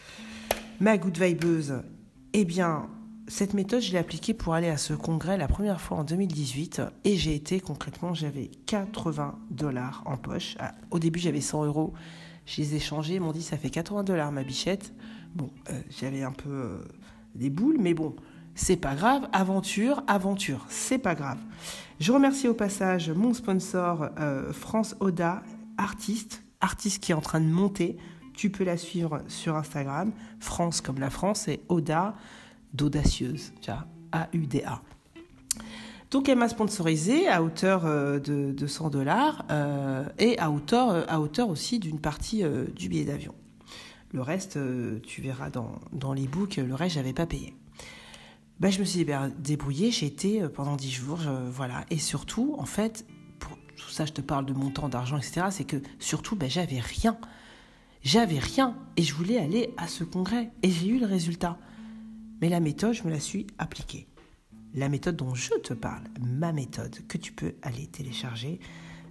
Ma 0.79 0.99
good 0.99 1.19
vibeuse, 1.19 1.83
eh 2.33 2.45
bien, 2.45 2.89
cette 3.31 3.55
méthode, 3.55 3.81
je 3.81 3.93
l'ai 3.93 3.99
appliquée 3.99 4.35
pour 4.35 4.55
aller 4.55 4.69
à 4.69 4.77
ce 4.77 4.93
congrès 4.93 5.37
la 5.37 5.47
première 5.47 5.81
fois 5.81 5.99
en 5.99 6.05
2018 6.05 6.83
et 7.05 7.15
j'ai 7.17 7.33
été 7.37 7.61
concrètement, 7.61 8.13
j'avais 8.13 8.51
80 8.67 9.39
dollars 9.51 10.03
en 10.05 10.17
poche. 10.17 10.57
Ah, 10.59 10.75
au 10.91 10.99
début, 10.99 11.21
j'avais 11.21 11.41
100 11.41 11.67
euros. 11.67 11.95
Je 12.45 12.61
les 12.61 12.75
ai 12.75 12.81
changés, 12.81 13.15
ils 13.15 13.21
m'ont 13.21 13.31
dit 13.31 13.43
ça 13.43 13.57
fait 13.57 13.71
80 13.71 14.03
dollars 14.03 14.33
ma 14.33 14.43
bichette. 14.43 14.93
Bon, 15.37 15.49
euh, 15.71 15.81
j'avais 15.91 16.25
un 16.25 16.33
peu 16.33 16.51
euh, 16.51 16.79
des 17.37 17.51
boules, 17.51 17.77
mais 17.79 17.95
bon, 17.95 18.17
c'est 18.57 18.77
pas 18.77 18.97
grave. 18.97 19.29
Aventure, 19.33 20.03
aventure, 20.09 20.67
c'est 20.69 20.99
pas 20.99 21.15
grave. 21.15 21.39
Je 22.01 22.11
remercie 22.11 22.49
au 22.49 22.55
passage 22.55 23.11
mon 23.11 23.33
sponsor 23.33 24.09
euh, 24.19 24.53
France 24.53 24.97
Oda, 24.99 25.45
artiste, 25.79 26.43
artiste 26.61 27.01
qui 27.01 27.13
est 27.13 27.15
en 27.15 27.21
train 27.21 27.41
de 27.41 27.47
monter. 27.47 27.97
Tu 28.35 28.51
peux 28.51 28.65
la 28.65 28.77
suivre 28.77 29.23
sur 29.29 29.55
Instagram, 29.55 30.11
France 30.41 30.81
comme 30.81 30.99
la 30.99 31.11
France 31.11 31.47
et 31.47 31.61
Oda 31.69 32.17
d'audacieuse, 32.75 33.53
A-U-D-A. 34.13 34.83
Donc 36.11 36.29
elle 36.29 36.39
m'a 36.39 36.49
sponsorisé 36.49 37.29
à 37.29 37.43
hauteur 37.43 37.87
euh, 37.87 38.19
de, 38.19 38.67
100 38.67 38.91
dollars 38.91 39.45
euh, 39.51 40.05
et 40.19 40.39
à 40.39 40.51
hauteur, 40.51 40.91
euh, 40.91 41.05
à 41.07 41.21
hauteur 41.21 41.49
aussi 41.49 41.79
d'une 41.79 42.01
partie 42.01 42.43
du 42.75 42.89
billet 42.89 43.05
d'avion. 43.05 43.35
Le 44.13 44.23
reste, 44.23 44.59
tu 45.05 45.23
verras 45.23 45.51
dans, 45.51 45.79
dans 45.93 46.13
l'e-book, 46.13 46.57
le 46.57 46.75
reste, 46.75 46.97
j'avais 46.97 47.13
pas 47.13 47.27
payé. 47.27 47.55
Ben, 48.59 48.73
je 48.73 48.81
me 48.81 48.85
suis 48.85 49.07
débrouillée, 49.39 49.93
j'ai 49.93 50.07
été 50.07 50.43
pendant 50.49 50.75
10 50.75 50.91
jours, 50.91 51.21
voilà. 51.53 51.85
Et 51.91 51.99
surtout, 51.99 52.57
en 52.59 52.67
fait, 52.67 53.07
pour 53.39 53.57
tout 53.77 53.89
ça, 53.89 54.07
je 54.07 54.13
te 54.13 54.21
parle 54.21 54.47
de 54.47 54.53
montant 54.53 54.89
d'argent, 54.89 55.17
etc., 55.17 55.47
c'est 55.51 55.65
que 55.65 55.77
surtout, 56.01 56.35
ben, 56.35 56.51
j'avais 56.51 56.81
rien. 56.81 57.17
J'avais 58.03 58.41
rien 58.41 58.77
et 58.97 59.03
je 59.05 59.15
voulais 59.15 59.39
aller 59.39 59.73
à 59.77 59.87
ce 59.87 60.03
congrès 60.03 60.51
et 60.65 60.71
j'ai 60.71 60.89
eu 60.89 60.99
le 60.99 61.07
résultat. 61.07 61.57
Mais 62.41 62.49
la 62.49 62.61
méthode, 62.61 62.95
je 62.95 63.03
me 63.05 63.11
la 63.11 63.21
suis 63.21 63.47
appliquée. 63.59 64.07
La 64.75 64.89
méthode 64.89 65.17
dont 65.17 65.35
je 65.35 65.55
te 65.55 65.75
parle, 65.75 66.05
ma 66.21 66.53
méthode, 66.53 66.97
que 67.09 67.19
tu 67.19 67.33
peux 67.33 67.55
aller 67.63 67.87
télécharger 67.87 68.61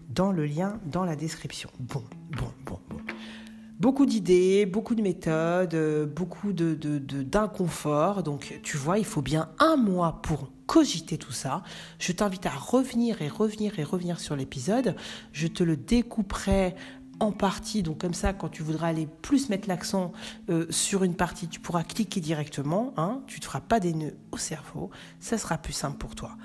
dans 0.09 0.31
le 0.31 0.45
lien 0.45 0.79
dans 0.85 1.05
la 1.05 1.15
description. 1.15 1.69
Bon, 1.79 2.03
bon, 2.31 2.51
bon, 2.65 2.79
bon. 2.89 2.97
Beaucoup 3.79 4.05
d'idées, 4.05 4.65
beaucoup 4.65 4.93
de 4.93 5.01
méthodes, 5.01 5.73
euh, 5.73 6.05
beaucoup 6.05 6.51
de, 6.51 6.75
d'inconfort. 6.75 8.23
Donc, 8.23 8.59
tu 8.61 8.75
vois, 8.75 8.99
il 8.99 9.05
faut 9.05 9.21
bien 9.21 9.49
un 9.59 9.77
mois 9.77 10.21
pour 10.21 10.51
cogiter 10.65 11.17
tout 11.17 11.31
ça. 11.31 11.63
Je 11.97 12.11
t'invite 12.11 12.45
à 12.45 12.51
revenir 12.51 13.21
et 13.21 13.29
revenir 13.29 13.79
et 13.79 13.83
revenir 13.83 14.19
sur 14.19 14.35
l'épisode. 14.35 14.95
Je 15.31 15.47
te 15.47 15.63
le 15.63 15.77
découperai 15.77 16.75
en 17.19 17.31
partie. 17.31 17.83
Donc 17.83 17.99
comme 17.99 18.13
ça, 18.13 18.33
quand 18.33 18.49
tu 18.49 18.63
voudras 18.63 18.87
aller 18.87 19.07
plus 19.21 19.49
mettre 19.49 19.67
l'accent 19.67 20.11
euh, 20.49 20.65
sur 20.69 21.03
une 21.03 21.15
partie, 21.15 21.47
tu 21.47 21.59
pourras 21.59 21.83
cliquer 21.83 22.19
directement. 22.21 22.93
Hein, 22.97 23.21
tu 23.27 23.37
ne 23.37 23.41
te 23.41 23.45
feras 23.45 23.61
pas 23.61 23.79
des 23.79 23.93
nœuds 23.93 24.17
au 24.31 24.37
cerveau. 24.37 24.89
Ça 25.19 25.37
sera 25.37 25.57
plus 25.57 25.73
simple 25.73 25.97
pour 25.97 26.15
toi. 26.15 26.37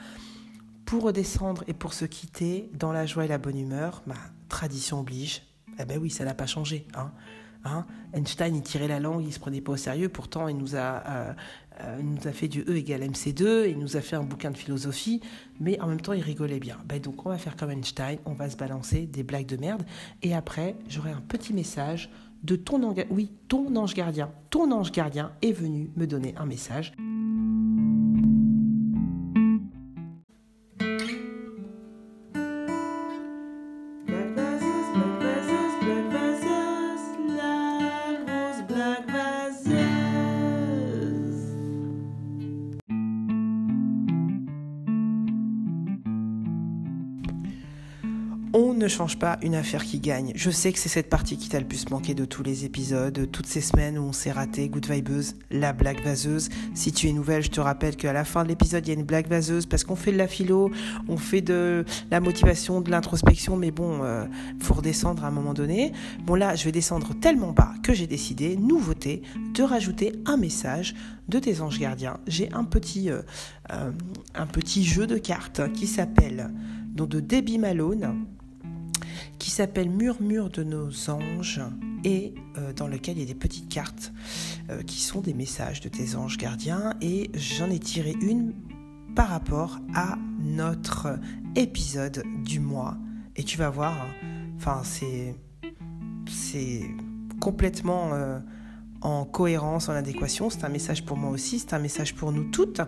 Pour 0.84 1.04
redescendre 1.04 1.64
et 1.66 1.74
pour 1.74 1.94
se 1.94 2.04
quitter 2.04 2.70
dans 2.74 2.92
la 2.92 3.06
joie 3.06 3.24
et 3.24 3.28
la 3.28 3.38
bonne 3.38 3.58
humeur, 3.58 4.02
ma 4.06 4.16
tradition 4.48 5.00
oblige. 5.00 5.42
Eh 5.78 5.84
ben 5.84 5.98
oui, 5.98 6.10
ça 6.10 6.24
n'a 6.24 6.34
pas 6.34 6.46
changé. 6.46 6.86
Hein. 6.94 7.10
Hein 7.64 7.86
Einstein, 8.12 8.54
il 8.54 8.62
tirait 8.62 8.88
la 8.88 9.00
langue, 9.00 9.24
il 9.24 9.32
se 9.32 9.40
prenait 9.40 9.62
pas 9.62 9.72
au 9.72 9.76
sérieux. 9.76 10.10
Pourtant, 10.10 10.48
il 10.48 10.56
nous 10.56 10.76
a 10.76 11.02
Euh, 11.08 11.32
il 11.98 12.08
nous 12.08 12.28
a 12.28 12.32
fait 12.32 12.48
du 12.48 12.62
E 12.62 12.76
égale 12.76 13.02
MC2, 13.02 13.68
il 13.68 13.78
nous 13.78 13.96
a 13.96 14.00
fait 14.00 14.16
un 14.16 14.22
bouquin 14.22 14.50
de 14.50 14.56
philosophie, 14.56 15.20
mais 15.60 15.80
en 15.80 15.88
même 15.88 16.00
temps, 16.00 16.12
il 16.12 16.22
rigolait 16.22 16.60
bien. 16.60 16.78
Ben, 16.86 17.00
donc, 17.00 17.26
on 17.26 17.30
va 17.30 17.38
faire 17.38 17.56
comme 17.56 17.70
Einstein, 17.70 18.18
on 18.24 18.32
va 18.32 18.48
se 18.48 18.56
balancer 18.56 19.06
des 19.06 19.22
blagues 19.22 19.46
de 19.46 19.56
merde, 19.56 19.82
et 20.22 20.34
après, 20.34 20.76
j'aurai 20.88 21.10
un 21.10 21.20
petit 21.20 21.52
message 21.52 22.10
de 22.44 22.56
ton 22.56 22.94
oui, 23.10 23.30
ton 23.48 23.74
ange 23.74 23.94
gardien. 23.94 24.30
Ton 24.50 24.70
ange 24.70 24.92
gardien 24.92 25.32
est 25.42 25.52
venu 25.52 25.90
me 25.96 26.06
donner 26.06 26.34
un 26.36 26.44
message. 26.44 26.92
Change 48.94 49.18
pas 49.18 49.38
une 49.42 49.56
affaire 49.56 49.82
qui 49.82 49.98
gagne. 49.98 50.30
Je 50.36 50.50
sais 50.50 50.72
que 50.72 50.78
c'est 50.78 50.88
cette 50.88 51.08
partie 51.08 51.36
qui 51.36 51.48
t'a 51.48 51.58
le 51.58 51.66
plus 51.66 51.90
manqué 51.90 52.14
de 52.14 52.24
tous 52.24 52.44
les 52.44 52.64
épisodes, 52.64 53.28
toutes 53.32 53.46
ces 53.46 53.60
semaines 53.60 53.98
où 53.98 54.02
on 54.02 54.12
s'est 54.12 54.30
raté. 54.30 54.68
Good 54.68 54.86
Vibeuse, 54.88 55.34
la 55.50 55.72
blague 55.72 56.00
vaseuse. 56.04 56.48
Si 56.74 56.92
tu 56.92 57.08
es 57.08 57.12
nouvelle, 57.12 57.42
je 57.42 57.50
te 57.50 57.60
rappelle 57.60 57.96
qu'à 57.96 58.12
la 58.12 58.24
fin 58.24 58.44
de 58.44 58.48
l'épisode, 58.48 58.86
il 58.86 58.90
y 58.90 58.96
a 58.96 58.98
une 58.98 59.04
blague 59.04 59.26
vaseuse 59.26 59.66
parce 59.66 59.82
qu'on 59.82 59.96
fait 59.96 60.12
de 60.12 60.16
la 60.16 60.28
philo, 60.28 60.70
on 61.08 61.16
fait 61.16 61.40
de 61.40 61.84
la 62.12 62.20
motivation, 62.20 62.80
de 62.80 62.90
l'introspection, 62.92 63.56
mais 63.56 63.72
bon, 63.72 64.04
euh, 64.04 64.26
faut 64.60 64.74
redescendre 64.74 65.24
à 65.24 65.28
un 65.28 65.32
moment 65.32 65.54
donné. 65.54 65.92
Bon 66.24 66.36
là, 66.36 66.54
je 66.54 66.64
vais 66.64 66.72
descendre 66.72 67.14
tellement 67.20 67.50
bas 67.50 67.72
que 67.82 67.94
j'ai 67.94 68.06
décidé, 68.06 68.56
nouveauté, 68.56 69.22
de 69.54 69.64
rajouter 69.64 70.12
un 70.24 70.36
message 70.36 70.94
de 71.28 71.40
tes 71.40 71.60
anges 71.60 71.80
gardiens. 71.80 72.20
J'ai 72.28 72.52
un 72.52 72.64
petit, 72.64 73.10
euh, 73.10 73.22
euh, 73.72 73.90
un 74.36 74.46
petit 74.46 74.84
jeu 74.84 75.08
de 75.08 75.18
cartes 75.18 75.72
qui 75.72 75.88
s'appelle 75.88 76.52
donc 76.94 77.08
de 77.08 77.18
Debbie 77.18 77.58
Malone 77.58 78.26
qui 79.38 79.50
s'appelle 79.50 79.90
Murmure 79.90 80.50
de 80.50 80.62
nos 80.62 81.10
anges 81.10 81.60
et 82.04 82.34
euh, 82.58 82.72
dans 82.72 82.86
lequel 82.86 83.16
il 83.16 83.20
y 83.20 83.24
a 83.24 83.26
des 83.26 83.34
petites 83.34 83.68
cartes 83.68 84.12
euh, 84.70 84.82
qui 84.82 85.00
sont 85.00 85.20
des 85.20 85.34
messages 85.34 85.80
de 85.80 85.88
tes 85.88 86.16
anges 86.16 86.36
gardiens 86.36 86.94
et 87.00 87.30
j'en 87.34 87.70
ai 87.70 87.78
tiré 87.78 88.14
une 88.20 88.52
par 89.14 89.28
rapport 89.28 89.78
à 89.94 90.18
notre 90.40 91.18
épisode 91.56 92.22
du 92.44 92.60
mois 92.60 92.96
et 93.36 93.44
tu 93.44 93.58
vas 93.58 93.70
voir 93.70 93.94
enfin 94.56 94.82
c'est 94.84 95.36
c'est 96.28 96.82
complètement 97.40 98.10
euh, 98.14 98.38
en 99.00 99.24
cohérence, 99.24 99.88
en 99.88 99.92
adéquation. 99.92 100.50
C'est 100.50 100.64
un 100.64 100.70
message 100.70 101.04
pour 101.04 101.16
moi 101.16 101.30
aussi, 101.30 101.58
c'est 101.58 101.74
un 101.74 101.78
message 101.78 102.14
pour 102.14 102.32
nous 102.32 102.44
toutes 102.44 102.80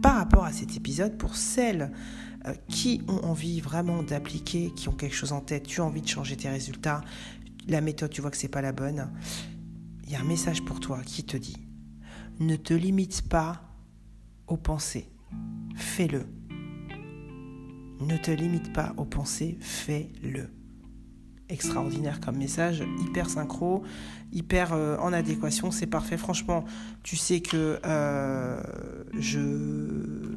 par 0.00 0.16
rapport 0.16 0.44
à 0.44 0.52
cet 0.52 0.76
épisode, 0.76 1.18
pour 1.18 1.34
celles 1.34 1.90
qui 2.68 3.02
ont 3.08 3.24
envie 3.24 3.60
vraiment 3.60 4.02
d'appliquer, 4.02 4.72
qui 4.74 4.88
ont 4.88 4.92
quelque 4.92 5.14
chose 5.14 5.32
en 5.32 5.40
tête, 5.40 5.64
tu 5.64 5.80
as 5.80 5.84
envie 5.84 6.02
de 6.02 6.08
changer 6.08 6.36
tes 6.36 6.48
résultats, 6.48 7.02
la 7.68 7.80
méthode, 7.80 8.10
tu 8.10 8.20
vois 8.20 8.30
que 8.30 8.36
c'est 8.36 8.48
pas 8.48 8.62
la 8.62 8.72
bonne, 8.72 9.10
il 10.04 10.12
y 10.12 10.16
a 10.16 10.20
un 10.20 10.24
message 10.24 10.64
pour 10.64 10.80
toi 10.80 11.00
qui 11.04 11.24
te 11.24 11.36
dit 11.36 11.66
ne 12.38 12.56
te 12.56 12.74
limite 12.74 13.28
pas 13.28 13.62
aux 14.46 14.56
pensées, 14.56 15.08
fais-le. 15.74 16.26
Ne 18.00 18.16
te 18.18 18.30
limite 18.30 18.72
pas 18.72 18.92
aux 18.98 19.06
pensées, 19.06 19.56
fais-le. 19.60 20.50
Extraordinaire 21.48 22.20
comme 22.20 22.36
message, 22.36 22.84
hyper 23.00 23.30
synchro, 23.30 23.84
hyper 24.32 24.72
euh, 24.72 24.98
en 24.98 25.12
adéquation, 25.12 25.70
c'est 25.70 25.86
parfait. 25.86 26.18
Franchement, 26.18 26.64
tu 27.02 27.16
sais 27.16 27.40
que 27.40 27.80
euh, 27.86 28.60
je 29.18 30.36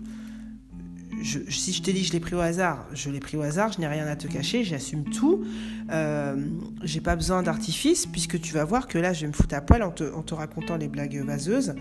si 1.23 1.73
je 1.73 1.81
t'ai 1.81 1.93
dit 1.93 2.03
je 2.03 2.13
l'ai 2.13 2.19
pris 2.19 2.35
au 2.35 2.39
hasard, 2.39 2.85
je 2.93 3.09
l'ai 3.09 3.19
pris 3.19 3.37
au 3.37 3.41
hasard, 3.41 3.71
je 3.71 3.79
n'ai 3.79 3.87
rien 3.87 4.07
à 4.07 4.15
te 4.15 4.27
cacher, 4.27 4.63
j'assume 4.63 5.03
tout. 5.05 5.43
Euh, 5.91 6.35
j'ai 6.83 7.01
pas 7.01 7.15
besoin 7.15 7.43
d'artifice 7.43 8.05
puisque 8.05 8.39
tu 8.39 8.53
vas 8.53 8.63
voir 8.63 8.87
que 8.87 8.97
là 8.97 9.13
je 9.13 9.21
vais 9.21 9.27
me 9.27 9.33
foutre 9.33 9.55
à 9.55 9.61
poil 9.61 9.83
en 9.83 9.91
te, 9.91 10.33
racontant 10.33 10.77
les 10.77 10.87
blagues 10.87 11.23
vaseuses. 11.25 11.75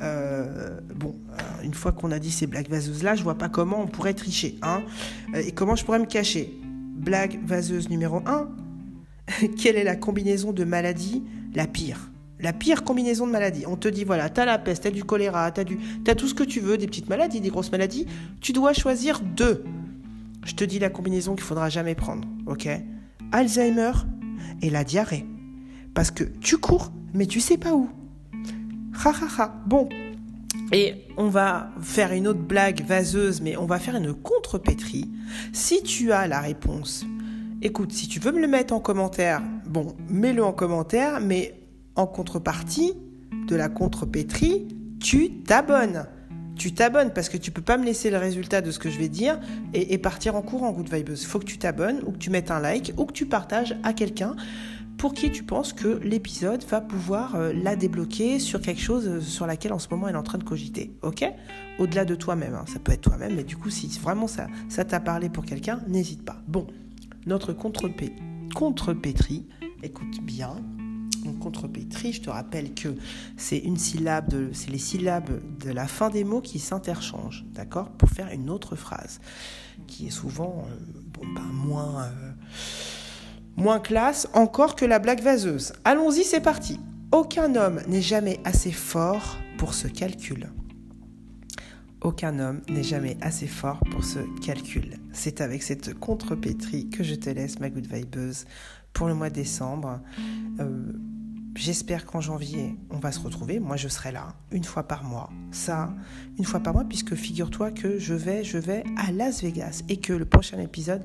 Euh, 0.00 0.80
bon, 0.94 1.14
euh, 1.32 1.64
une 1.64 1.74
fois 1.74 1.92
qu'on 1.92 2.10
a 2.10 2.18
dit 2.18 2.30
ces 2.30 2.46
blagues 2.46 2.68
vaseuses 2.68 3.02
là, 3.02 3.14
je 3.14 3.22
vois 3.22 3.38
pas 3.38 3.48
comment 3.48 3.80
on 3.80 3.86
pourrait 3.86 4.14
tricher. 4.14 4.58
Hein 4.62 4.82
Et 5.34 5.52
comment 5.52 5.76
je 5.76 5.84
pourrais 5.84 6.00
me 6.00 6.06
cacher? 6.06 6.52
Blague 6.62 7.38
vaseuse 7.44 7.88
numéro 7.88 8.20
1. 8.26 8.48
Quelle 9.58 9.76
est 9.76 9.84
la 9.84 9.96
combinaison 9.96 10.52
de 10.52 10.64
maladies 10.64 11.22
la 11.54 11.66
pire? 11.66 12.11
La 12.42 12.52
pire 12.52 12.84
combinaison 12.84 13.26
de 13.26 13.32
maladies. 13.32 13.64
On 13.66 13.76
te 13.76 13.88
dit, 13.88 14.04
voilà, 14.04 14.28
t'as 14.28 14.44
la 14.44 14.58
peste, 14.58 14.82
t'as 14.82 14.90
du 14.90 15.04
choléra, 15.04 15.50
t'as, 15.52 15.64
du, 15.64 15.78
t'as 16.04 16.14
tout 16.14 16.26
ce 16.26 16.34
que 16.34 16.42
tu 16.42 16.60
veux, 16.60 16.76
des 16.76 16.86
petites 16.86 17.08
maladies, 17.08 17.40
des 17.40 17.50
grosses 17.50 17.72
maladies. 17.72 18.06
Tu 18.40 18.52
dois 18.52 18.72
choisir 18.72 19.20
deux. 19.20 19.64
Je 20.44 20.54
te 20.54 20.64
dis 20.64 20.80
la 20.80 20.90
combinaison 20.90 21.34
qu'il 21.34 21.44
faudra 21.44 21.68
jamais 21.68 21.94
prendre, 21.94 22.26
ok? 22.46 22.68
Alzheimer 23.30 23.92
et 24.60 24.70
la 24.70 24.82
diarrhée. 24.82 25.24
Parce 25.94 26.10
que 26.10 26.24
tu 26.24 26.58
cours, 26.58 26.92
mais 27.14 27.26
tu 27.26 27.40
sais 27.40 27.58
pas 27.58 27.74
où. 27.74 27.88
Ha 29.04 29.10
ha 29.10 29.28
ha. 29.38 29.54
Bon. 29.66 29.88
Et 30.72 31.06
on 31.16 31.28
va 31.28 31.70
faire 31.80 32.12
une 32.12 32.26
autre 32.26 32.40
blague 32.40 32.84
vaseuse, 32.84 33.40
mais 33.40 33.56
on 33.56 33.66
va 33.66 33.78
faire 33.78 33.94
une 33.96 34.14
contre-pétrie. 34.14 35.10
Si 35.52 35.82
tu 35.82 36.12
as 36.12 36.26
la 36.26 36.40
réponse, 36.40 37.06
écoute, 37.60 37.92
si 37.92 38.08
tu 38.08 38.18
veux 38.18 38.32
me 38.32 38.40
le 38.40 38.48
mettre 38.48 38.74
en 38.74 38.80
commentaire, 38.80 39.42
bon, 39.66 39.94
mets-le 40.08 40.44
en 40.44 40.52
commentaire, 40.52 41.20
mais 41.20 41.61
en 41.96 42.06
contrepartie 42.06 42.94
de 43.48 43.56
la 43.56 43.68
contrepétrie, 43.68 44.68
tu 45.00 45.42
t'abonnes. 45.42 46.06
Tu 46.56 46.72
t'abonnes 46.72 47.12
parce 47.12 47.28
que 47.28 47.36
tu 47.36 47.50
peux 47.50 47.62
pas 47.62 47.78
me 47.78 47.84
laisser 47.84 48.10
le 48.10 48.18
résultat 48.18 48.60
de 48.60 48.70
ce 48.70 48.78
que 48.78 48.90
je 48.90 48.98
vais 48.98 49.08
dire 49.08 49.40
et, 49.72 49.98
partir 49.98 50.36
en 50.36 50.42
courant, 50.42 50.70
Good 50.72 50.92
Vibes. 50.92 51.08
Il 51.10 51.16
faut 51.16 51.38
que 51.38 51.44
tu 51.44 51.58
t'abonnes 51.58 52.00
ou 52.06 52.12
que 52.12 52.18
tu 52.18 52.30
mettes 52.30 52.50
un 52.50 52.60
like 52.60 52.92
ou 52.98 53.06
que 53.06 53.12
tu 53.12 53.26
partages 53.26 53.74
à 53.82 53.92
quelqu'un 53.92 54.36
pour 54.98 55.14
qui 55.14 55.32
tu 55.32 55.42
penses 55.42 55.72
que 55.72 55.98
l'épisode 56.04 56.62
va 56.64 56.80
pouvoir 56.80 57.34
euh, 57.34 57.52
la 57.52 57.74
débloquer 57.74 58.38
sur 58.38 58.60
quelque 58.60 58.80
chose 58.80 59.08
euh, 59.08 59.20
sur 59.20 59.46
laquelle 59.46 59.72
en 59.72 59.80
ce 59.80 59.88
moment 59.90 60.06
elle 60.06 60.14
est 60.14 60.18
en 60.18 60.22
train 60.22 60.38
de 60.38 60.44
cogiter. 60.44 60.92
Ok? 61.02 61.24
Au-delà 61.78 62.04
de 62.04 62.14
toi-même, 62.14 62.54
hein. 62.54 62.64
ça 62.68 62.78
peut 62.78 62.92
être 62.92 63.00
toi-même, 63.00 63.34
mais 63.34 63.42
du 63.42 63.56
coup, 63.56 63.70
si 63.70 63.88
vraiment 63.98 64.28
ça, 64.28 64.46
ça 64.68 64.84
t'a 64.84 65.00
parlé 65.00 65.28
pour 65.28 65.44
quelqu'un, 65.44 65.80
n'hésite 65.88 66.24
pas. 66.24 66.36
Bon, 66.46 66.68
notre 67.26 67.52
contre-pétrie, 67.52 69.46
écoute 69.82 70.20
bien, 70.22 70.54
contre-pétri, 71.30 72.12
je 72.12 72.22
te 72.22 72.30
rappelle 72.30 72.74
que 72.74 72.96
c'est 73.36 73.58
une 73.58 73.76
syllabe, 73.76 74.52
c'est 74.52 74.70
les 74.70 74.78
syllabes 74.78 75.40
de 75.60 75.70
la 75.70 75.86
fin 75.86 76.10
des 76.10 76.24
mots 76.24 76.40
qui 76.40 76.58
s'interchangent, 76.58 77.44
d'accord, 77.52 77.90
pour 77.90 78.08
faire 78.08 78.30
une 78.32 78.50
autre 78.50 78.76
phrase, 78.76 79.20
qui 79.86 80.08
est 80.08 80.10
souvent 80.10 80.64
euh, 80.68 80.76
bon, 81.12 81.26
ben, 81.34 81.42
moins, 81.52 82.04
euh, 82.04 82.32
moins 83.56 83.80
classe 83.80 84.28
encore 84.34 84.76
que 84.76 84.84
la 84.84 84.98
blague 84.98 85.22
vaseuse. 85.22 85.72
Allons-y, 85.84 86.24
c'est 86.24 86.40
parti. 86.40 86.78
Aucun 87.12 87.54
homme 87.56 87.80
n'est 87.88 88.02
jamais 88.02 88.40
assez 88.44 88.72
fort 88.72 89.38
pour 89.58 89.74
ce 89.74 89.86
calcul. 89.86 90.48
Aucun 92.02 92.40
homme 92.40 92.62
n'est 92.68 92.82
jamais 92.82 93.16
assez 93.20 93.46
fort 93.46 93.78
pour 93.92 94.04
ce 94.04 94.18
calcul. 94.40 94.98
C'est 95.12 95.40
avec 95.40 95.62
cette 95.62 95.94
contrepétrie 95.94 96.90
que 96.90 97.04
je 97.04 97.14
te 97.14 97.30
laisse, 97.30 97.60
ma 97.60 97.70
good 97.70 97.86
vibeuse, 97.86 98.44
pour 98.92 99.06
le 99.06 99.14
mois 99.14 99.30
de 99.30 99.34
décembre. 99.34 100.00
Euh, 100.58 100.92
J'espère 101.54 102.06
qu'en 102.06 102.20
janvier, 102.20 102.76
on 102.90 102.98
va 102.98 103.12
se 103.12 103.20
retrouver. 103.20 103.60
Moi, 103.60 103.76
je 103.76 103.88
serai 103.88 104.10
là 104.10 104.34
une 104.52 104.64
fois 104.64 104.84
par 104.84 105.04
mois. 105.04 105.30
Ça, 105.50 105.92
une 106.38 106.44
fois 106.44 106.60
par 106.60 106.72
mois, 106.72 106.84
puisque 106.84 107.14
figure-toi 107.14 107.70
que 107.70 107.98
je 107.98 108.14
vais, 108.14 108.42
je 108.42 108.56
vais 108.56 108.84
à 108.96 109.12
Las 109.12 109.42
Vegas 109.42 109.82
et 109.88 109.98
que 109.98 110.14
le 110.14 110.24
prochain 110.24 110.58
épisode, 110.58 111.02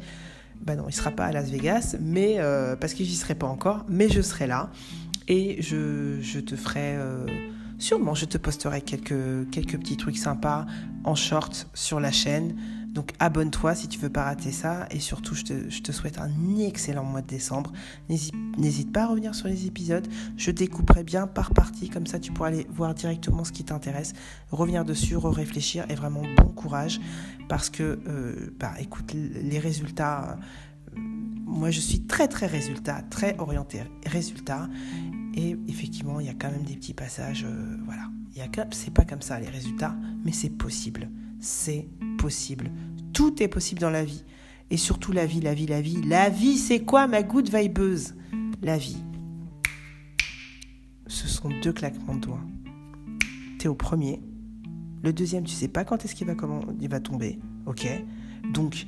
bah 0.62 0.76
non, 0.76 0.86
il 0.88 0.94
sera 0.94 1.12
pas 1.12 1.26
à 1.26 1.32
Las 1.32 1.50
Vegas, 1.50 1.98
mais 2.00 2.36
euh, 2.40 2.76
parce 2.76 2.94
que 2.94 3.04
j'y 3.04 3.16
serai 3.16 3.36
pas 3.36 3.48
encore, 3.48 3.86
mais 3.90 4.10
je 4.10 4.22
serai 4.22 4.48
là 4.48 4.72
et 5.28 5.62
je, 5.62 6.20
je 6.22 6.40
te 6.40 6.56
ferai 6.56 6.96
euh, 6.96 7.26
sûrement, 7.78 8.16
je 8.16 8.26
te 8.26 8.38
posterai 8.38 8.82
quelques 8.82 9.50
quelques 9.52 9.78
petits 9.78 9.98
trucs 9.98 10.18
sympas 10.18 10.66
en 11.04 11.16
short 11.16 11.68
sur 11.74 12.00
la 12.00 12.12
chaîne. 12.12 12.56
Donc 12.98 13.14
abonne-toi 13.20 13.76
si 13.76 13.88
tu 13.88 14.00
veux 14.00 14.10
pas 14.10 14.24
rater 14.24 14.52
ça. 14.52 14.88
Et 14.90 15.00
surtout, 15.00 15.36
je 15.36 15.44
te, 15.44 15.92
souhaite 15.92 16.18
un 16.18 16.32
excellent 16.58 17.04
mois 17.04 17.22
de 17.22 17.28
décembre. 17.28 17.72
N'hésite 18.10 18.92
pas 18.92 19.04
à 19.04 19.06
revenir 19.06 19.36
sur 19.36 19.48
les 19.48 19.68
épisodes. 19.68 20.08
Je 20.36 20.50
découperai 20.50 21.04
bien 21.04 21.28
par 21.28 21.54
partie. 21.54 21.90
Comme 21.90 22.08
ça, 22.08 22.18
tu 22.18 22.32
pourras 22.32 22.48
aller 22.48 22.66
voir 22.72 22.96
directement 22.96 23.44
ce 23.44 23.52
qui 23.52 23.64
t'intéresse. 23.64 24.14
Revenir 24.50 24.84
dessus, 24.84 25.16
réfléchir. 25.16 25.86
Et 25.90 25.94
vraiment 25.94 26.24
bon 26.38 26.48
courage. 26.48 27.00
Parce 27.48 27.70
que, 27.70 28.00
euh, 28.08 28.56
bah, 28.60 28.74
écoute, 28.80 29.14
les 29.14 29.60
résultats... 29.60 30.40
Euh, 30.96 31.00
moi, 31.46 31.70
je 31.70 31.80
suis 31.80 32.02
très, 32.02 32.28
très 32.28 32.48
résultat, 32.48 33.04
très 33.12 33.36
orienté 33.38 33.84
résultat. 34.08 34.70
Et 35.36 35.56
effectivement, 35.68 36.20
il 36.20 36.26
y 36.26 36.30
a 36.30 36.34
quand 36.34 36.50
même 36.50 36.64
des 36.64 36.76
petits 36.76 36.96
passages. 36.96 37.46
Euh, 37.48 37.78
voilà. 37.86 38.10
C'est 38.72 38.92
pas 38.92 39.04
comme 39.04 39.22
ça 39.22 39.40
les 39.40 39.50
résultats, 39.50 39.96
mais 40.26 40.32
c'est 40.32 40.50
possible 40.50 41.10
c'est 41.40 41.88
possible. 42.18 42.72
Tout 43.14 43.42
est 43.42 43.48
possible 43.48 43.82
dans 43.82 43.90
la 43.90 44.04
vie. 44.04 44.24
Et 44.70 44.78
surtout 44.78 45.12
la 45.12 45.26
vie, 45.26 45.40
la 45.40 45.54
vie, 45.54 45.66
la 45.66 45.82
vie. 45.82 46.02
La 46.04 46.30
vie, 46.30 46.58
c'est 46.58 46.82
quoi 46.82 47.08
ma 47.08 47.24
good 47.24 47.50
vibeuse? 47.50 48.16
La 48.62 48.78
vie. 48.78 48.98
Ce 51.08 51.28
sont 51.28 51.50
deux 51.62 51.72
claquements 51.72 52.16
de 52.16 52.22
doigts. 52.22 52.44
T'es 53.60 53.68
au 53.68 53.76
premier, 53.76 54.22
Le 55.04 55.14
deuxième, 55.14 55.44
tu 55.44 55.54
sais 55.54 55.68
pas 55.68 55.86
quand 55.86 56.04
est-ce 56.04 56.16
qu'il 56.16 56.28
va, 56.28 57.00
tomber. 57.00 57.40
Ok 57.66 57.88
Donc, 58.54 58.88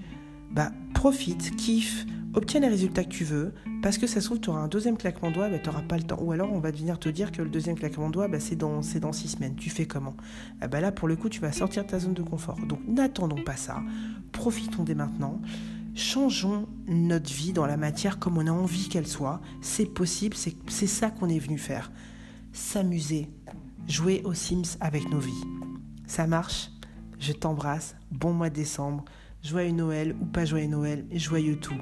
bah, 0.51 0.71
profite, 0.93 1.55
kiffe, 1.55 2.05
obtiens 2.33 2.59
les 2.59 2.67
résultats 2.67 3.03
que 3.03 3.09
tu 3.09 3.23
veux, 3.23 3.53
parce 3.81 3.97
que 3.97 4.07
ça 4.07 4.21
se 4.21 4.25
trouve, 4.25 4.39
tu 4.39 4.49
auras 4.49 4.59
un 4.59 4.67
deuxième 4.67 4.97
claquement 4.97 5.29
de 5.29 5.35
doigts, 5.35 5.49
bah, 5.49 5.59
tu 5.59 5.69
n'auras 5.69 5.81
pas 5.81 5.97
le 5.97 6.03
temps. 6.03 6.19
Ou 6.21 6.31
alors, 6.31 6.51
on 6.51 6.59
va 6.59 6.71
venir 6.71 6.99
te 6.99 7.09
dire 7.09 7.31
que 7.31 7.41
le 7.41 7.49
deuxième 7.49 7.75
claquement 7.75 8.07
de 8.07 8.13
doigts, 8.13 8.27
bah, 8.27 8.39
c'est 8.39 8.55
dans, 8.55 8.81
dans 9.01 9.11
six 9.13 9.29
semaines. 9.29 9.55
Tu 9.55 9.69
fais 9.69 9.85
comment? 9.85 10.15
Ah, 10.61 10.67
bah, 10.67 10.81
Là, 10.81 10.91
pour 10.91 11.07
le 11.07 11.15
coup, 11.15 11.29
tu 11.29 11.39
vas 11.39 11.51
sortir 11.51 11.83
de 11.83 11.89
ta 11.89 11.99
zone 11.99 12.13
de 12.13 12.21
confort. 12.21 12.57
Donc, 12.67 12.79
n'attendons 12.87 13.43
pas 13.43 13.55
ça. 13.55 13.81
Profitons 14.31 14.83
dès 14.83 14.95
maintenant. 14.95 15.41
Changeons 15.95 16.67
notre 16.87 17.33
vie 17.33 17.51
dans 17.51 17.65
la 17.65 17.77
matière 17.77 18.19
comme 18.19 18.37
on 18.37 18.47
a 18.47 18.51
envie 18.51 18.87
qu'elle 18.89 19.07
soit. 19.07 19.41
C'est 19.61 19.85
possible, 19.85 20.35
c'est 20.35 20.87
ça 20.87 21.09
qu'on 21.09 21.29
est 21.29 21.39
venu 21.39 21.57
faire. 21.57 21.91
S'amuser, 22.53 23.29
jouer 23.87 24.21
aux 24.23 24.33
Sims 24.33 24.77
avec 24.79 25.09
nos 25.09 25.19
vies. 25.19 25.43
Ça 26.07 26.25
marche? 26.25 26.69
Je 27.19 27.33
t'embrasse. 27.33 27.95
Bon 28.11 28.33
mois 28.33 28.49
de 28.49 28.55
décembre. 28.55 29.03
Joyeux 29.43 29.71
Noël 29.71 30.15
ou 30.21 30.25
pas 30.25 30.45
joyeux 30.45 30.67
Noël. 30.67 31.05
Joyeux 31.11 31.57
tout. 31.57 31.75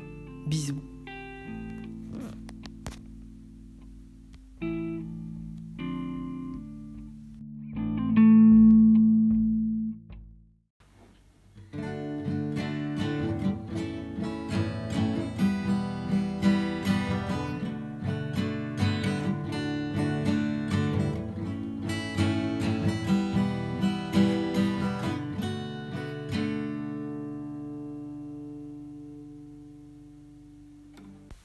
Bisous. 0.47 0.96